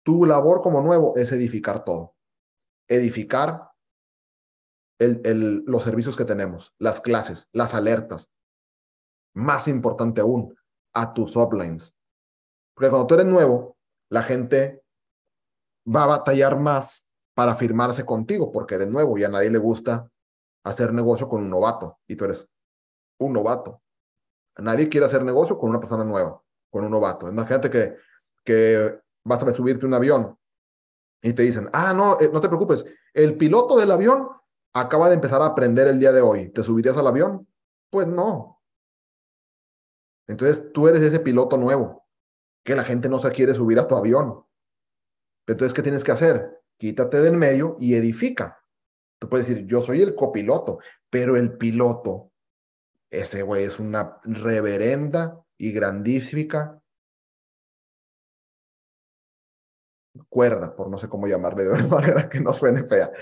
Tu 0.02 0.26
labor 0.26 0.60
como 0.60 0.82
nuevo 0.82 1.16
es 1.16 1.32
edificar 1.32 1.84
todo. 1.84 2.14
Edificar 2.88 3.70
los 4.98 5.82
servicios 5.82 6.16
que 6.16 6.24
tenemos, 6.24 6.74
las 6.78 7.00
clases, 7.00 7.48
las 7.52 7.74
alertas. 7.74 8.30
Más 9.34 9.66
importante 9.66 10.20
aún, 10.20 10.54
a 10.92 11.12
tus 11.12 11.36
uplines. 11.36 11.94
Porque 12.74 12.90
cuando 12.90 13.06
tú 13.06 13.14
eres 13.14 13.26
nuevo, 13.26 13.76
la 14.10 14.22
gente 14.22 14.82
va 15.86 16.04
a 16.04 16.06
batallar 16.06 16.58
más 16.58 17.06
para 17.34 17.56
firmarse 17.56 18.04
contigo 18.04 18.52
porque 18.52 18.76
eres 18.76 18.88
nuevo 18.88 19.18
y 19.18 19.24
a 19.24 19.28
nadie 19.28 19.50
le 19.50 19.58
gusta 19.58 20.10
hacer 20.64 20.92
negocio 20.92 21.28
con 21.28 21.42
un 21.42 21.50
novato 21.50 21.98
y 22.06 22.16
tú 22.16 22.24
eres 22.24 22.48
un 23.18 23.32
novato. 23.32 23.82
Nadie 24.58 24.88
quiere 24.88 25.06
hacer 25.06 25.24
negocio 25.24 25.58
con 25.58 25.70
una 25.70 25.80
persona 25.80 26.04
nueva, 26.04 26.40
con 26.70 26.84
un 26.84 26.90
novato. 26.90 27.28
Imagínate 27.28 27.70
que, 27.70 27.96
que 28.44 29.00
vas 29.24 29.42
a 29.42 29.52
subirte 29.52 29.84
un 29.84 29.94
avión 29.94 30.38
y 31.22 31.32
te 31.32 31.42
dicen, 31.42 31.68
ah, 31.72 31.92
no, 31.92 32.18
eh, 32.20 32.30
no 32.32 32.40
te 32.40 32.48
preocupes, 32.48 32.84
el 33.12 33.36
piloto 33.36 33.76
del 33.76 33.90
avión 33.90 34.28
acaba 34.74 35.08
de 35.08 35.14
empezar 35.14 35.40
a 35.42 35.46
aprender 35.46 35.88
el 35.88 35.98
día 35.98 36.12
de 36.12 36.20
hoy, 36.20 36.50
¿te 36.50 36.62
subirías 36.62 36.96
al 36.96 37.06
avión? 37.06 37.48
Pues 37.90 38.06
no. 38.06 38.60
Entonces 40.26 40.72
tú 40.72 40.88
eres 40.88 41.02
ese 41.02 41.20
piloto 41.20 41.56
nuevo, 41.56 42.03
que 42.64 42.74
la 42.74 42.82
gente 42.82 43.08
no 43.08 43.20
se 43.20 43.30
quiere 43.30 43.54
subir 43.54 43.78
a 43.78 43.86
tu 43.86 43.94
avión. 43.94 44.44
Entonces, 45.46 45.74
¿qué 45.74 45.82
tienes 45.82 46.02
que 46.02 46.12
hacer? 46.12 46.62
Quítate 46.78 47.20
del 47.20 47.36
medio 47.36 47.76
y 47.78 47.94
edifica. 47.94 48.64
Tú 49.18 49.28
puedes 49.28 49.46
decir, 49.46 49.66
yo 49.66 49.82
soy 49.82 50.02
el 50.02 50.14
copiloto, 50.14 50.78
pero 51.10 51.36
el 51.36 51.56
piloto, 51.56 52.32
ese 53.10 53.42
güey 53.42 53.64
es 53.64 53.78
una 53.78 54.18
reverenda 54.24 55.40
y 55.58 55.72
grandísima 55.72 56.80
cuerda, 60.28 60.74
por 60.74 60.88
no 60.88 60.98
sé 60.98 61.08
cómo 61.08 61.26
llamarle 61.26 61.64
de 61.64 61.70
una 61.70 61.86
manera 61.88 62.28
que 62.28 62.40
no 62.40 62.52
suene 62.52 62.84
fea. 62.84 63.12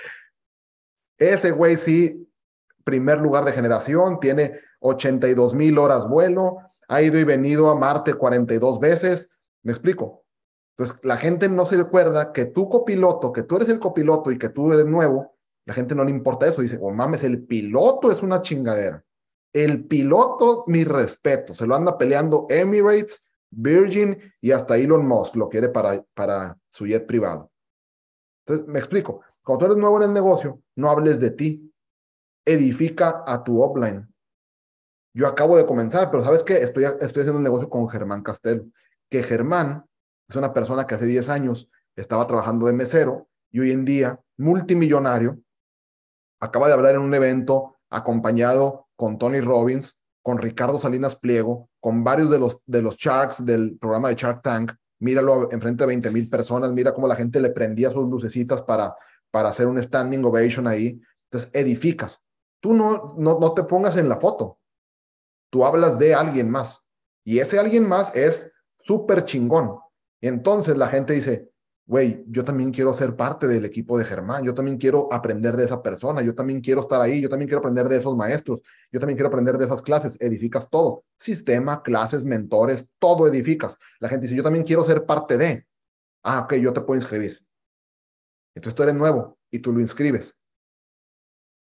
Ese 1.18 1.50
güey 1.50 1.76
sí, 1.76 2.28
primer 2.84 3.20
lugar 3.20 3.44
de 3.44 3.52
generación, 3.52 4.18
tiene 4.20 4.60
82 4.80 5.54
mil 5.54 5.78
horas 5.78 6.08
vuelo, 6.08 6.58
ha 6.92 7.00
ido 7.00 7.18
y 7.18 7.24
venido 7.24 7.70
a 7.70 7.74
Marte 7.74 8.12
42 8.12 8.78
veces. 8.78 9.30
¿Me 9.62 9.72
explico? 9.72 10.26
Entonces, 10.76 11.02
la 11.02 11.16
gente 11.16 11.48
no 11.48 11.64
se 11.64 11.78
recuerda 11.78 12.32
que 12.32 12.44
tú 12.46 12.68
copiloto, 12.68 13.32
que 13.32 13.44
tú 13.44 13.56
eres 13.56 13.70
el 13.70 13.78
copiloto 13.78 14.30
y 14.30 14.38
que 14.38 14.50
tú 14.50 14.70
eres 14.72 14.84
nuevo, 14.84 15.34
la 15.64 15.72
gente 15.72 15.94
no 15.94 16.04
le 16.04 16.10
importa 16.10 16.46
eso. 16.46 16.60
Dice, 16.60 16.78
oh 16.82 16.90
mames, 16.90 17.24
el 17.24 17.44
piloto 17.44 18.10
es 18.10 18.22
una 18.22 18.42
chingadera. 18.42 19.02
El 19.54 19.86
piloto, 19.86 20.64
mi 20.66 20.84
respeto, 20.84 21.54
se 21.54 21.66
lo 21.66 21.74
anda 21.74 21.96
peleando 21.96 22.46
Emirates, 22.50 23.26
Virgin 23.50 24.18
y 24.40 24.50
hasta 24.52 24.76
Elon 24.76 25.06
Musk 25.06 25.36
lo 25.36 25.48
quiere 25.48 25.70
para, 25.70 26.04
para 26.14 26.58
su 26.70 26.86
jet 26.86 27.06
privado. 27.06 27.50
Entonces, 28.46 28.66
me 28.66 28.78
explico. 28.78 29.22
Cuando 29.42 29.60
tú 29.60 29.64
eres 29.72 29.78
nuevo 29.78 29.96
en 29.96 30.04
el 30.04 30.12
negocio, 30.12 30.60
no 30.76 30.90
hables 30.90 31.20
de 31.20 31.30
ti. 31.30 31.72
Edifica 32.44 33.24
a 33.26 33.42
tu 33.42 33.62
offline. 33.62 34.11
Yo 35.14 35.26
acabo 35.26 35.56
de 35.56 35.66
comenzar, 35.66 36.10
pero 36.10 36.24
¿sabes 36.24 36.42
qué? 36.42 36.62
Estoy, 36.62 36.84
haciendo 36.84 37.36
un 37.36 37.42
negocio 37.42 37.68
con 37.68 37.88
Germán 37.88 38.22
Castelo. 38.22 38.64
Que 39.10 39.22
Germán 39.22 39.84
es 40.28 40.36
una 40.36 40.52
persona 40.52 40.86
que 40.86 40.94
hace 40.94 41.06
10 41.06 41.28
años 41.28 41.70
estaba 41.96 42.26
trabajando 42.26 42.66
de 42.66 42.72
mesero 42.72 43.28
y 43.50 43.60
hoy 43.60 43.72
en 43.72 43.84
día 43.84 44.18
multimillonario. 44.38 45.38
Acaba 46.40 46.66
de 46.68 46.72
hablar 46.72 46.94
en 46.94 47.02
un 47.02 47.14
evento 47.14 47.76
acompañado 47.90 48.88
con 48.96 49.18
Tony 49.18 49.40
Robbins, 49.40 49.98
con 50.22 50.38
Ricardo 50.38 50.80
Salinas 50.80 51.16
Pliego, 51.16 51.68
con 51.80 52.04
varios 52.04 52.30
de 52.30 52.38
los, 52.38 52.58
de 52.64 52.80
los 52.80 52.96
Sharks 52.96 53.44
del 53.44 53.76
programa 53.78 54.08
de 54.08 54.14
Shark 54.14 54.42
Tank. 54.42 54.72
Míralo 55.00 55.50
enfrente 55.52 55.82
de 55.82 55.88
20 55.88 56.10
mil 56.10 56.28
personas, 56.30 56.72
mira 56.72 56.94
cómo 56.94 57.08
la 57.08 57.16
gente 57.16 57.40
le 57.40 57.50
prendía 57.50 57.90
sus 57.90 58.08
lucecitas 58.08 58.62
para 58.62 58.94
para 59.32 59.48
hacer 59.48 59.66
un 59.66 59.82
standing 59.82 60.24
ovation 60.24 60.68
ahí. 60.68 61.00
Entonces, 61.24 61.50
edificas. 61.54 62.20
Tú 62.60 62.74
no, 62.74 63.16
no, 63.18 63.40
no 63.40 63.54
te 63.54 63.64
pongas 63.64 63.96
en 63.96 64.08
la 64.08 64.20
foto. 64.20 64.58
Tú 65.52 65.66
hablas 65.66 65.98
de 65.98 66.14
alguien 66.14 66.48
más. 66.50 66.88
Y 67.24 67.38
ese 67.38 67.58
alguien 67.58 67.86
más 67.86 68.16
es 68.16 68.50
súper 68.84 69.26
chingón. 69.26 69.78
Entonces 70.22 70.78
la 70.78 70.88
gente 70.88 71.12
dice, 71.12 71.50
güey, 71.84 72.24
yo 72.26 72.42
también 72.42 72.70
quiero 72.70 72.94
ser 72.94 73.14
parte 73.16 73.46
del 73.46 73.66
equipo 73.66 73.98
de 73.98 74.06
Germán, 74.06 74.44
yo 74.44 74.54
también 74.54 74.78
quiero 74.78 75.12
aprender 75.12 75.54
de 75.56 75.64
esa 75.64 75.82
persona, 75.82 76.22
yo 76.22 76.34
también 76.34 76.62
quiero 76.62 76.80
estar 76.80 77.02
ahí, 77.02 77.20
yo 77.20 77.28
también 77.28 77.48
quiero 77.48 77.58
aprender 77.58 77.86
de 77.86 77.98
esos 77.98 78.16
maestros, 78.16 78.60
yo 78.90 78.98
también 78.98 79.16
quiero 79.16 79.28
aprender 79.28 79.58
de 79.58 79.66
esas 79.66 79.82
clases, 79.82 80.16
edificas 80.20 80.70
todo, 80.70 81.04
sistema, 81.18 81.82
clases, 81.82 82.24
mentores, 82.24 82.88
todo 82.98 83.28
edificas. 83.28 83.76
La 84.00 84.08
gente 84.08 84.22
dice, 84.22 84.36
yo 84.36 84.42
también 84.42 84.64
quiero 84.64 84.84
ser 84.86 85.04
parte 85.04 85.36
de, 85.36 85.66
ah, 86.22 86.40
ok, 86.44 86.54
yo 86.54 86.72
te 86.72 86.80
puedo 86.80 86.98
inscribir. 86.98 87.44
Entonces 88.54 88.74
tú 88.74 88.84
eres 88.84 88.94
nuevo 88.94 89.38
y 89.50 89.58
tú 89.58 89.70
lo 89.70 89.80
inscribes. 89.80 90.34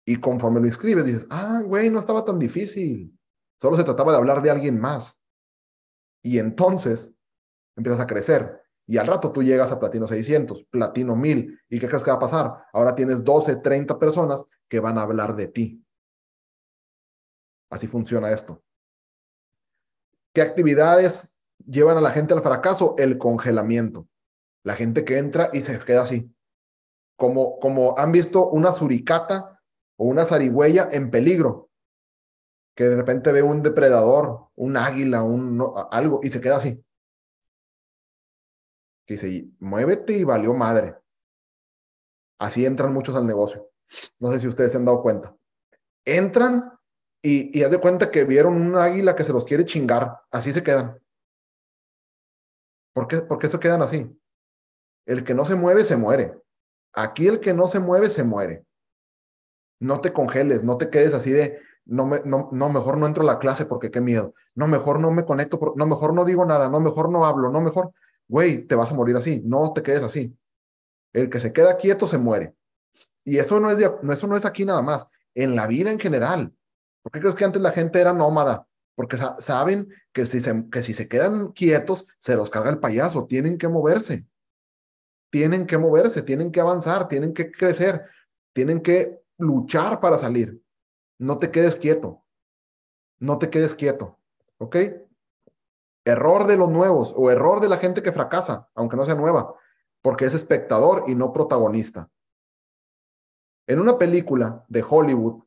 Y 0.05 0.16
conforme 0.16 0.61
lo 0.61 0.66
inscribes, 0.66 1.07
dices, 1.07 1.27
ah, 1.31 1.62
güey, 1.64 1.89
no 1.89 2.01
estaba 2.01 2.23
tan 2.23 2.39
difícil. 2.39 3.18
Solo 3.62 3.76
se 3.76 3.84
trataba 3.84 4.10
de 4.10 4.18
hablar 4.18 4.42
de 4.42 4.50
alguien 4.50 4.80
más. 4.80 5.22
Y 6.20 6.38
entonces 6.38 7.14
empiezas 7.76 8.00
a 8.00 8.08
crecer. 8.08 8.60
Y 8.88 8.98
al 8.98 9.06
rato 9.06 9.30
tú 9.30 9.40
llegas 9.40 9.70
a 9.70 9.78
Platino 9.78 10.08
600, 10.08 10.64
Platino 10.64 11.14
1000. 11.14 11.60
¿Y 11.68 11.78
qué 11.78 11.86
crees 11.86 12.02
que 12.02 12.10
va 12.10 12.16
a 12.16 12.20
pasar? 12.20 12.64
Ahora 12.72 12.96
tienes 12.96 13.22
12, 13.22 13.56
30 13.56 14.00
personas 14.00 14.44
que 14.68 14.80
van 14.80 14.98
a 14.98 15.02
hablar 15.02 15.36
de 15.36 15.46
ti. 15.46 15.86
Así 17.70 17.86
funciona 17.86 18.32
esto. 18.32 18.64
¿Qué 20.34 20.42
actividades 20.42 21.38
llevan 21.64 21.96
a 21.96 22.00
la 22.00 22.10
gente 22.10 22.34
al 22.34 22.42
fracaso? 22.42 22.96
El 22.98 23.16
congelamiento. 23.16 24.08
La 24.64 24.74
gente 24.74 25.04
que 25.04 25.18
entra 25.18 25.50
y 25.52 25.60
se 25.60 25.78
queda 25.78 26.02
así 26.02 26.34
como, 27.14 27.60
como 27.60 27.96
han 27.96 28.10
visto 28.10 28.48
una 28.50 28.72
suricata 28.72 29.62
o 29.96 30.06
una 30.06 30.24
zarigüeya 30.24 30.88
en 30.90 31.12
peligro, 31.12 31.70
que 32.75 32.85
de 32.85 32.97
repente 32.97 33.33
ve 33.33 33.43
un 33.43 33.62
depredador, 33.62 34.49
un 34.55 34.77
águila, 34.77 35.23
un, 35.23 35.62
algo, 35.91 36.20
y 36.23 36.31
se 36.31 36.41
queda 36.41 36.57
así. 36.57 36.83
dice, 39.07 39.49
muévete 39.59 40.14
y 40.14 40.25
valió 40.25 40.55
madre. 40.55 40.97
Así 42.39 42.64
entran 42.64 42.93
muchos 42.93 43.14
al 43.14 43.27
negocio. 43.27 43.70
No 44.18 44.33
sé 44.33 44.41
si 44.41 44.49
ustedes 44.49 44.73
se 44.73 44.79
han 44.79 44.85
dado 44.85 45.03
cuenta. 45.03 45.37
Entran 46.05 46.73
y, 47.20 47.57
y 47.57 47.62
haz 47.62 47.70
de 47.70 47.79
cuenta 47.79 48.11
que 48.11 48.25
vieron 48.25 48.55
un 48.55 48.75
águila 48.75 49.14
que 49.14 49.25
se 49.25 49.33
los 49.33 49.45
quiere 49.45 49.64
chingar. 49.64 50.23
Así 50.31 50.53
se 50.53 50.62
quedan. 50.62 50.99
¿Por 52.95 53.07
qué, 53.07 53.20
¿Por 53.20 53.39
qué 53.39 53.49
se 53.49 53.61
quedan 53.61 53.83
así? 53.83 54.11
El 55.07 55.25
que 55.25 55.35
no 55.35 55.45
se 55.45 55.55
mueve, 55.55 55.85
se 55.85 55.97
muere. 55.97 56.35
Aquí 56.95 57.29
el 57.29 57.41
que 57.41 57.55
no 57.55 57.68
se 57.68 57.79
mueve, 57.79 58.11
se 58.11 58.25
muere. 58.25 58.64
No 59.81 60.01
te 60.01 60.12
congeles, 60.12 60.62
no 60.62 60.79
te 60.79 60.91
quedes 60.91 61.14
así 61.14 61.31
de, 61.31 61.61
no, 61.85 62.07
me, 62.07 62.20
no, 62.24 62.49
no, 62.53 62.68
mejor 62.68 62.99
no 62.99 63.07
entro 63.07 63.22
a 63.22 63.26
la 63.26 63.39
clase 63.39 63.66
porque 63.66 63.91
qué 63.91 64.01
miedo. 64.01 64.35
No, 64.55 64.66
mejor 64.66 65.01
no 65.01 65.11
me 65.11 65.24
conecto, 65.24 65.74
no, 65.76 65.87
mejor 65.87 66.14
no 66.14 66.24
digo 66.24 66.45
nada, 66.45 66.68
no, 66.68 66.80
mejor 66.80 67.11
no 67.11 67.24
hablo, 67.24 67.51
no, 67.51 67.61
mejor, 67.61 67.93
güey, 68.28 68.66
te 68.66 68.74
vas 68.74 68.91
a 68.91 68.95
morir 68.95 69.16
así. 69.16 69.43
No 69.45 69.72
te 69.72 69.83
quedes 69.83 70.03
así. 70.03 70.37
El 71.12 71.30
que 71.30 71.41
se 71.41 71.53
queda 71.53 71.76
quieto 71.76 72.09
se 72.09 72.18
muere. 72.18 72.55
Y 73.24 73.39
eso 73.39 73.61
no 73.61 73.70
es, 73.70 73.78
eso 73.78 74.26
no 74.26 74.37
es 74.37 74.45
aquí 74.45 74.64
nada 74.64 74.83
más, 74.83 75.07
en 75.35 75.55
la 75.55 75.66
vida 75.66 75.91
en 75.91 75.99
general. 75.99 76.53
¿Por 77.03 77.12
qué 77.12 77.20
crees 77.20 77.35
que 77.35 77.45
antes 77.45 77.62
la 77.62 77.72
gente 77.72 78.01
era 78.01 78.12
nómada? 78.12 78.66
Porque 78.95 79.18
saben 79.39 79.89
que 80.12 80.26
si, 80.26 80.41
se, 80.41 80.68
que 80.70 80.83
si 80.83 80.95
se 80.95 81.09
quedan 81.09 81.53
quietos, 81.53 82.07
se 82.18 82.37
los 82.37 82.51
carga 82.51 82.70
el 82.70 82.78
payaso, 82.78 83.26
tienen 83.26 83.59
que 83.59 83.68
moverse 83.68 84.26
tienen 85.33 85.66
que 85.66 85.78
moverse, 85.78 86.22
tienen 86.22 86.53
que 86.53 86.61
avanzar, 86.61 87.09
tienen 87.09 87.33
que 87.33 87.51
crecer, 87.51 88.05
tienen 88.53 88.83
que 88.83 89.18
luchar 89.39 89.99
para 89.99 90.18
salir. 90.18 90.61
No 91.23 91.39
te 91.39 91.53
quedes 91.53 91.77
quieto. 91.77 92.25
No 93.20 93.39
te 93.39 93.49
quedes 93.49 93.77
quieto, 93.77 94.18
¿ok? 94.59 94.77
Error 96.05 96.49
de 96.49 96.57
los 96.57 96.68
nuevos 96.68 97.14
o 97.16 97.31
error 97.31 97.61
de 97.61 97.68
la 97.68 97.77
gente 97.77 98.03
que 98.03 98.11
fracasa, 98.11 98.68
aunque 98.75 98.97
no 98.97 99.05
sea 99.05 99.14
nueva, 99.14 99.55
porque 100.01 100.25
es 100.25 100.35
espectador 100.35 101.05
y 101.07 101.14
no 101.14 101.33
protagonista. 101.33 102.11
En 103.68 103.79
una 103.79 103.99
película 103.99 104.64
de 104.66 104.83
Hollywood, 104.83 105.45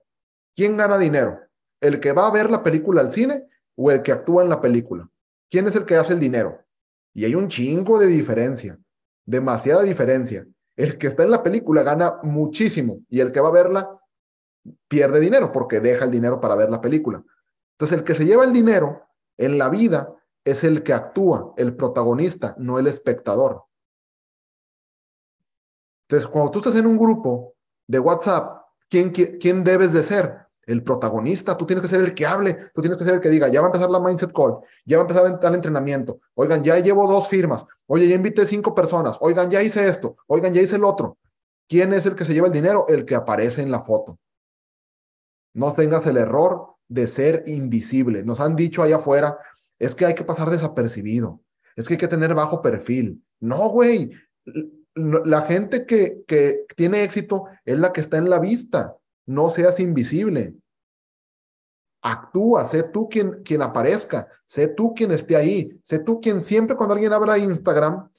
¿quién 0.55 0.77
gana 0.77 0.97
dinero? 0.97 1.41
¿El 1.81 1.99
que 1.99 2.13
va 2.13 2.27
a 2.27 2.31
ver 2.31 2.49
la 2.49 2.63
película 2.63 3.01
al 3.01 3.11
cine 3.11 3.45
o 3.75 3.91
el 3.91 4.01
que 4.01 4.13
actúa 4.13 4.43
en 4.43 4.49
la 4.49 4.61
película? 4.61 5.09
¿Quién 5.49 5.67
es 5.67 5.75
el 5.75 5.85
que 5.85 5.97
hace 5.97 6.13
el 6.13 6.21
dinero? 6.21 6.57
Y 7.13 7.25
hay 7.25 7.35
un 7.35 7.49
chingo 7.49 7.99
de 7.99 8.07
diferencia, 8.07 8.79
demasiada 9.25 9.83
diferencia. 9.83 10.47
El 10.77 10.97
que 10.97 11.07
está 11.07 11.23
en 11.23 11.31
la 11.31 11.43
película 11.43 11.83
gana 11.83 12.19
muchísimo 12.23 13.01
y 13.09 13.19
el 13.19 13.33
que 13.33 13.41
va 13.41 13.49
a 13.49 13.51
verla 13.51 13.99
pierde 14.87 15.19
dinero 15.19 15.51
porque 15.51 15.79
deja 15.79 16.05
el 16.05 16.11
dinero 16.11 16.39
para 16.39 16.55
ver 16.55 16.69
la 16.69 16.81
película. 16.81 17.23
Entonces, 17.73 17.99
el 17.99 18.03
que 18.03 18.15
se 18.15 18.25
lleva 18.25 18.45
el 18.45 18.53
dinero 18.53 19.03
en 19.37 19.57
la 19.57 19.69
vida 19.69 20.15
es 20.43 20.63
el 20.63 20.83
que 20.83 20.93
actúa, 20.93 21.53
el 21.57 21.75
protagonista, 21.75 22.55
no 22.57 22.79
el 22.79 22.87
espectador. 22.87 23.63
Entonces, 26.07 26.29
cuando 26.29 26.51
tú 26.51 26.59
estás 26.59 26.75
en 26.75 26.85
un 26.85 26.97
grupo 26.97 27.55
de 27.87 27.99
WhatsApp, 27.99 28.63
¿quién, 28.89 29.11
quién 29.11 29.63
debes 29.63 29.91
de 29.93 30.03
ser? 30.03 30.37
El 30.67 30.83
protagonista, 30.83 31.57
tú 31.57 31.65
tienes 31.65 31.81
que 31.81 31.87
ser 31.87 32.01
el 32.01 32.15
que 32.15 32.25
hable, 32.25 32.71
tú 32.73 32.81
tienes 32.81 32.97
que 32.97 33.03
ser 33.03 33.15
el 33.15 33.21
que 33.21 33.29
diga, 33.29 33.47
ya 33.47 33.61
va 33.61 33.67
a 33.67 33.69
empezar 33.69 33.89
la 33.89 33.99
mindset 33.99 34.31
call, 34.31 34.57
ya 34.83 34.97
va 34.97 35.03
a 35.03 35.07
empezar 35.07 35.39
el 35.49 35.55
entrenamiento, 35.55 36.19
oigan, 36.33 36.63
ya 36.63 36.79
llevo 36.79 37.07
dos 37.07 37.27
firmas, 37.27 37.65
oye, 37.85 38.07
ya 38.07 38.15
invité 38.15 38.47
cinco 38.47 38.73
personas, 38.73 39.17
oigan, 39.19 39.49
ya 39.49 39.61
hice 39.61 39.87
esto, 39.87 40.17
oigan, 40.25 40.53
ya 40.53 40.61
hice 40.61 40.77
el 40.77 40.83
otro. 40.83 41.17
¿Quién 41.67 41.93
es 41.93 42.05
el 42.05 42.15
que 42.15 42.25
se 42.25 42.33
lleva 42.33 42.47
el 42.47 42.53
dinero? 42.53 42.85
El 42.87 43.05
que 43.05 43.15
aparece 43.15 43.61
en 43.61 43.71
la 43.71 43.81
foto. 43.81 44.19
No 45.55 45.73
tengas 45.73 46.05
el 46.05 46.17
error 46.17 46.75
de 46.87 47.07
ser 47.07 47.43
invisible. 47.47 48.23
Nos 48.23 48.41
han 48.41 48.55
dicho 48.55 48.83
allá 48.83 48.97
afuera, 48.97 49.37
es 49.79 49.95
que 49.95 50.05
hay 50.05 50.13
que 50.13 50.25
pasar 50.25 50.49
desapercibido, 50.49 51.41
es 51.75 51.87
que 51.87 51.93
hay 51.93 51.97
que 51.97 52.09
tener 52.09 52.35
bajo 52.35 52.61
perfil. 52.61 53.23
No, 53.39 53.69
güey, 53.69 54.11
la 54.93 55.41
gente 55.43 55.85
que, 55.85 56.23
que 56.27 56.65
tiene 56.75 57.03
éxito 57.03 57.45
es 57.63 57.79
la 57.79 57.93
que 57.93 58.01
está 58.01 58.17
en 58.17 58.29
la 58.29 58.39
vista. 58.39 58.97
No 59.25 59.49
seas 59.49 59.79
invisible. 59.79 60.55
Actúa, 62.01 62.65
sé 62.65 62.83
tú 62.83 63.07
quien, 63.07 63.41
quien 63.43 63.61
aparezca, 63.61 64.27
sé 64.45 64.67
tú 64.67 64.93
quien 64.93 65.11
esté 65.11 65.37
ahí, 65.37 65.79
sé 65.81 65.99
tú 65.99 66.19
quien 66.19 66.43
siempre 66.43 66.75
cuando 66.75 66.93
alguien 66.93 67.13
abra 67.13 67.37
Instagram 67.37 68.09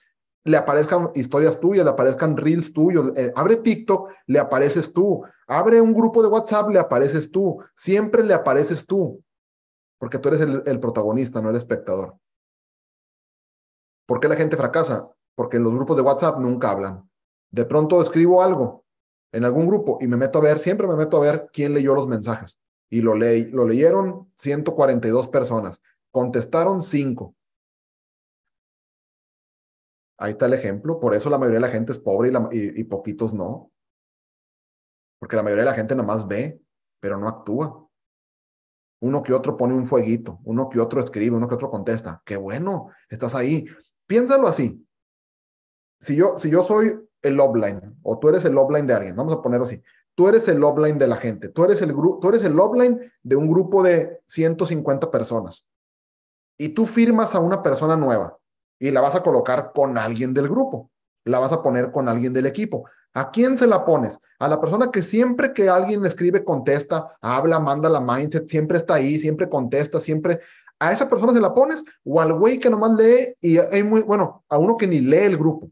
le 0.46 0.56
aparezcan 0.56 1.10
historias 1.14 1.58
tuyas, 1.58 1.84
le 1.84 1.90
aparezcan 1.90 2.36
reels 2.36 2.72
tuyos, 2.72 3.12
eh, 3.16 3.32
abre 3.34 3.56
TikTok, 3.56 4.10
le 4.26 4.38
apareces 4.38 4.92
tú, 4.92 5.24
abre 5.46 5.80
un 5.80 5.92
grupo 5.92 6.22
de 6.22 6.28
WhatsApp, 6.28 6.70
le 6.70 6.78
apareces 6.78 7.30
tú, 7.30 7.58
siempre 7.74 8.22
le 8.22 8.32
apareces 8.32 8.86
tú, 8.86 9.22
porque 9.98 10.18
tú 10.18 10.28
eres 10.28 10.40
el, 10.40 10.80
protagonista, 10.80 11.42
no 11.42 11.50
el 11.50 11.56
espectador. 11.56 12.16
¿Por 14.06 14.20
qué 14.20 14.28
la 14.28 14.36
gente 14.36 14.56
fracasa? 14.56 15.10
Porque 15.34 15.56
en 15.56 15.64
los 15.64 15.74
grupos 15.74 15.96
de 15.96 16.02
WhatsApp 16.02 16.38
nunca 16.38 16.70
hablan. 16.70 17.10
De 17.50 17.64
pronto 17.64 18.00
escribo 18.00 18.42
algo 18.42 18.84
en 19.32 19.44
algún 19.44 19.66
grupo 19.66 19.98
y 20.00 20.06
me 20.06 20.16
meto 20.16 20.38
a 20.38 20.42
ver, 20.42 20.60
siempre 20.60 20.86
me 20.86 20.94
meto 20.94 21.16
a 21.16 21.20
ver 21.20 21.50
quién 21.52 21.74
leyó 21.74 21.94
los 21.94 22.06
mensajes. 22.06 22.60
Y 22.88 23.00
lo, 23.00 23.16
leí, 23.16 23.50
lo 23.50 23.66
leyeron 23.66 24.32
142 24.38 25.28
personas, 25.28 25.82
contestaron 26.12 26.84
5 26.84 27.35
Ahí 30.18 30.32
está 30.32 30.46
el 30.46 30.54
ejemplo. 30.54 30.98
Por 30.98 31.14
eso 31.14 31.28
la 31.28 31.38
mayoría 31.38 31.60
de 31.60 31.66
la 31.66 31.72
gente 31.72 31.92
es 31.92 31.98
pobre 31.98 32.32
y, 32.52 32.84
poquitos 32.84 33.34
no. 33.34 33.70
Porque 35.18 35.36
la 35.36 35.42
mayoría 35.42 35.64
de 35.64 35.70
la 35.70 35.76
gente 35.76 35.94
nomás 35.94 36.26
ve, 36.26 36.60
pero 37.00 37.18
no 37.18 37.28
actúa. 37.28 37.86
Uno 39.00 39.22
que 39.22 39.34
otro 39.34 39.56
pone 39.56 39.74
un 39.74 39.86
fueguito, 39.86 40.40
uno 40.44 40.70
que 40.70 40.80
otro 40.80 41.00
escribe, 41.00 41.36
uno 41.36 41.48
que 41.48 41.54
otro 41.54 41.70
contesta. 41.70 42.22
Qué 42.24 42.36
bueno, 42.36 42.90
estás 43.10 43.34
ahí. 43.34 43.66
Piénsalo 44.06 44.48
así. 44.48 44.82
Si 46.00 46.16
yo, 46.16 46.38
si 46.38 46.50
yo 46.50 46.64
soy 46.64 46.98
el 47.22 47.40
offline 47.40 47.98
o 48.02 48.18
tú 48.18 48.28
eres 48.28 48.44
el 48.44 48.56
offline 48.56 48.86
de 48.86 48.94
alguien, 48.94 49.16
vamos 49.16 49.34
a 49.34 49.42
ponerlo 49.42 49.66
así. 49.66 49.82
Tú 50.14 50.28
eres 50.28 50.48
el 50.48 50.62
offline 50.64 50.98
de 50.98 51.06
la 51.06 51.16
gente, 51.16 51.50
tú 51.50 51.64
eres 51.64 51.82
el, 51.82 51.94
tú 51.94 52.28
eres 52.28 52.42
el 52.42 52.58
offline 52.58 53.12
de 53.22 53.36
un 53.36 53.48
grupo 53.48 53.82
de 53.82 54.22
150 54.26 55.10
personas 55.10 55.66
y 56.56 56.70
tú 56.70 56.86
firmas 56.86 57.34
a 57.34 57.40
una 57.40 57.62
persona 57.62 57.96
nueva 57.96 58.38
y 58.78 58.90
la 58.90 59.00
vas 59.00 59.14
a 59.14 59.22
colocar 59.22 59.72
con 59.74 59.98
alguien 59.98 60.34
del 60.34 60.48
grupo, 60.48 60.90
la 61.24 61.38
vas 61.38 61.52
a 61.52 61.62
poner 61.62 61.90
con 61.90 62.08
alguien 62.08 62.32
del 62.32 62.46
equipo. 62.46 62.84
¿A 63.14 63.30
quién 63.30 63.56
se 63.56 63.66
la 63.66 63.84
pones? 63.84 64.20
A 64.38 64.46
la 64.46 64.60
persona 64.60 64.90
que 64.90 65.02
siempre 65.02 65.54
que 65.54 65.70
alguien 65.70 66.04
escribe, 66.04 66.44
contesta, 66.44 67.06
habla, 67.22 67.58
manda 67.58 67.88
la 67.88 68.00
mindset, 68.00 68.48
siempre 68.48 68.76
está 68.76 68.94
ahí, 68.94 69.18
siempre 69.18 69.48
contesta, 69.48 70.00
siempre. 70.00 70.40
¿A 70.78 70.92
esa 70.92 71.08
persona 71.08 71.32
se 71.32 71.40
la 71.40 71.54
pones? 71.54 71.82
¿O 72.04 72.20
al 72.20 72.34
güey 72.34 72.60
que 72.60 72.68
nomás 72.68 72.92
lee 72.92 73.34
y 73.40 73.56
hay 73.56 73.82
muy, 73.82 74.02
bueno, 74.02 74.44
a 74.50 74.58
uno 74.58 74.76
que 74.76 74.86
ni 74.86 75.00
lee 75.00 75.24
el 75.24 75.38
grupo? 75.38 75.70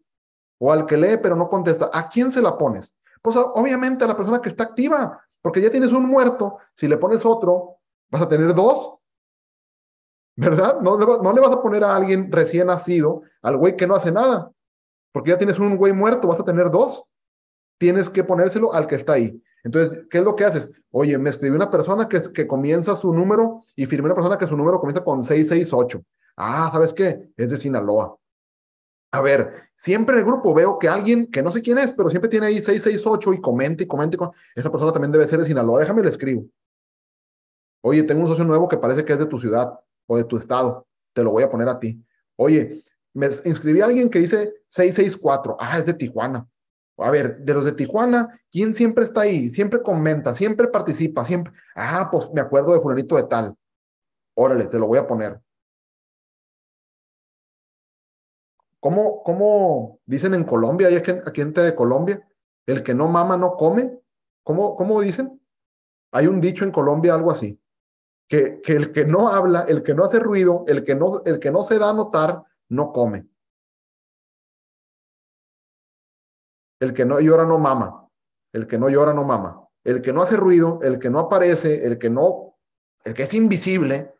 ¿O 0.59 0.73
al 0.73 0.87
que 0.87 0.97
lee 0.97 1.19
pero 1.23 1.37
no 1.37 1.49
contesta? 1.49 1.91
¿A 1.93 2.09
quién 2.09 2.33
se 2.33 2.41
la 2.41 2.57
pones? 2.57 2.95
Pues 3.21 3.37
obviamente 3.37 4.05
a 4.05 4.09
la 4.09 4.17
persona 4.17 4.41
que 4.41 4.49
está 4.49 4.65
activa, 4.65 5.21
porque 5.43 5.61
ya 5.61 5.71
tienes 5.71 5.93
un 5.93 6.07
muerto, 6.07 6.57
si 6.75 6.89
le 6.89 6.97
pones 6.97 7.27
otro, 7.27 7.77
vas 8.11 8.23
a 8.23 8.29
tener 8.29 8.55
dos. 8.55 8.95
¿Verdad? 10.37 10.81
No 10.81 10.99
le, 10.99 11.41
vas 11.41 11.53
a 11.53 11.63
poner 11.63 11.85
a 11.85 11.95
alguien 11.95 12.31
recién 12.31 12.67
nacido, 12.67 13.23
al 13.43 13.57
güey 13.57 13.77
que 13.77 13.87
no 13.87 13.95
hace 13.95 14.11
nada, 14.11 14.51
porque 15.13 15.31
ya 15.31 15.39
tienes 15.39 15.59
un 15.59 15.77
güey 15.77 15.93
muerto, 15.93 16.29
vas 16.29 16.41
a 16.41 16.45
tener 16.45 16.71
dos. 16.71 17.05
Tienes 17.79 18.09
que 18.09 18.25
ponérselo 18.25 18.73
al 18.73 18.87
que 18.87 18.95
está 18.95 19.15
ahí. 19.15 19.41
Entonces, 19.65 20.07
¿qué 20.11 20.19
es 20.19 20.25
lo 20.25 20.37
que 20.37 20.45
haces? 20.45 20.71
Oye, 20.91 21.19
me 21.19 21.31
escribió 21.31 21.57
una 21.57 21.71
persona 21.71 22.09
que, 22.09 22.33
que 22.33 22.47
comienza 22.47 22.95
su 22.95 23.13
número 23.13 23.63
y 23.75 23.87
firmé 23.87 24.07
una 24.07 24.15
persona 24.15 24.39
que 24.39 24.47
su 24.47 24.57
número 24.57 24.79
comienza 24.79 25.03
con 25.03 25.25
668. 25.25 26.03
Ah, 26.37 26.69
¿sabes 26.73 26.93
qué? 26.93 27.31
Es 27.37 27.51
de 27.51 27.57
Sinaloa. 27.57 28.17
A 29.13 29.21
ver, 29.21 29.71
siempre 29.75 30.15
en 30.15 30.21
el 30.21 30.25
grupo 30.25 30.53
veo 30.53 30.79
que 30.79 30.89
alguien 30.89 31.31
que 31.31 31.43
no 31.43 31.53
sé 31.53 31.63
quién 31.63 31.79
es, 31.79 31.93
pero 31.93 32.11
siempre 32.11 32.29
tiene 32.29 32.47
ahí 32.47 32.55
668 32.55 33.35
y 33.35 33.41
comenta 33.41 33.83
y 33.83 33.87
comenta. 33.87 34.19
Y 34.55 34.61
Esa 34.61 34.71
persona 34.71 34.93
también 34.93 35.13
debe 35.13 35.29
ser 35.29 35.39
de 35.39 35.47
Sinaloa. 35.47 35.81
Déjame 35.81 36.03
le 36.03 36.09
escribo. 36.09 36.47
Oye, 37.83 38.03
tengo 38.03 38.23
un 38.23 38.29
socio 38.29 38.45
nuevo 38.45 38.69
que 38.69 38.77
parece 38.77 39.05
que 39.05 39.13
es 39.13 39.19
de 39.19 39.27
tu 39.27 39.39
ciudad 39.39 39.79
o 40.07 40.17
de 40.17 40.25
tu 40.25 40.37
estado. 40.37 40.87
Te 41.13 41.23
lo 41.23 41.33
voy 41.33 41.43
a 41.43 41.51
poner 41.51 41.69
a 41.69 41.79
ti. 41.79 42.05
Oye, 42.37 42.83
me 43.13 43.27
inscribí 43.45 43.81
a 43.81 43.87
alguien 43.87 44.11
que 44.11 44.19
dice 44.19 44.55
664. 44.69 45.57
Ah, 45.59 45.79
es 45.79 45.87
de 45.87 45.95
Tijuana. 45.95 46.47
A 46.99 47.11
ver, 47.11 47.39
de 47.39 47.55
los 47.55 47.65
de 47.65 47.73
Tijuana, 47.73 48.41
¿quién 48.51 48.75
siempre 48.75 49.05
está 49.05 49.23
ahí? 49.23 49.51
Siempre 49.51 49.83
comenta, 49.83 50.35
siempre 50.35 50.69
participa, 50.69 51.25
siempre. 51.25 51.53
Ah, 51.75 52.09
pues 52.11 52.29
me 52.33 52.41
acuerdo 52.41 52.73
de 52.73 52.81
fulanito 52.81 53.17
de 53.17 53.25
tal. 53.25 53.55
Órale, 54.35 54.67
te 54.67 54.79
lo 54.79 54.87
voy 54.87 54.99
a 54.99 55.07
poner. 55.07 55.41
¿Cómo, 58.81 59.23
cómo 59.23 60.01
dicen 60.05 60.35
en 60.35 60.45
Colombia? 60.45 60.89
¿Hay 60.89 60.97
aquí 60.97 61.13
gente 61.35 61.63
de 61.63 61.75
Colombia? 61.75 62.29
El 62.67 62.83
que 62.83 62.95
no 62.95 63.09
mama 63.09 63.37
no 63.37 63.57
come. 63.57 63.99
¿Cómo, 64.43 64.77
cómo 64.77 65.01
dicen? 65.01 65.41
Hay 66.13 66.27
un 66.27 66.41
dicho 66.41 66.65
en 66.65 66.71
Colombia, 66.71 67.15
algo 67.15 67.31
así 67.31 67.59
que, 68.29 68.61
el 68.67 68.93
que 68.93 69.05
no 69.05 69.29
habla, 69.29 69.63
el 69.63 69.83
que 69.83 69.95
no 69.95 70.05
hace 70.05 70.19
ruido, 70.19 70.65
el 70.67 70.85
que 70.85 70.95
no, 70.95 71.23
el 71.25 71.39
que 71.39 71.51
no 71.51 71.65
se 71.65 71.79
da 71.79 71.91
a 71.91 71.95
notar, 71.95 72.43
no 72.69 72.93
come. 72.93 73.29
El 76.81 76.93
que 76.93 77.05
no 77.05 77.21
llora 77.21 77.45
no 77.45 77.59
mama. 77.59 78.09
El 78.53 78.67
que 78.67 78.79
no 78.79 78.89
llora 78.89 79.13
no 79.13 79.25
mama. 79.25 79.69
El 79.85 80.01
que 80.01 80.13
no 80.13 80.23
hace 80.23 80.37
ruido, 80.37 80.81
el 80.83 80.99
que 80.99 81.11
no 81.11 81.21
aparece, 81.21 81.87
el 81.87 81.99
que 81.99 82.11
no, 82.11 82.57
el 83.05 83.15
que 83.15 83.25
es 83.25 83.35
invisible, 83.35 84.15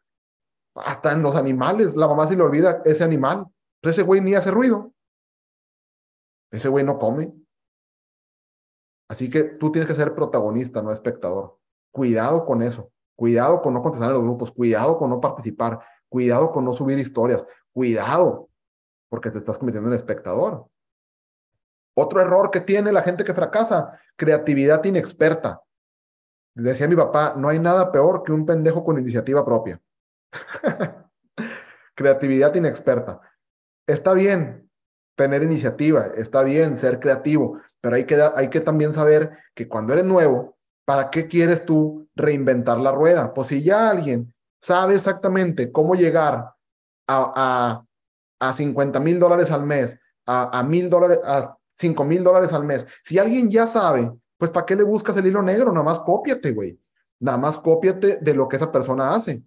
hasta 0.75 1.13
en 1.13 1.23
los 1.23 1.37
animales, 1.37 1.97
la 1.97 2.09
mamá 2.09 2.27
se 2.27 2.37
le 2.37 2.43
olvida 2.43 2.83
ese 2.85 3.05
animal. 3.05 3.47
Entonces 3.77 3.99
ese 3.99 4.03
güey 4.03 4.21
ni 4.21 4.35
hace 4.35 4.51
ruido. 4.51 4.93
Ese 6.51 6.69
güey 6.69 6.85
no 6.85 6.99
come. 6.99 7.35
Así 9.09 9.31
que 9.31 9.45
tú 9.45 9.71
tienes 9.71 9.89
que 9.89 9.95
ser 9.95 10.15
protagonista, 10.15 10.83
no 10.83 10.93
espectador. 10.93 11.59
Cuidado 11.93 12.45
con 12.45 12.63
eso. 12.63 12.91
Cuidado 13.17 13.61
con 13.63 13.75
no 13.75 13.83
contestar 13.83 14.11
en 14.11 14.17
los 14.17 14.25
grupos, 14.25 14.51
cuidado 14.53 14.99
con 14.99 15.11
no 15.11 15.21
participar, 15.21 15.81
cuidado 16.09 16.51
con 16.51 16.65
no 16.65 16.75
subir 16.75 16.99
historias, 16.99 17.45
cuidado, 17.73 18.49
porque 19.09 19.31
te 19.31 19.39
estás 19.39 19.59
convirtiendo 19.59 19.89
en 19.91 19.97
espectador. 19.97 20.67
Otro 21.97 22.21
error 22.21 22.51
que 22.51 22.61
tiene 22.61 22.91
la 22.91 23.03
gente 23.03 23.25
que 23.25 23.35
fracasa, 23.35 24.01
creatividad 24.17 24.85
inexperta. 24.85 25.63
Decía 26.55 26.89
mi 26.89 26.97
papá, 26.97 27.35
no 27.37 27.49
hay 27.49 27.59
nada 27.59 27.93
peor 27.93 28.23
que 28.23 28.33
un 28.33 28.47
pendejo 28.47 28.85
con 28.85 28.99
iniciativa 28.99 29.45
propia. 29.45 29.81
creatividad 31.95 32.55
inexperta. 32.55 33.21
Está 33.87 34.13
bien 34.13 34.71
tener 35.17 35.43
iniciativa, 35.43 36.07
está 36.17 36.43
bien 36.43 36.77
ser 36.77 36.99
creativo, 36.99 37.61
pero 37.81 37.97
hay 37.97 38.05
que, 38.05 38.21
hay 38.35 38.51
que 38.51 38.61
también 38.61 38.93
saber 38.93 39.39
que 39.55 39.69
cuando 39.69 39.93
eres 39.93 40.05
nuevo, 40.05 40.54
¿para 40.85 41.11
qué 41.11 41.27
quieres 41.27 41.65
tú 41.65 42.09
reinventar 42.15 42.79
la 42.79 42.93
rueda? 42.93 43.33
Pues 43.33 43.49
si 43.49 43.63
ya 43.63 43.91
alguien 43.91 44.35
sabe 44.61 44.95
exactamente 44.95 45.73
cómo 45.73 45.95
llegar 45.95 46.55
a, 47.07 47.85
a, 48.39 48.49
a 48.49 48.55
50 48.55 49.01
mil 49.01 49.19
dólares 49.19 49.51
al 49.51 49.65
mes, 49.65 49.99
a, 50.27 50.59
a 50.59 50.63
mil 50.63 50.89
dólares, 50.89 51.21
a 51.25 51.57
5 51.77 52.05
mil 52.05 52.23
dólares 52.23 52.53
al 52.53 52.65
mes, 52.65 52.87
si 53.05 53.19
alguien 53.19 53.51
ya 53.51 53.67
sabe, 53.67 54.13
pues 54.39 54.51
¿para 54.51 54.67
qué 54.67 54.77
le 54.77 54.83
buscas 54.83 55.17
el 55.17 55.27
hilo 55.27 55.43
negro? 55.43 55.73
Nada 55.73 55.85
más 55.85 56.01
cópiate, 56.01 56.53
güey. 56.53 56.79
Nada 57.21 57.39
más 57.39 57.59
cópiate 57.59 58.19
de 58.19 58.35
lo 58.35 58.49
que 58.49 58.57
esa 58.57 58.71
persona 58.71 59.15
hace. 59.15 59.43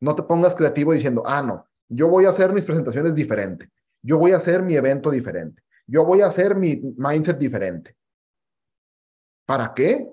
No 0.00 0.14
te 0.14 0.22
pongas 0.22 0.54
creativo 0.54 0.92
diciendo, 0.92 1.22
ah, 1.26 1.42
no, 1.42 1.66
yo 1.88 2.08
voy 2.08 2.24
a 2.24 2.30
hacer 2.30 2.52
mis 2.52 2.64
presentaciones 2.64 3.14
diferente. 3.14 3.68
Yo 4.02 4.18
voy 4.18 4.32
a 4.32 4.36
hacer 4.36 4.62
mi 4.62 4.74
evento 4.74 5.10
diferente. 5.10 5.62
Yo 5.86 6.04
voy 6.04 6.20
a 6.20 6.26
hacer 6.26 6.54
mi 6.54 6.80
mindset 6.96 7.38
diferente. 7.38 7.96
¿Para 9.44 9.74
qué? 9.74 10.08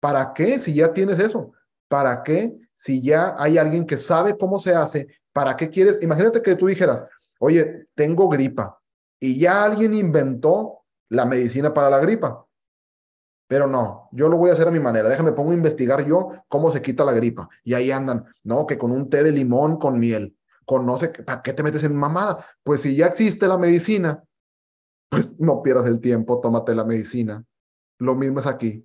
¿Para 0.00 0.32
qué 0.34 0.58
si 0.58 0.74
ya 0.74 0.92
tienes 0.92 1.18
eso? 1.18 1.52
¿Para 1.88 2.22
qué 2.22 2.56
si 2.76 3.02
ya 3.02 3.34
hay 3.38 3.58
alguien 3.58 3.86
que 3.86 3.96
sabe 3.96 4.36
cómo 4.36 4.58
se 4.58 4.74
hace? 4.74 5.08
¿Para 5.32 5.56
qué 5.56 5.70
quieres? 5.70 5.98
Imagínate 6.02 6.42
que 6.42 6.56
tú 6.56 6.66
dijeras, 6.66 7.04
oye, 7.38 7.88
tengo 7.94 8.28
gripa 8.28 8.78
y 9.20 9.38
ya 9.38 9.64
alguien 9.64 9.94
inventó 9.94 10.84
la 11.08 11.24
medicina 11.24 11.72
para 11.72 11.90
la 11.90 11.98
gripa. 11.98 12.46
Pero 13.48 13.66
no, 13.66 14.08
yo 14.12 14.28
lo 14.28 14.36
voy 14.36 14.50
a 14.50 14.54
hacer 14.54 14.66
a 14.66 14.72
mi 14.72 14.80
manera. 14.80 15.08
Déjame 15.08 15.32
pongo 15.32 15.52
a 15.52 15.54
investigar 15.54 16.04
yo 16.04 16.30
cómo 16.48 16.72
se 16.72 16.82
quita 16.82 17.04
la 17.04 17.12
gripa. 17.12 17.48
Y 17.62 17.74
ahí 17.74 17.90
andan, 17.90 18.24
no, 18.42 18.66
que 18.66 18.76
con 18.76 18.90
un 18.90 19.08
té 19.08 19.22
de 19.22 19.30
limón 19.30 19.78
con 19.78 19.98
miel, 19.98 20.36
con 20.64 20.84
no 20.84 20.98
sé, 20.98 21.08
¿para 21.10 21.42
qué 21.42 21.52
te 21.52 21.62
metes 21.62 21.84
en 21.84 21.94
mamada? 21.94 22.44
Pues 22.64 22.80
si 22.80 22.96
ya 22.96 23.06
existe 23.06 23.46
la 23.46 23.56
medicina, 23.56 24.22
pues 25.08 25.38
no 25.38 25.62
pierdas 25.62 25.86
el 25.86 26.00
tiempo, 26.00 26.40
tómate 26.40 26.74
la 26.74 26.84
medicina. 26.84 27.44
Lo 27.98 28.16
mismo 28.16 28.40
es 28.40 28.46
aquí. 28.46 28.84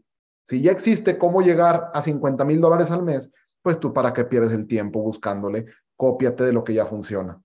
Si 0.51 0.61
ya 0.61 0.73
existe 0.73 1.17
cómo 1.17 1.41
llegar 1.41 1.91
a 1.93 2.01
50 2.01 2.43
mil 2.43 2.59
dólares 2.59 2.91
al 2.91 3.03
mes, 3.03 3.31
pues 3.61 3.79
tú 3.79 3.93
para 3.93 4.11
qué 4.11 4.25
pierdes 4.25 4.51
el 4.51 4.67
tiempo 4.67 5.01
buscándole, 5.01 5.65
cópiate 5.95 6.43
de 6.43 6.51
lo 6.51 6.65
que 6.65 6.73
ya 6.73 6.85
funciona. 6.85 7.41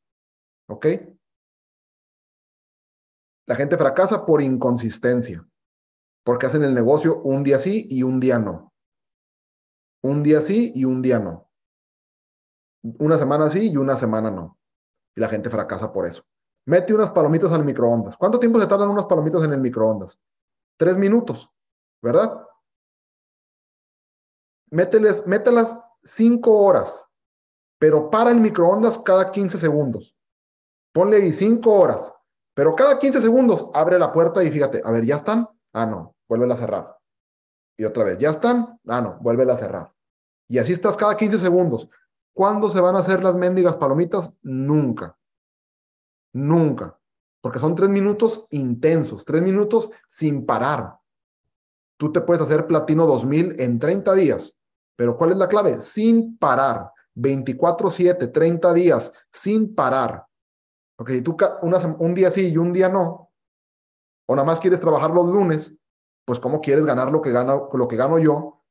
¿Ok? 0.68 0.86
La 3.46 3.54
gente 3.54 3.78
fracasa 3.78 4.26
por 4.26 4.42
inconsistencia, 4.42 5.46
porque 6.24 6.46
hacen 6.46 6.64
el 6.64 6.74
negocio 6.74 7.22
un 7.22 7.44
día 7.44 7.60
sí 7.60 7.86
y 7.88 8.02
un 8.02 8.18
día 8.18 8.40
no. 8.40 8.72
Un 10.02 10.24
día 10.24 10.42
sí 10.42 10.72
y 10.74 10.84
un 10.84 11.00
día 11.00 11.20
no. 11.20 11.48
Una 12.98 13.18
semana 13.18 13.48
sí 13.50 13.70
y 13.70 13.76
una 13.76 13.96
semana 13.96 14.32
no. 14.32 14.58
Y 15.14 15.20
la 15.20 15.28
gente 15.28 15.48
fracasa 15.48 15.92
por 15.92 16.06
eso. 16.06 16.24
Mete 16.64 16.92
unas 16.92 17.12
palomitas 17.12 17.52
al 17.52 17.64
microondas. 17.64 18.16
¿Cuánto 18.16 18.40
tiempo 18.40 18.58
se 18.58 18.66
tardan 18.66 18.88
unas 18.88 19.06
palomitas 19.06 19.44
en 19.44 19.52
el 19.52 19.60
microondas? 19.60 20.18
Tres 20.76 20.98
minutos, 20.98 21.48
¿verdad? 22.02 22.45
Mételes, 24.70 25.26
mételas 25.26 25.80
cinco 26.02 26.58
horas, 26.58 27.04
pero 27.78 28.10
para 28.10 28.30
el 28.30 28.40
microondas 28.40 28.98
cada 28.98 29.30
15 29.30 29.58
segundos. 29.58 30.16
Ponle 30.92 31.18
ahí 31.18 31.32
cinco 31.32 31.74
horas, 31.74 32.14
pero 32.54 32.74
cada 32.74 32.98
15 32.98 33.20
segundos 33.20 33.68
abre 33.74 33.98
la 33.98 34.12
puerta 34.12 34.42
y 34.42 34.50
fíjate, 34.50 34.80
a 34.84 34.90
ver, 34.90 35.04
¿ya 35.04 35.16
están? 35.16 35.48
Ah, 35.72 35.86
no, 35.86 36.16
vuelve 36.28 36.50
a 36.52 36.56
cerrar. 36.56 36.96
Y 37.76 37.84
otra 37.84 38.04
vez, 38.04 38.18
¿ya 38.18 38.30
están? 38.30 38.80
Ah, 38.86 39.00
no, 39.00 39.18
vuelve 39.20 39.50
a 39.50 39.56
cerrar. 39.56 39.92
Y 40.48 40.58
así 40.58 40.72
estás 40.72 40.96
cada 40.96 41.16
15 41.16 41.38
segundos. 41.38 41.88
¿Cuándo 42.32 42.70
se 42.70 42.80
van 42.80 42.96
a 42.96 43.00
hacer 43.00 43.22
las 43.22 43.36
mendigas 43.36 43.76
palomitas? 43.76 44.32
Nunca. 44.42 45.16
Nunca. 46.32 46.98
Porque 47.40 47.58
son 47.58 47.74
tres 47.74 47.88
minutos 47.88 48.46
intensos, 48.50 49.24
tres 49.24 49.42
minutos 49.42 49.90
sin 50.08 50.46
parar. 50.46 50.98
Tú 51.98 52.12
te 52.12 52.20
puedes 52.20 52.42
hacer 52.42 52.66
platino 52.66 53.06
2000 53.06 53.60
en 53.60 53.78
30 53.78 54.14
días. 54.14 54.55
Pero 54.96 55.16
¿cuál 55.16 55.32
es 55.32 55.36
la 55.36 55.48
clave? 55.48 55.80
Sin 55.80 56.38
parar. 56.38 56.90
24/7, 57.14 58.28
30 58.28 58.74
días, 58.74 59.12
sin 59.32 59.74
parar. 59.74 60.26
Porque 60.96 61.14
si 61.14 61.22
tú 61.22 61.36
un 62.00 62.14
día 62.14 62.30
sí 62.30 62.48
y 62.48 62.56
un 62.56 62.72
día 62.72 62.88
no, 62.88 63.30
o 64.28 64.34
nada 64.34 64.46
más 64.46 64.60
quieres 64.60 64.80
trabajar 64.80 65.10
los 65.10 65.26
lunes, 65.26 65.74
pues 66.24 66.40
¿cómo 66.40 66.60
quieres 66.60 66.84
ganar 66.84 67.10
lo 67.10 67.22
que, 67.22 67.30
gana, 67.30 67.60
lo 67.72 67.88
que 67.88 67.96
gano 67.96 68.18
yo 68.18 68.64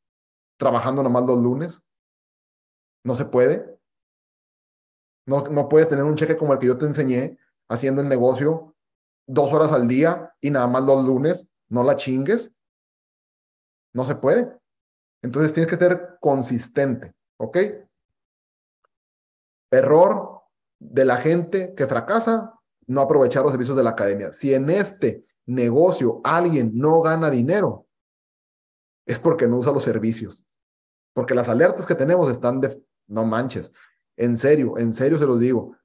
trabajando 0.57 1.01
nada 1.01 1.13
más 1.13 1.25
los 1.25 1.41
lunes? 1.41 1.81
No 3.03 3.15
se 3.15 3.25
puede. 3.25 3.79
No, 5.27 5.43
no 5.43 5.69
puedes 5.69 5.89
tener 5.89 6.03
un 6.03 6.15
cheque 6.15 6.37
como 6.37 6.53
el 6.53 6.59
que 6.59 6.67
yo 6.67 6.77
te 6.77 6.85
enseñé 6.85 7.37
haciendo 7.69 8.01
el 8.01 8.09
negocio 8.09 8.75
dos 9.27 9.51
horas 9.53 9.71
al 9.71 9.87
día 9.87 10.35
y 10.41 10.51
nada 10.51 10.67
más 10.67 10.83
los 10.83 11.03
lunes. 11.03 11.47
No 11.69 11.83
la 11.83 11.95
chingues. 11.95 12.51
No 13.93 14.05
se 14.05 14.15
puede. 14.15 14.59
Entonces 15.25 15.53
tienes 15.53 15.71
que 15.71 15.83
ser 15.83 16.17
consistente. 16.21 17.13
¿Ok? 17.37 17.57
Error 19.71 20.41
de 20.79 21.03
la 21.03 21.17
gente 21.17 21.73
que 21.73 21.87
fracasa, 21.87 22.53
no 22.85 23.01
aprovechar 23.01 23.41
los 23.41 23.51
servicios 23.51 23.75
de 23.75 23.83
la 23.83 23.89
academia. 23.89 24.31
Si 24.31 24.53
en 24.53 24.69
este 24.69 25.25
negocio 25.47 26.21
alguien 26.23 26.71
no 26.75 27.01
gana 27.01 27.31
dinero, 27.31 27.87
es 29.07 29.17
porque 29.17 29.47
no 29.47 29.57
usa 29.57 29.73
los 29.73 29.83
servicios. 29.83 30.45
Porque 31.13 31.33
las 31.33 31.49
alertas 31.49 31.87
que 31.87 31.95
tenemos 31.95 32.29
están 32.29 32.61
de, 32.61 32.79
no 33.07 33.25
manches, 33.25 33.71
en 34.17 34.37
serio, 34.37 34.77
en 34.77 34.93
serio 34.93 35.17
se 35.17 35.25
los 35.25 35.39
digo. 35.39 35.75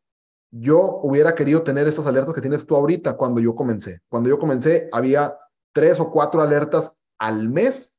Yo 0.51 1.01
hubiera 1.03 1.35
querido 1.35 1.63
tener 1.63 1.89
esas 1.89 2.07
alertas 2.07 2.35
que 2.35 2.43
tienes 2.43 2.67
tú 2.67 2.77
ahorita 2.77 3.17
cuando 3.17 3.41
yo 3.41 3.55
comencé. 3.55 4.03
Cuando 4.09 4.29
yo 4.29 4.39
comencé 4.39 4.91
había 4.93 5.35
tres 5.73 5.99
o 5.99 6.11
cuatro 6.11 6.43
alertas 6.43 6.95
al 7.19 7.49
mes 7.49 7.90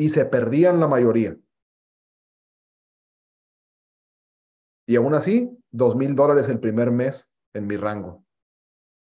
y 0.00 0.08
se 0.08 0.24
perdían 0.24 0.80
la 0.80 0.88
mayoría. 0.88 1.36
Y 4.88 4.96
aún 4.96 5.12
así, 5.12 5.54
dos 5.70 5.94
mil 5.94 6.14
dólares 6.14 6.48
el 6.48 6.58
primer 6.58 6.90
mes 6.90 7.30
en 7.52 7.66
mi 7.66 7.76
rango. 7.76 8.24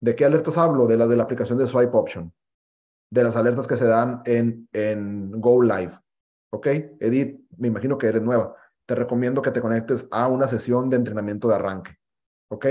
¿De 0.00 0.16
qué 0.16 0.24
alertas 0.24 0.56
hablo? 0.56 0.86
De 0.86 0.96
las 0.96 1.10
de 1.10 1.16
la 1.16 1.24
aplicación 1.24 1.58
de 1.58 1.66
Swipe 1.66 1.94
Option, 1.94 2.32
de 3.10 3.22
las 3.22 3.36
alertas 3.36 3.66
que 3.66 3.76
se 3.76 3.86
dan 3.86 4.22
en, 4.24 4.70
en 4.72 5.38
Go 5.38 5.60
Live. 5.60 5.92
¿Ok? 6.50 6.66
Edith, 6.98 7.46
me 7.58 7.68
imagino 7.68 7.98
que 7.98 8.06
eres 8.06 8.22
nueva. 8.22 8.56
Te 8.86 8.94
recomiendo 8.94 9.42
que 9.42 9.50
te 9.50 9.60
conectes 9.60 10.08
a 10.10 10.28
una 10.28 10.48
sesión 10.48 10.88
de 10.88 10.96
entrenamiento 10.96 11.46
de 11.48 11.56
arranque. 11.56 11.94
¿Ok? 12.50 12.68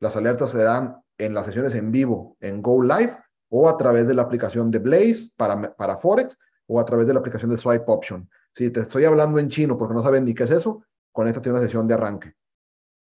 Las 0.00 0.16
alertas 0.16 0.50
se 0.50 0.64
dan 0.64 1.00
en 1.16 1.32
las 1.32 1.46
sesiones 1.46 1.76
en 1.76 1.92
vivo 1.92 2.36
en 2.40 2.60
Go 2.60 2.82
Live 2.82 3.16
o 3.50 3.68
a 3.68 3.76
través 3.76 4.08
de 4.08 4.14
la 4.14 4.22
aplicación 4.22 4.72
de 4.72 4.80
Blaze 4.80 5.30
para, 5.36 5.76
para 5.76 5.96
Forex 5.96 6.36
o 6.66 6.80
a 6.80 6.84
través 6.84 7.06
de 7.06 7.14
la 7.14 7.20
aplicación 7.20 7.50
de 7.50 7.56
Swipe 7.56 7.84
Option. 7.86 8.28
Si 8.52 8.70
te 8.70 8.80
estoy 8.80 9.04
hablando 9.04 9.38
en 9.38 9.48
chino 9.48 9.76
porque 9.76 9.94
no 9.94 10.02
saben 10.02 10.24
ni 10.24 10.34
qué 10.34 10.44
es 10.44 10.50
eso, 10.50 10.82
tiene 11.24 11.58
una 11.58 11.60
sesión 11.60 11.86
de 11.88 11.94
arranque. 11.94 12.34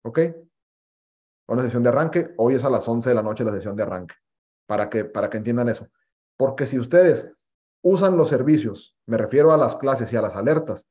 ¿Ok? 0.04 0.20
Una 1.48 1.62
sesión 1.62 1.82
de 1.82 1.88
arranque. 1.88 2.34
Hoy 2.36 2.54
es 2.54 2.64
a 2.64 2.70
las 2.70 2.86
11 2.86 3.08
de 3.08 3.14
la 3.14 3.22
noche 3.22 3.44
la 3.44 3.54
sesión 3.54 3.76
de 3.76 3.82
arranque. 3.82 4.14
Para 4.66 4.88
que, 4.90 5.04
para 5.04 5.30
que 5.30 5.38
entiendan 5.38 5.68
eso. 5.68 5.88
Porque 6.36 6.66
si 6.66 6.78
ustedes 6.78 7.32
usan 7.82 8.16
los 8.16 8.28
servicios, 8.28 8.96
me 9.06 9.16
refiero 9.16 9.52
a 9.52 9.56
las 9.56 9.76
clases 9.76 10.12
y 10.12 10.16
a 10.16 10.22
las 10.22 10.34
alertas, 10.34 10.88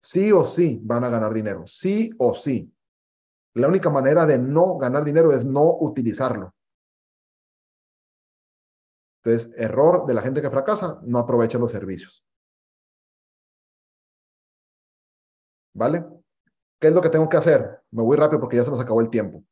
sí 0.00 0.32
o 0.32 0.46
sí 0.46 0.80
van 0.82 1.04
a 1.04 1.08
ganar 1.08 1.32
dinero. 1.32 1.66
Sí 1.66 2.10
o 2.18 2.34
sí. 2.34 2.70
La 3.54 3.68
única 3.68 3.88
manera 3.88 4.26
de 4.26 4.38
no 4.38 4.76
ganar 4.78 5.04
dinero 5.04 5.32
es 5.32 5.44
no 5.44 5.76
utilizarlo. 5.78 6.54
Entonces, 9.24 9.54
error 9.56 10.04
de 10.06 10.12
la 10.12 10.20
gente 10.20 10.42
que 10.42 10.50
fracasa, 10.50 11.00
no 11.02 11.18
aprovecha 11.18 11.58
los 11.58 11.72
servicios. 11.72 12.22
¿Vale? 15.72 16.04
¿Qué 16.78 16.88
es 16.88 16.92
lo 16.94 17.00
que 17.00 17.08
tengo 17.08 17.28
que 17.28 17.38
hacer? 17.38 17.82
Me 17.90 18.02
voy 18.02 18.18
rápido 18.18 18.40
porque 18.40 18.56
ya 18.56 18.64
se 18.64 18.70
nos 18.70 18.80
acabó 18.80 19.00
el 19.00 19.08
tiempo. 19.08 19.42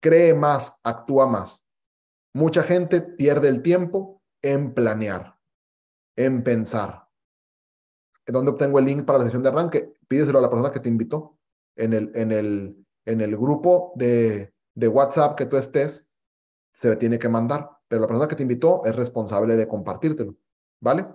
Cree 0.00 0.32
más, 0.32 0.74
actúa 0.82 1.26
más. 1.26 1.62
Mucha 2.32 2.62
gente 2.62 3.02
pierde 3.02 3.48
el 3.48 3.62
tiempo 3.62 4.22
en 4.40 4.72
planear, 4.72 5.36
en 6.16 6.42
pensar. 6.42 7.06
¿Dónde 8.26 8.52
obtengo 8.52 8.78
el 8.78 8.86
link 8.86 9.04
para 9.04 9.18
la 9.18 9.24
sesión 9.26 9.42
de 9.42 9.50
arranque? 9.50 9.92
Pídeselo 10.08 10.38
a 10.38 10.42
la 10.42 10.50
persona 10.50 10.72
que 10.72 10.80
te 10.80 10.88
invitó 10.88 11.38
en 11.76 11.92
el, 11.92 12.10
en 12.14 12.32
el, 12.32 12.86
en 13.04 13.20
el 13.20 13.36
grupo 13.36 13.92
de, 13.94 14.54
de 14.74 14.88
WhatsApp 14.88 15.36
que 15.36 15.46
tú 15.46 15.58
estés. 15.58 16.08
Se 16.74 16.96
tiene 16.96 17.18
que 17.18 17.28
mandar, 17.28 17.75
pero 17.88 18.00
la 18.00 18.06
persona 18.06 18.28
que 18.28 18.36
te 18.36 18.42
invitó 18.42 18.84
es 18.84 18.94
responsable 18.94 19.56
de 19.56 19.68
compartírtelo. 19.68 20.36
¿Vale? 20.80 21.06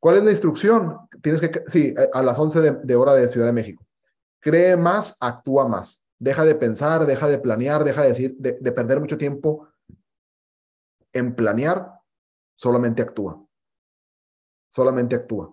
¿Cuál 0.00 0.16
es 0.16 0.24
la 0.24 0.30
instrucción? 0.30 0.98
Tienes 1.22 1.40
que, 1.40 1.62
sí, 1.66 1.94
a 2.12 2.22
las 2.22 2.38
11 2.38 2.60
de, 2.84 2.96
hora 2.96 3.14
de 3.14 3.28
Ciudad 3.28 3.46
de 3.46 3.52
México 3.52 3.86
cree 4.46 4.76
más, 4.76 5.16
actúa 5.18 5.66
más. 5.66 6.04
Deja 6.20 6.44
de 6.44 6.54
pensar, 6.54 7.04
deja 7.04 7.26
de 7.26 7.40
planear, 7.40 7.82
deja 7.82 8.02
de, 8.02 8.08
decir, 8.08 8.36
de, 8.38 8.70
perder 8.70 9.00
mucho 9.00 9.18
tiempo 9.18 9.66
en 11.12 11.34
planear, 11.34 12.00
solamente 12.54 13.02
actúa. 13.02 13.44
Solamente 14.70 15.16
actúa. 15.16 15.52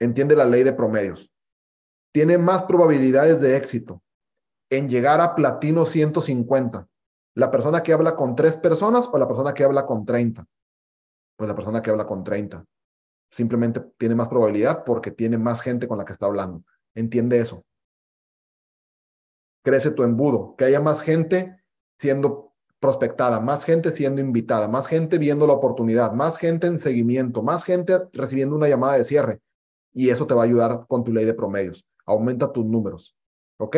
Entiende 0.00 0.34
la 0.34 0.46
ley 0.46 0.64
de 0.64 0.72
promedios. 0.72 1.30
Tiene 2.12 2.38
más 2.38 2.64
probabilidades 2.64 3.40
de 3.40 3.56
éxito 3.56 4.02
en 4.68 4.88
llegar 4.88 5.20
a 5.20 5.36
platino 5.36 5.86
150. 5.86 6.88
La 7.38 7.52
persona 7.52 7.84
que 7.84 7.92
habla 7.92 8.16
con 8.16 8.34
tres 8.34 8.56
personas 8.56 9.08
o 9.12 9.16
la 9.16 9.28
persona 9.28 9.54
que 9.54 9.62
habla 9.62 9.86
con 9.86 10.04
30. 10.04 10.44
Pues 11.36 11.46
la 11.46 11.54
persona 11.54 11.80
que 11.80 11.88
habla 11.88 12.04
con 12.04 12.24
30. 12.24 12.64
Simplemente 13.30 13.80
tiene 13.96 14.16
más 14.16 14.28
probabilidad 14.28 14.82
porque 14.84 15.12
tiene 15.12 15.38
más 15.38 15.60
gente 15.60 15.86
con 15.86 15.98
la 15.98 16.04
que 16.04 16.14
está 16.14 16.26
hablando. 16.26 16.64
Entiende 16.96 17.38
eso. 17.38 17.64
Crece 19.62 19.92
tu 19.92 20.02
embudo, 20.02 20.56
que 20.56 20.64
haya 20.64 20.80
más 20.80 21.00
gente 21.00 21.62
siendo 21.96 22.54
prospectada, 22.80 23.38
más 23.38 23.64
gente 23.64 23.92
siendo 23.92 24.20
invitada, 24.20 24.66
más 24.66 24.88
gente 24.88 25.16
viendo 25.16 25.46
la 25.46 25.52
oportunidad, 25.52 26.14
más 26.14 26.38
gente 26.38 26.66
en 26.66 26.76
seguimiento, 26.76 27.44
más 27.44 27.62
gente 27.62 28.00
recibiendo 28.14 28.56
una 28.56 28.68
llamada 28.68 28.94
de 28.94 29.04
cierre. 29.04 29.40
Y 29.92 30.10
eso 30.10 30.26
te 30.26 30.34
va 30.34 30.42
a 30.42 30.46
ayudar 30.46 30.86
con 30.88 31.04
tu 31.04 31.12
ley 31.12 31.24
de 31.24 31.34
promedios. 31.34 31.86
aumenta 32.04 32.52
tus 32.52 32.64
números. 32.64 33.14
¿Ok? 33.58 33.76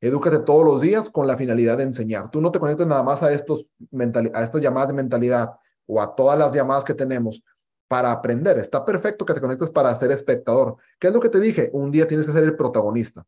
Edúcate 0.00 0.38
todos 0.38 0.64
los 0.64 0.80
días 0.80 1.10
con 1.10 1.26
la 1.26 1.36
finalidad 1.36 1.76
de 1.76 1.84
enseñar. 1.84 2.30
Tú 2.30 2.40
no 2.40 2.50
te 2.50 2.58
conectes 2.58 2.86
nada 2.86 3.02
más 3.02 3.22
a, 3.22 3.32
estos 3.32 3.66
a 4.32 4.42
estas 4.42 4.62
llamadas 4.62 4.88
de 4.88 4.94
mentalidad 4.94 5.50
o 5.86 6.00
a 6.00 6.14
todas 6.14 6.38
las 6.38 6.52
llamadas 6.52 6.84
que 6.84 6.94
tenemos 6.94 7.42
para 7.86 8.12
aprender. 8.12 8.56
Está 8.58 8.84
perfecto 8.84 9.26
que 9.26 9.34
te 9.34 9.40
conectes 9.40 9.70
para 9.70 9.94
ser 9.96 10.12
espectador. 10.12 10.76
¿Qué 10.98 11.08
es 11.08 11.12
lo 11.12 11.20
que 11.20 11.28
te 11.28 11.40
dije? 11.40 11.70
Un 11.72 11.90
día 11.90 12.06
tienes 12.06 12.24
que 12.24 12.32
ser 12.32 12.44
el 12.44 12.56
protagonista. 12.56 13.26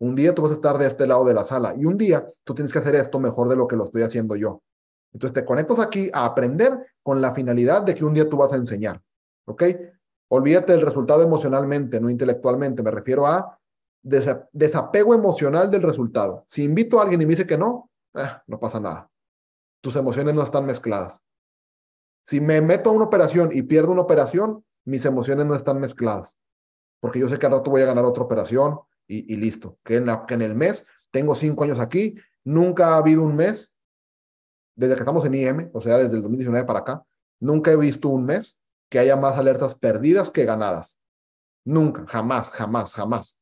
Un 0.00 0.14
día 0.14 0.34
tú 0.34 0.42
vas 0.42 0.52
a 0.52 0.54
estar 0.54 0.78
de 0.78 0.86
este 0.86 1.06
lado 1.06 1.24
de 1.24 1.34
la 1.34 1.44
sala 1.44 1.74
y 1.76 1.84
un 1.84 1.96
día 1.96 2.28
tú 2.44 2.54
tienes 2.54 2.72
que 2.72 2.78
hacer 2.78 2.94
esto 2.94 3.20
mejor 3.20 3.48
de 3.48 3.56
lo 3.56 3.68
que 3.68 3.76
lo 3.76 3.84
estoy 3.84 4.02
haciendo 4.02 4.34
yo. 4.34 4.62
Entonces 5.12 5.34
te 5.34 5.44
conectas 5.44 5.78
aquí 5.78 6.10
a 6.12 6.24
aprender 6.24 6.78
con 7.02 7.20
la 7.20 7.34
finalidad 7.34 7.82
de 7.82 7.94
que 7.94 8.04
un 8.04 8.14
día 8.14 8.28
tú 8.28 8.36
vas 8.36 8.52
a 8.52 8.56
enseñar. 8.56 9.00
¿Ok? 9.46 9.64
Olvídate 10.28 10.72
del 10.72 10.82
resultado 10.82 11.22
emocionalmente, 11.22 12.00
no 12.00 12.10
intelectualmente. 12.10 12.82
Me 12.82 12.90
refiero 12.90 13.26
a 13.26 13.57
desapego 14.52 15.14
emocional 15.14 15.70
del 15.70 15.82
resultado. 15.82 16.44
Si 16.48 16.64
invito 16.64 16.98
a 16.98 17.02
alguien 17.02 17.22
y 17.22 17.26
me 17.26 17.30
dice 17.30 17.46
que 17.46 17.58
no, 17.58 17.90
eh, 18.14 18.28
no 18.46 18.58
pasa 18.58 18.80
nada. 18.80 19.10
Tus 19.80 19.96
emociones 19.96 20.34
no 20.34 20.42
están 20.42 20.66
mezcladas. 20.66 21.22
Si 22.26 22.40
me 22.40 22.60
meto 22.60 22.90
a 22.90 22.92
una 22.92 23.04
operación 23.04 23.50
y 23.52 23.62
pierdo 23.62 23.92
una 23.92 24.02
operación, 24.02 24.64
mis 24.84 25.04
emociones 25.04 25.46
no 25.46 25.54
están 25.54 25.80
mezcladas. 25.80 26.36
Porque 27.00 27.20
yo 27.20 27.28
sé 27.28 27.38
que 27.38 27.46
al 27.46 27.52
rato 27.52 27.70
voy 27.70 27.82
a 27.82 27.86
ganar 27.86 28.04
otra 28.04 28.24
operación 28.24 28.80
y, 29.06 29.36
listo. 29.36 29.78
Que 29.84 29.96
en, 29.96 30.06
que 30.26 30.34
en 30.34 30.42
el 30.42 30.54
mes, 30.54 30.86
tengo 31.10 31.34
cinco 31.34 31.64
años 31.64 31.78
aquí, 31.78 32.16
nunca 32.44 32.94
ha 32.94 32.96
habido 32.98 33.22
un 33.22 33.36
mes, 33.36 33.72
desde 34.76 34.94
que 34.94 35.00
estamos 35.00 35.24
en 35.24 35.34
IM, 35.34 35.70
o 35.72 35.80
sea, 35.80 35.98
desde 35.98 36.16
el 36.16 36.22
2019 36.22 36.66
para 36.66 36.80
acá, 36.80 37.04
nunca 37.40 37.70
he 37.70 37.76
visto 37.76 38.08
un 38.08 38.24
mes 38.24 38.60
que 38.90 38.98
haya 38.98 39.16
más 39.16 39.38
alertas 39.38 39.74
perdidas 39.74 40.30
que 40.30 40.44
ganadas. 40.44 40.98
Nunca, 41.64 42.06
jamás, 42.06 42.50
jamás, 42.50 42.92
jamás. 42.92 43.40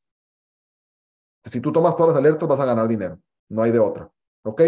Si 1.47 1.61
tú 1.61 1.71
tomas 1.71 1.95
todas 1.95 2.13
las 2.13 2.19
alertas, 2.19 2.47
vas 2.47 2.59
a 2.59 2.65
ganar 2.65 2.87
dinero. 2.87 3.19
No 3.49 3.63
hay 3.63 3.71
de 3.71 3.79
otra. 3.79 4.11
¿Ok? 4.43 4.61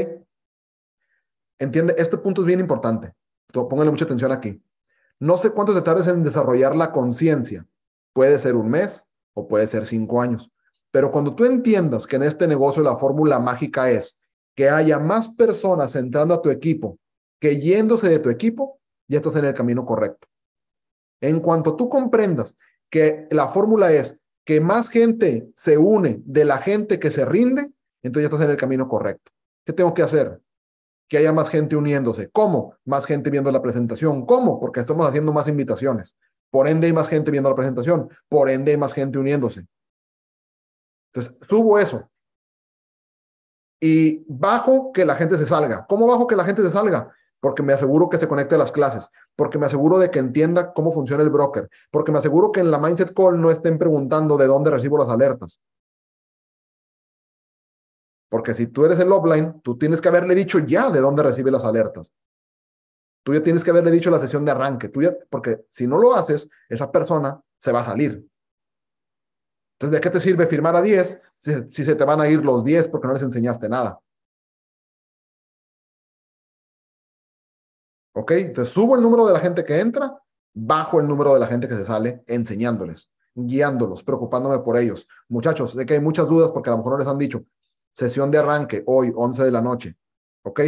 Entiende, 1.57 1.95
este 1.97 2.17
punto 2.17 2.41
es 2.41 2.47
bien 2.47 2.59
importante. 2.59 3.13
Póngale 3.51 3.91
mucha 3.91 4.05
atención 4.05 4.31
aquí. 4.31 4.61
No 5.19 5.37
sé 5.37 5.51
cuánto 5.51 5.73
te 5.73 5.81
tardes 5.81 6.07
en 6.07 6.23
desarrollar 6.23 6.75
la 6.75 6.91
conciencia. 6.91 7.65
Puede 8.13 8.39
ser 8.39 8.55
un 8.55 8.69
mes 8.69 9.07
o 9.33 9.47
puede 9.47 9.67
ser 9.67 9.85
cinco 9.85 10.21
años. 10.21 10.51
Pero 10.91 11.11
cuando 11.11 11.35
tú 11.35 11.45
entiendas 11.45 12.07
que 12.07 12.15
en 12.15 12.23
este 12.23 12.47
negocio 12.47 12.81
la 12.81 12.97
fórmula 12.97 13.39
mágica 13.39 13.91
es 13.91 14.19
que 14.55 14.69
haya 14.69 14.99
más 14.99 15.29
personas 15.29 15.95
entrando 15.95 16.33
a 16.33 16.41
tu 16.41 16.49
equipo 16.49 16.99
que 17.39 17.59
yéndose 17.59 18.09
de 18.09 18.19
tu 18.19 18.29
equipo, 18.29 18.79
ya 19.07 19.17
estás 19.17 19.35
en 19.37 19.45
el 19.45 19.53
camino 19.53 19.85
correcto. 19.85 20.27
En 21.21 21.39
cuanto 21.39 21.75
tú 21.75 21.89
comprendas 21.89 22.57
que 22.89 23.27
la 23.31 23.47
fórmula 23.47 23.91
es 23.91 24.18
que 24.45 24.61
más 24.61 24.89
gente 24.89 25.49
se 25.55 25.77
une 25.77 26.21
de 26.25 26.45
la 26.45 26.57
gente 26.57 26.99
que 26.99 27.11
se 27.11 27.25
rinde, 27.25 27.71
entonces 28.01 28.29
ya 28.29 28.35
estás 28.35 28.45
en 28.45 28.51
el 28.51 28.57
camino 28.57 28.87
correcto. 28.87 29.31
¿Qué 29.65 29.73
tengo 29.73 29.93
que 29.93 30.01
hacer? 30.01 30.41
Que 31.07 31.17
haya 31.17 31.33
más 31.33 31.49
gente 31.49 31.75
uniéndose. 31.75 32.29
¿Cómo? 32.29 32.75
Más 32.85 33.05
gente 33.05 33.29
viendo 33.29 33.51
la 33.51 33.61
presentación. 33.61 34.25
¿Cómo? 34.25 34.59
Porque 34.59 34.79
estamos 34.79 35.07
haciendo 35.07 35.33
más 35.33 35.47
invitaciones. 35.47 36.15
Por 36.51 36.67
ende 36.67 36.87
hay 36.87 36.93
más 36.93 37.07
gente 37.07 37.31
viendo 37.31 37.49
la 37.49 37.55
presentación. 37.55 38.09
Por 38.27 38.49
ende 38.49 38.71
hay 38.71 38.77
más 38.77 38.93
gente 38.93 39.19
uniéndose. 39.19 39.67
Entonces, 41.11 41.39
subo 41.47 41.77
eso. 41.77 42.09
Y 43.81 44.23
bajo 44.27 44.91
que 44.91 45.05
la 45.05 45.15
gente 45.15 45.37
se 45.37 45.45
salga. 45.45 45.85
¿Cómo 45.87 46.07
bajo 46.07 46.27
que 46.27 46.35
la 46.35 46.43
gente 46.43 46.61
se 46.61 46.71
salga? 46.71 47.13
porque 47.39 47.63
me 47.63 47.73
aseguro 47.73 48.09
que 48.09 48.17
se 48.17 48.27
conecte 48.27 48.55
a 48.55 48.57
las 48.57 48.71
clases, 48.71 49.07
porque 49.39 49.57
me 49.57 49.67
aseguro 49.67 49.97
de 49.99 50.11
que 50.11 50.19
entienda 50.19 50.73
cómo 50.73 50.91
funciona 50.91 51.23
el 51.23 51.29
broker, 51.29 51.69
porque 51.91 52.11
me 52.11 52.17
aseguro 52.17 52.51
que 52.51 52.59
en 52.59 52.69
la 52.69 52.77
Mindset 52.77 53.13
Call 53.13 53.39
no 53.39 53.51
estén 53.51 53.77
preguntando 53.77 54.35
de 54.35 54.45
dónde 54.47 54.69
recibo 54.69 54.97
las 54.97 55.07
alertas. 55.07 55.61
Porque 58.27 58.53
si 58.53 58.67
tú 58.67 58.83
eres 58.83 58.99
el 58.99 59.09
offline, 59.13 59.61
tú 59.61 59.77
tienes 59.77 60.01
que 60.01 60.09
haberle 60.09 60.35
dicho 60.35 60.59
ya 60.59 60.89
de 60.89 60.99
dónde 60.99 61.23
recibe 61.23 61.51
las 61.51 61.63
alertas. 61.63 62.13
Tú 63.23 63.33
ya 63.33 63.41
tienes 63.41 63.63
que 63.63 63.69
haberle 63.69 63.91
dicho 63.91 64.11
la 64.11 64.19
sesión 64.19 64.43
de 64.43 64.51
arranque, 64.51 64.89
tú 64.89 65.01
ya, 65.01 65.15
porque 65.29 65.63
si 65.69 65.87
no 65.87 65.97
lo 65.97 66.15
haces, 66.15 66.49
esa 66.67 66.91
persona 66.91 67.41
se 67.61 67.71
va 67.71 67.79
a 67.79 67.85
salir. 67.85 68.27
Entonces, 69.75 69.97
¿de 69.97 70.01
qué 70.01 70.09
te 70.09 70.19
sirve 70.19 70.47
firmar 70.47 70.75
a 70.75 70.81
10 70.81 71.23
si, 71.37 71.71
si 71.71 71.85
se 71.85 71.95
te 71.95 72.03
van 72.03 72.19
a 72.19 72.27
ir 72.27 72.43
los 72.43 72.65
10 72.65 72.89
porque 72.89 73.07
no 73.07 73.13
les 73.13 73.23
enseñaste 73.23 73.69
nada? 73.69 74.01
¿Ok? 78.13 78.31
Entonces 78.31 78.73
subo 78.73 78.95
el 78.95 79.01
número 79.01 79.25
de 79.25 79.33
la 79.33 79.39
gente 79.39 79.63
que 79.63 79.79
entra, 79.79 80.21
bajo 80.53 80.99
el 80.99 81.07
número 81.07 81.33
de 81.33 81.39
la 81.39 81.47
gente 81.47 81.67
que 81.67 81.75
se 81.75 81.85
sale, 81.85 82.23
enseñándoles, 82.27 83.09
guiándolos, 83.35 84.03
preocupándome 84.03 84.59
por 84.59 84.77
ellos. 84.77 85.07
Muchachos, 85.27 85.71
sé 85.71 85.85
que 85.85 85.95
hay 85.95 85.99
muchas 86.01 86.27
dudas 86.27 86.51
porque 86.51 86.69
a 86.69 86.73
lo 86.73 86.77
mejor 86.77 86.93
no 86.93 86.99
les 86.99 87.07
han 87.07 87.17
dicho. 87.17 87.43
Sesión 87.93 88.31
de 88.31 88.37
arranque 88.37 88.83
hoy, 88.85 89.11
11 89.15 89.43
de 89.43 89.51
la 89.51 89.61
noche. 89.61 89.97
¿Ok? 90.43 90.59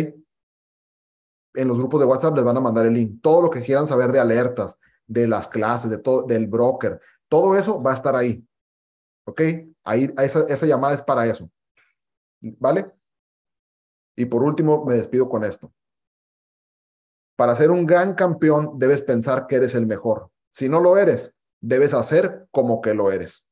En 1.53 1.67
los 1.67 1.77
grupos 1.77 1.99
de 1.99 2.05
WhatsApp 2.05 2.35
les 2.35 2.43
van 2.43 2.57
a 2.57 2.61
mandar 2.61 2.85
el 2.85 2.93
link. 2.93 3.21
Todo 3.21 3.41
lo 3.41 3.49
que 3.49 3.61
quieran 3.61 3.87
saber 3.87 4.11
de 4.11 4.19
alertas, 4.19 4.77
de 5.07 5.27
las 5.27 5.47
clases, 5.47 5.89
de 5.89 5.97
todo, 5.97 6.23
del 6.23 6.47
broker, 6.47 6.99
todo 7.27 7.57
eso 7.57 7.81
va 7.81 7.91
a 7.91 7.95
estar 7.95 8.15
ahí. 8.15 8.45
¿Ok? 9.25 9.41
Ahí, 9.83 10.13
esa, 10.17 10.45
esa 10.47 10.65
llamada 10.65 10.93
es 10.93 11.01
para 11.01 11.25
eso. 11.25 11.49
¿Vale? 12.41 12.91
Y 14.15 14.25
por 14.25 14.43
último, 14.43 14.85
me 14.85 14.95
despido 14.95 15.29
con 15.29 15.43
esto. 15.43 15.71
Para 17.41 17.55
ser 17.55 17.71
un 17.71 17.87
gran 17.87 18.13
campeón 18.13 18.77
debes 18.77 19.01
pensar 19.01 19.47
que 19.47 19.55
eres 19.55 19.73
el 19.73 19.87
mejor. 19.87 20.29
Si 20.51 20.69
no 20.69 20.79
lo 20.79 20.95
eres, 20.95 21.35
debes 21.59 21.95
hacer 21.95 22.47
como 22.51 22.81
que 22.81 22.93
lo 22.93 23.11
eres. 23.11 23.47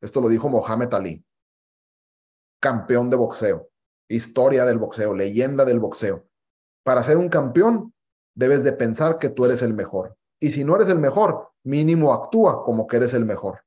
Esto 0.00 0.20
lo 0.20 0.28
dijo 0.28 0.48
Mohamed 0.48 0.92
Ali, 0.92 1.24
campeón 2.60 3.08
de 3.08 3.14
boxeo, 3.14 3.70
historia 4.08 4.64
del 4.64 4.78
boxeo, 4.78 5.14
leyenda 5.14 5.64
del 5.64 5.78
boxeo. 5.78 6.26
Para 6.82 7.04
ser 7.04 7.18
un 7.18 7.28
campeón, 7.28 7.94
debes 8.34 8.64
de 8.64 8.72
pensar 8.72 9.20
que 9.20 9.28
tú 9.28 9.44
eres 9.44 9.62
el 9.62 9.72
mejor. 9.72 10.16
Y 10.40 10.50
si 10.50 10.64
no 10.64 10.74
eres 10.74 10.88
el 10.88 10.98
mejor, 10.98 11.52
mínimo 11.62 12.12
actúa 12.12 12.64
como 12.64 12.88
que 12.88 12.96
eres 12.96 13.14
el 13.14 13.26
mejor. 13.26 13.64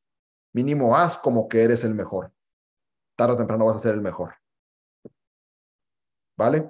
Mínimo 0.51 0.97
haz 0.97 1.17
como 1.17 1.47
que 1.47 1.63
eres 1.63 1.85
el 1.85 1.95
mejor. 1.95 2.33
Tarde 3.15 3.35
o 3.35 3.37
temprano 3.37 3.65
vas 3.65 3.77
a 3.77 3.79
ser 3.79 3.93
el 3.93 4.01
mejor. 4.01 4.35
¿Vale? 6.35 6.69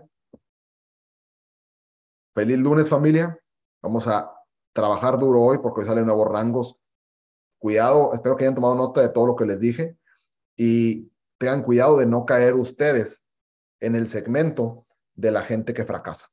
Feliz 2.34 2.58
lunes 2.58 2.90
familia. 2.90 3.40
Vamos 3.82 4.08
a 4.08 4.32
trabajar 4.74 5.20
duro 5.20 5.40
hoy 5.40 5.60
porque 5.60 5.82
hoy 5.82 5.88
salen 5.88 6.08
nuevos 6.08 6.28
rangos. 6.28 6.80
Cuidado, 7.60 8.12
espero 8.14 8.36
que 8.36 8.46
hayan 8.46 8.56
tomado 8.56 8.74
nota 8.74 9.02
de 9.02 9.10
todo 9.10 9.28
lo 9.28 9.36
que 9.36 9.46
les 9.46 9.60
dije 9.60 9.98
y 10.58 11.12
tengan 11.38 11.62
cuidado 11.62 11.98
de 11.98 12.08
no 12.08 12.26
caer 12.26 12.56
ustedes 12.56 13.24
en 13.80 13.96
el 13.96 14.08
segmento 14.08 14.88
de 15.14 15.30
la 15.30 15.44
gente 15.44 15.76
que 15.76 15.86
fracasa. 15.86 16.30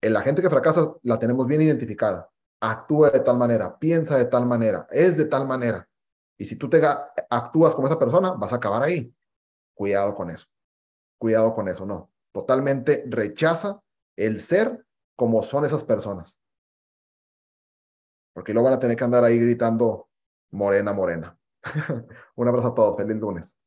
En 0.00 0.14
la 0.14 0.22
gente 0.22 0.40
que 0.40 0.48
fracasa 0.48 0.94
la 1.02 1.18
tenemos 1.18 1.46
bien 1.46 1.60
identificada. 1.60 2.30
Actúa 2.60 3.10
de 3.10 3.20
tal 3.20 3.36
manera, 3.36 3.78
piensa 3.78 4.16
de 4.16 4.24
tal 4.24 4.46
manera, 4.46 4.86
es 4.90 5.18
de 5.18 5.26
tal 5.26 5.46
manera. 5.46 5.86
Y 6.38 6.46
si 6.46 6.56
tú 6.56 6.70
te 6.70 6.80
actúas 7.28 7.74
como 7.74 7.86
esa 7.86 7.98
persona, 7.98 8.32
vas 8.32 8.52
a 8.54 8.56
acabar 8.56 8.82
ahí. 8.82 9.14
Cuidado 9.74 10.14
con 10.14 10.30
eso. 10.30 10.46
Cuidado 11.18 11.54
con 11.54 11.68
eso, 11.68 11.84
no. 11.84 12.10
Totalmente 12.32 13.04
rechaza 13.08 13.82
el 14.16 14.40
ser 14.40 14.84
como 15.16 15.42
son 15.42 15.64
esas 15.64 15.84
personas. 15.84 16.40
Porque 18.32 18.52
luego 18.52 18.68
van 18.68 18.78
a 18.78 18.80
tener 18.80 18.96
que 18.96 19.04
andar 19.04 19.24
ahí 19.24 19.38
gritando 19.38 20.08
morena, 20.50 20.92
morena. 20.92 21.38
Un 22.36 22.48
abrazo 22.48 22.68
a 22.68 22.74
todos. 22.74 22.96
Feliz 22.96 23.16
lunes. 23.16 23.59